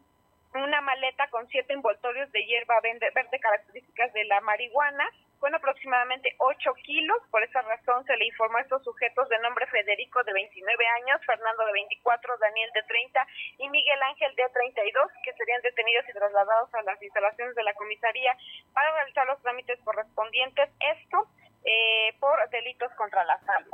una 0.53 0.81
maleta 0.81 1.27
con 1.29 1.47
siete 1.49 1.73
envoltorios 1.73 2.31
de 2.31 2.45
hierba 2.45 2.79
verde, 2.81 3.11
verde 3.13 3.39
características 3.39 4.11
de 4.13 4.25
la 4.25 4.41
marihuana, 4.41 5.05
con 5.39 5.53
aproximadamente 5.53 6.33
8 6.37 6.73
kilos. 6.83 7.17
Por 7.29 7.43
esa 7.43 7.61
razón 7.61 8.03
se 8.05 8.17
le 8.17 8.25
informó 8.25 8.57
a 8.57 8.61
estos 8.61 8.83
sujetos 8.83 9.29
de 9.29 9.39
nombre 9.39 9.67
Federico 9.67 10.23
de 10.23 10.33
29 10.33 10.87
años, 11.01 11.21
Fernando 11.25 11.65
de 11.65 11.73
24, 11.73 12.37
Daniel 12.39 12.69
de 12.73 12.83
30 12.83 13.27
y 13.59 13.69
Miguel 13.69 14.01
Ángel 14.03 14.35
de 14.35 14.49
32, 14.49 15.11
que 15.23 15.33
serían 15.33 15.61
detenidos 15.61 16.05
y 16.09 16.13
trasladados 16.13 16.73
a 16.73 16.81
las 16.81 17.01
instalaciones 17.01 17.55
de 17.55 17.63
la 17.63 17.73
comisaría 17.75 18.35
para 18.73 18.91
realizar 18.91 19.27
los 19.27 19.41
trámites 19.41 19.79
correspondientes. 19.83 20.69
Esto 20.97 21.27
eh, 21.63 22.13
por 22.19 22.37
delitos 22.49 22.91
contra 22.93 23.23
la 23.25 23.39
salud. 23.41 23.71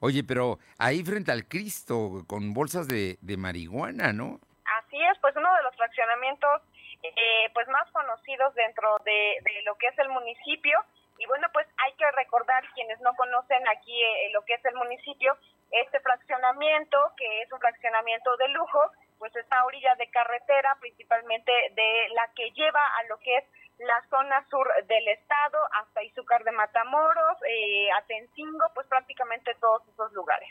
Oye, 0.00 0.24
pero 0.26 0.58
ahí 0.78 1.04
frente 1.04 1.30
al 1.30 1.46
Cristo, 1.46 2.24
con 2.26 2.52
bolsas 2.52 2.88
de, 2.88 3.16
marihuana, 3.38 4.12
¿no? 4.12 4.40
Así 4.82 5.00
es, 5.00 5.16
pues 5.20 5.36
uno 5.36 5.48
de 5.54 5.62
los 5.62 5.76
fraccionamientos 5.76 6.62
eh, 7.02 7.50
pues 7.54 7.68
más 7.68 7.88
conocidos 7.92 8.54
dentro 8.54 8.96
de, 9.04 9.38
lo 9.64 9.76
que 9.76 9.86
es 9.86 9.98
el 9.98 10.08
municipio. 10.08 10.78
Y 11.18 11.26
bueno, 11.26 11.46
pues 11.52 11.68
hay 11.78 11.92
que 11.94 12.10
recordar, 12.12 12.64
quienes 12.74 13.00
no 13.00 13.14
conocen 13.14 13.62
aquí 13.68 13.94
eh, 14.02 14.30
lo 14.32 14.42
que 14.44 14.54
es 14.54 14.64
el 14.64 14.74
municipio, 14.74 15.36
este 15.70 16.00
fraccionamiento, 16.00 16.98
que 17.16 17.42
es 17.42 17.52
un 17.52 17.60
fraccionamiento 17.60 18.36
de 18.38 18.48
lujo, 18.48 18.90
pues 19.18 19.36
está 19.36 19.60
a 19.60 19.66
orilla 19.66 19.94
de 19.94 20.10
carretera, 20.10 20.76
principalmente 20.80 21.52
de 21.76 22.08
la 22.16 22.28
que 22.34 22.50
lleva 22.50 22.84
a 22.98 23.04
lo 23.04 23.18
que 23.18 23.36
es 23.36 23.44
la 23.86 24.02
zona 24.08 24.44
sur 24.48 24.66
del 24.86 25.08
estado, 25.08 25.58
hasta 25.80 26.02
Izúcar 26.02 26.44
de 26.44 26.52
Matamoros, 26.52 27.38
eh, 27.48 27.90
Atencingo, 27.92 28.64
pues 28.74 28.86
prácticamente 28.86 29.54
todos 29.60 29.82
esos 29.88 30.12
lugares. 30.12 30.48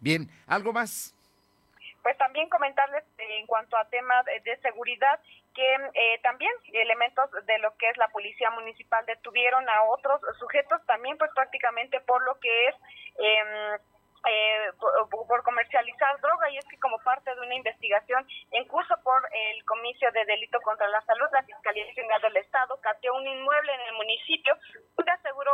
Bien, 0.00 0.28
¿algo 0.46 0.72
más? 0.72 1.14
Pues 2.02 2.18
también 2.18 2.48
comentarles 2.48 3.04
eh, 3.18 3.38
en 3.38 3.46
cuanto 3.46 3.76
a 3.76 3.88
temas 3.88 4.24
de, 4.24 4.56
seguridad 4.60 5.20
que 5.54 5.74
eh, 5.94 6.18
también 6.22 6.50
elementos 6.72 7.30
de 7.46 7.58
lo 7.58 7.76
que 7.76 7.88
es 7.88 7.96
la 7.96 8.08
policía 8.08 8.50
municipal 8.50 9.04
detuvieron 9.06 9.68
a 9.68 9.82
otros 9.84 10.20
sujetos 10.38 10.84
también 10.86 11.18
pues 11.18 11.30
prácticamente 11.34 12.00
por 12.00 12.22
lo 12.24 12.40
que 12.40 12.68
es 12.68 12.74
eh, 14.24 14.70
por, 14.78 15.42
comercializar 15.42 16.20
droga 16.20 16.50
y 16.50 16.58
es 16.58 16.64
que 16.66 16.78
como 16.78 16.98
parte 16.98 17.34
de 17.34 17.40
una 17.40 17.54
investigación 17.54 18.26
en 18.52 18.66
curso 18.68 18.94
por 19.02 19.20
el 19.32 19.64
comicio 19.64 20.10
de 20.12 20.24
delito 20.24 20.60
contra 20.60 20.86
la 20.88 21.00
salud, 21.02 21.26
la 21.32 21.42
Fiscalía 21.42 21.92
General 21.92 22.20
del 22.22 22.36
Estado 22.36 22.78
cateó 22.80 23.14
un 23.14 23.26
inmueble 23.26 23.74
en 23.74 23.80
el 23.80 23.94
municipio 23.94 24.56
donde 24.96 25.12
aseguró 25.12 25.52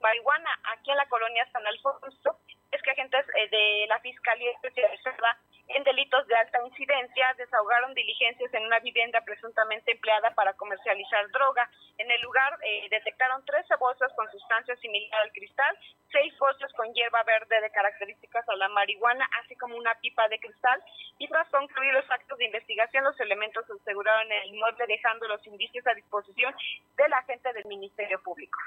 marihuana 0.00 0.50
aquí 0.74 0.90
en 0.90 0.96
la 0.96 1.08
colonia 1.08 1.48
San 1.52 1.66
Alfonso. 1.66 2.38
Es 2.70 2.82
que 2.82 2.90
agentes 2.90 3.24
eh, 3.36 3.48
de 3.48 3.86
la 3.88 4.00
Fiscalía 4.00 4.50
Especializada 4.50 5.38
en 5.68 5.82
delitos 5.84 6.26
de 6.26 6.36
alta 6.36 6.58
incidencia 6.66 7.34
desahogaron 7.38 7.94
diligencias 7.94 8.52
en 8.52 8.66
una 8.66 8.80
vivienda 8.80 9.20
presuntamente 9.22 9.92
empleada 9.92 10.34
para 10.34 10.52
comercializar 10.54 11.30
droga. 11.30 11.68
En 11.96 12.10
el 12.10 12.20
lugar 12.20 12.58
eh, 12.62 12.86
detectaron 12.90 13.44
13 13.44 13.76
bolsas 13.76 14.12
con 14.14 14.30
sustancias 14.30 14.78
similares 14.80 15.12
al 15.24 15.32
cristal, 15.32 15.78
seis 16.12 16.36
bolsas 16.38 16.72
con 16.74 16.92
hierba 16.92 17.22
verde 17.22 17.60
de 17.60 17.70
características 17.70 18.46
a 18.48 18.56
la 18.56 18.68
marihuana, 18.68 19.28
así 19.42 19.56
como 19.56 19.76
una 19.76 19.94
pipa 20.00 20.28
de 20.28 20.38
cristal. 20.38 20.82
Y 21.18 21.28
tras 21.28 21.48
concluir 21.48 21.94
los 21.94 22.10
actos 22.10 22.38
de 22.38 22.44
investigación, 22.44 23.04
los 23.04 23.18
elementos 23.20 23.66
se 23.66 23.72
aseguraron 23.72 24.30
el 24.30 24.54
inmueble 24.54 24.86
dejando 24.86 25.26
los 25.28 25.44
indicios 25.46 25.86
a 25.86 25.94
disposición 25.94 26.54
del 26.96 27.12
agente 27.12 27.52
del 27.52 27.64
Ministerio 27.66 28.22
Público. 28.22 28.58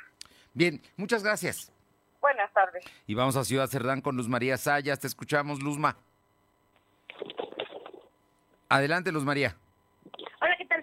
Bien, 0.54 0.82
muchas 0.96 1.24
gracias. 1.24 1.72
Buenas 2.20 2.52
tardes. 2.54 2.84
Y 3.06 3.14
vamos 3.14 3.38
a 3.38 3.44
Ciudad 3.44 3.68
Cerdán 3.68 4.02
con 4.02 4.18
Luz 4.18 4.28
María 4.28 4.58
Sayas. 4.58 5.00
Te 5.00 5.08
escuchamos, 5.08 5.62
Luzma. 5.62 5.96
Adelante, 8.70 9.12
Luz 9.12 9.24
María. 9.24 9.56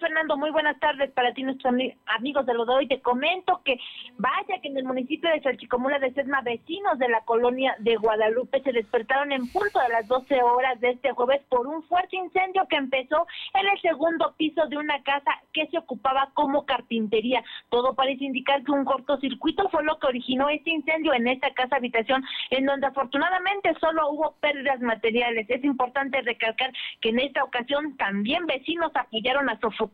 Fernando? 0.04 0.36
Muy 0.36 0.50
buenas 0.50 0.78
tardes 0.80 1.10
para 1.12 1.32
ti, 1.32 1.42
nuestros 1.42 1.72
amigos 2.04 2.44
de 2.44 2.52
lo 2.52 2.66
de 2.66 2.74
hoy. 2.74 2.86
Te 2.86 3.00
comento 3.00 3.62
que 3.64 3.78
vaya 4.18 4.60
que 4.60 4.68
en 4.68 4.76
el 4.76 4.84
municipio 4.84 5.30
de 5.30 5.40
Salchicomula 5.40 5.98
de 5.98 6.12
Sesma, 6.12 6.42
vecinos 6.42 6.98
de 6.98 7.08
la 7.08 7.22
colonia 7.22 7.74
de 7.78 7.96
Guadalupe 7.96 8.60
se 8.60 8.72
despertaron 8.72 9.32
en 9.32 9.50
punto 9.50 9.80
a 9.80 9.88
las 9.88 10.06
12 10.06 10.42
horas 10.42 10.78
de 10.80 10.90
este 10.90 11.12
jueves 11.12 11.40
por 11.48 11.66
un 11.66 11.82
fuerte 11.84 12.16
incendio 12.16 12.66
que 12.68 12.76
empezó 12.76 13.26
en 13.54 13.66
el 13.66 13.80
segundo 13.80 14.34
piso 14.36 14.66
de 14.66 14.76
una 14.76 15.02
casa 15.04 15.30
que 15.54 15.68
se 15.68 15.78
ocupaba 15.78 16.28
como 16.34 16.66
carpintería. 16.66 17.42
Todo 17.70 17.94
parece 17.94 18.24
indicar 18.24 18.62
que 18.62 18.72
un 18.72 18.84
cortocircuito 18.84 19.70
fue 19.70 19.84
lo 19.84 19.98
que 19.98 20.08
originó 20.08 20.50
este 20.50 20.68
incendio 20.68 21.14
en 21.14 21.28
esta 21.28 21.54
casa 21.54 21.76
habitación, 21.76 22.22
en 22.50 22.66
donde 22.66 22.88
afortunadamente 22.88 23.72
solo 23.80 24.10
hubo 24.10 24.34
pérdidas 24.40 24.80
materiales. 24.80 25.48
Es 25.48 25.64
importante 25.64 26.20
recalcar 26.20 26.74
que 27.00 27.08
en 27.08 27.20
esta 27.20 27.42
ocasión 27.42 27.96
también 27.96 28.44
vecinos 28.44 28.92
apoyaron 28.94 29.48
a 29.48 29.58
sofocar 29.60 29.93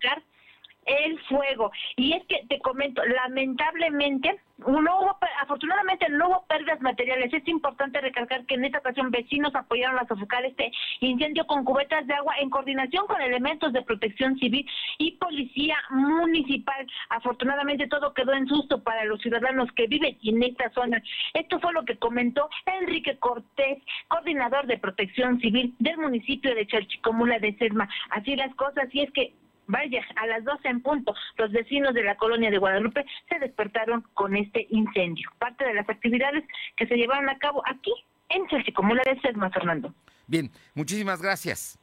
el 0.86 1.18
fuego. 1.20 1.70
Y 1.96 2.12
es 2.14 2.24
que 2.26 2.44
te 2.48 2.58
comento, 2.60 3.04
lamentablemente, 3.04 4.40
no 4.58 5.00
hubo, 5.00 5.18
afortunadamente 5.40 6.08
no 6.10 6.28
hubo 6.28 6.46
pérdidas 6.46 6.80
materiales. 6.80 7.32
Es 7.32 7.46
importante 7.48 8.00
recalcar 8.00 8.44
que 8.46 8.54
en 8.54 8.64
esta 8.64 8.78
ocasión 8.78 9.10
vecinos 9.10 9.54
apoyaron 9.54 9.98
a 9.98 10.06
sofocar 10.06 10.44
este 10.44 10.70
incendio 11.00 11.46
con 11.46 11.64
cubetas 11.64 12.06
de 12.06 12.14
agua 12.14 12.34
en 12.38 12.50
coordinación 12.50 13.06
con 13.06 13.20
elementos 13.20 13.72
de 13.72 13.82
protección 13.82 14.36
civil 14.38 14.68
y 14.98 15.12
policía 15.12 15.76
municipal. 15.90 16.86
Afortunadamente 17.08 17.88
todo 17.88 18.12
quedó 18.12 18.32
en 18.32 18.46
susto 18.46 18.82
para 18.82 19.04
los 19.04 19.20
ciudadanos 19.20 19.70
que 19.72 19.86
viven 19.86 20.18
en 20.22 20.42
esta 20.42 20.70
zona. 20.70 21.02
Esto 21.32 21.58
fue 21.60 21.72
lo 21.72 21.84
que 21.84 21.96
comentó 21.96 22.50
Enrique 22.66 23.18
Cortés, 23.18 23.78
coordinador 24.08 24.66
de 24.66 24.78
protección 24.78 25.40
civil 25.40 25.74
del 25.78 25.96
municipio 25.98 26.54
de 26.54 26.66
Chalchicomula 26.66 27.38
de 27.38 27.56
Sesma. 27.56 27.88
Así 28.10 28.36
las 28.36 28.54
cosas, 28.56 28.88
y 28.92 29.00
es 29.00 29.10
que 29.12 29.32
Vaya, 29.70 30.04
a 30.16 30.26
las 30.26 30.44
12 30.44 30.68
en 30.68 30.82
punto, 30.82 31.14
los 31.36 31.52
vecinos 31.52 31.94
de 31.94 32.02
la 32.02 32.16
colonia 32.16 32.50
de 32.50 32.58
Guadalupe 32.58 33.04
se 33.28 33.38
despertaron 33.38 34.04
con 34.14 34.36
este 34.36 34.66
incendio. 34.70 35.30
Parte 35.38 35.64
de 35.64 35.74
las 35.74 35.88
actividades 35.88 36.42
que 36.76 36.88
se 36.88 36.96
llevaron 36.96 37.28
a 37.28 37.38
cabo 37.38 37.62
aquí 37.66 37.92
en 38.30 38.48
Chalchicomula 38.48 39.02
de 39.06 39.20
Sesma, 39.20 39.48
Fernando. 39.50 39.94
Bien, 40.26 40.50
muchísimas 40.74 41.22
gracias. 41.22 41.79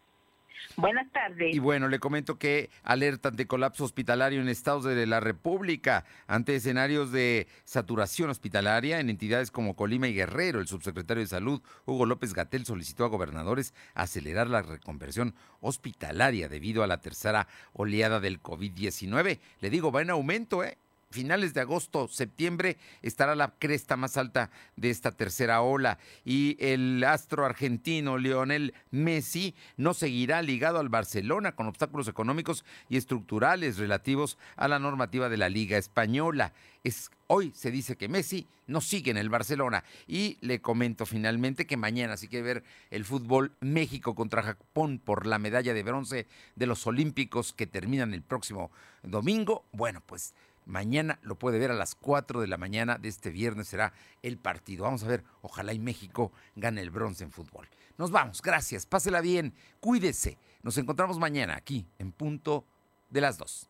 Buenas 0.76 1.12
tardes. 1.12 1.56
Y 1.56 1.60
bueno, 1.60 1.88
le 1.88 2.00
comento 2.00 2.38
que 2.38 2.70
alertan 2.84 3.36
de 3.36 3.48
colapso 3.48 3.84
hospitalario 3.84 4.42
en 4.42 4.50
estados 4.50 4.84
de 4.84 5.08
la 5.08 5.20
República 5.20 6.06
ante 6.28 6.56
escenarios 6.56 7.12
de 7.12 7.48
saturación 7.64 8.30
hospitalaria 8.30 9.00
en 9.00 9.10
entidades 9.10 9.52
como 9.52 9.76
Colima 9.76 10.08
y 10.08 10.14
Guerrero. 10.14 10.60
El 10.60 10.68
subsecretario 10.68 11.24
de 11.24 11.28
Salud, 11.28 11.62
Hugo 11.86 12.06
López 12.06 12.34
Gatel, 12.34 12.66
solicitó 12.66 13.06
a 13.06 13.10
gobernadores 13.10 13.74
acelerar 13.94 14.48
la 14.48 14.62
reconversión 14.62 15.36
hospitalaria 15.62 16.48
debido 16.48 16.84
a 16.84 16.88
la 16.88 17.02
tercera 17.02 17.48
oleada 17.74 18.20
del 18.20 18.42
COVID-19. 18.42 19.40
Le 19.60 19.70
digo, 19.70 19.92
va 19.92 20.02
en 20.02 20.12
aumento, 20.12 20.64
¿eh? 20.64 20.78
Finales 21.10 21.54
de 21.54 21.62
agosto, 21.62 22.08
septiembre, 22.08 22.78
estará 23.02 23.36
la 23.36 23.54
cresta 23.58 23.96
más 23.96 24.18
alta 24.18 24.52
de 24.76 24.90
esta 24.90 25.12
tercera 25.12 25.62
ola. 25.62 26.00
Y 26.26 26.58
el 26.60 27.04
astro 27.04 27.46
argentino 27.46 28.18
Lionel 28.18 28.74
Messi 28.92 29.56
no 29.78 29.94
seguirá 29.94 30.42
ligado 30.42 30.80
al 30.80 30.90
Barcelona 30.90 31.56
con 31.56 31.68
obstáculos 31.68 32.08
económicos 32.08 32.66
y 32.90 32.98
estructurales 32.98 33.78
relativos 33.78 34.38
a 34.56 34.68
la 34.68 34.80
normativa 34.80 35.30
de 35.30 35.38
la 35.38 35.50
Liga 35.50 35.78
Española. 35.78 36.54
Es, 36.84 37.10
hoy 37.28 37.52
se 37.56 37.72
dice 37.72 37.96
que 37.96 38.08
Messi 38.08 38.48
no 38.68 38.82
sigue 38.82 39.12
en 39.12 39.18
el 39.18 39.30
Barcelona. 39.30 39.84
Y 40.08 40.38
le 40.42 40.62
comento 40.62 41.06
finalmente 41.06 41.66
que 41.66 41.78
mañana 41.78 42.18
si 42.18 42.28
quiere 42.28 42.54
ver 42.54 42.64
el 42.92 43.06
fútbol 43.06 43.56
México 43.62 44.14
contra 44.14 44.44
Japón 44.44 45.00
por 45.00 45.26
la 45.26 45.40
medalla 45.40 45.74
de 45.74 45.84
bronce 45.84 46.28
de 46.56 46.68
los 46.68 46.86
Olímpicos 46.86 47.54
que 47.54 47.68
terminan 47.68 48.14
el 48.14 48.22
próximo 48.22 48.72
domingo, 49.04 49.66
bueno, 49.72 50.02
pues 50.06 50.34
Mañana 50.68 51.18
lo 51.22 51.40
puede 51.40 51.60
ver 51.60 51.72
a 51.72 51.76
las 51.76 51.96
4 51.96 52.42
de 52.42 52.48
la 52.48 52.58
mañana 52.58 52.98
de 52.98 53.08
este 53.08 53.30
viernes 53.30 53.70
será 53.70 53.94
el 54.22 54.38
partido. 54.38 54.84
Vamos 54.84 55.04
a 55.04 55.08
ver, 55.08 55.24
ojalá 55.42 55.74
y 55.74 55.80
México 55.80 56.34
gane 56.56 56.82
el 56.82 56.92
bronce 56.92 57.24
en 57.24 57.32
fútbol. 57.32 57.70
Nos 57.98 58.12
vamos, 58.12 58.42
gracias, 58.42 58.86
pásela 58.86 59.22
bien, 59.22 59.54
cuídese. 59.80 60.38
Nos 60.62 60.78
encontramos 60.78 61.20
mañana 61.20 61.56
aquí 61.56 61.88
en 61.98 62.12
punto 62.12 62.66
de 63.10 63.22
las 63.22 63.38
2. 63.38 63.70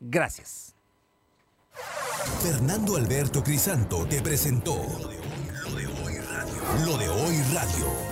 Gracias. 0.00 0.74
Fernando 2.42 2.96
Alberto 2.96 3.42
Crisanto 3.42 4.04
te 4.06 4.20
presentó 4.20 4.76
lo 4.76 5.74
de 5.76 5.86
hoy 5.86 6.18
radio. 6.18 6.84
Lo 6.84 6.98
de 6.98 7.08
hoy 7.08 7.42
radio. 7.54 8.11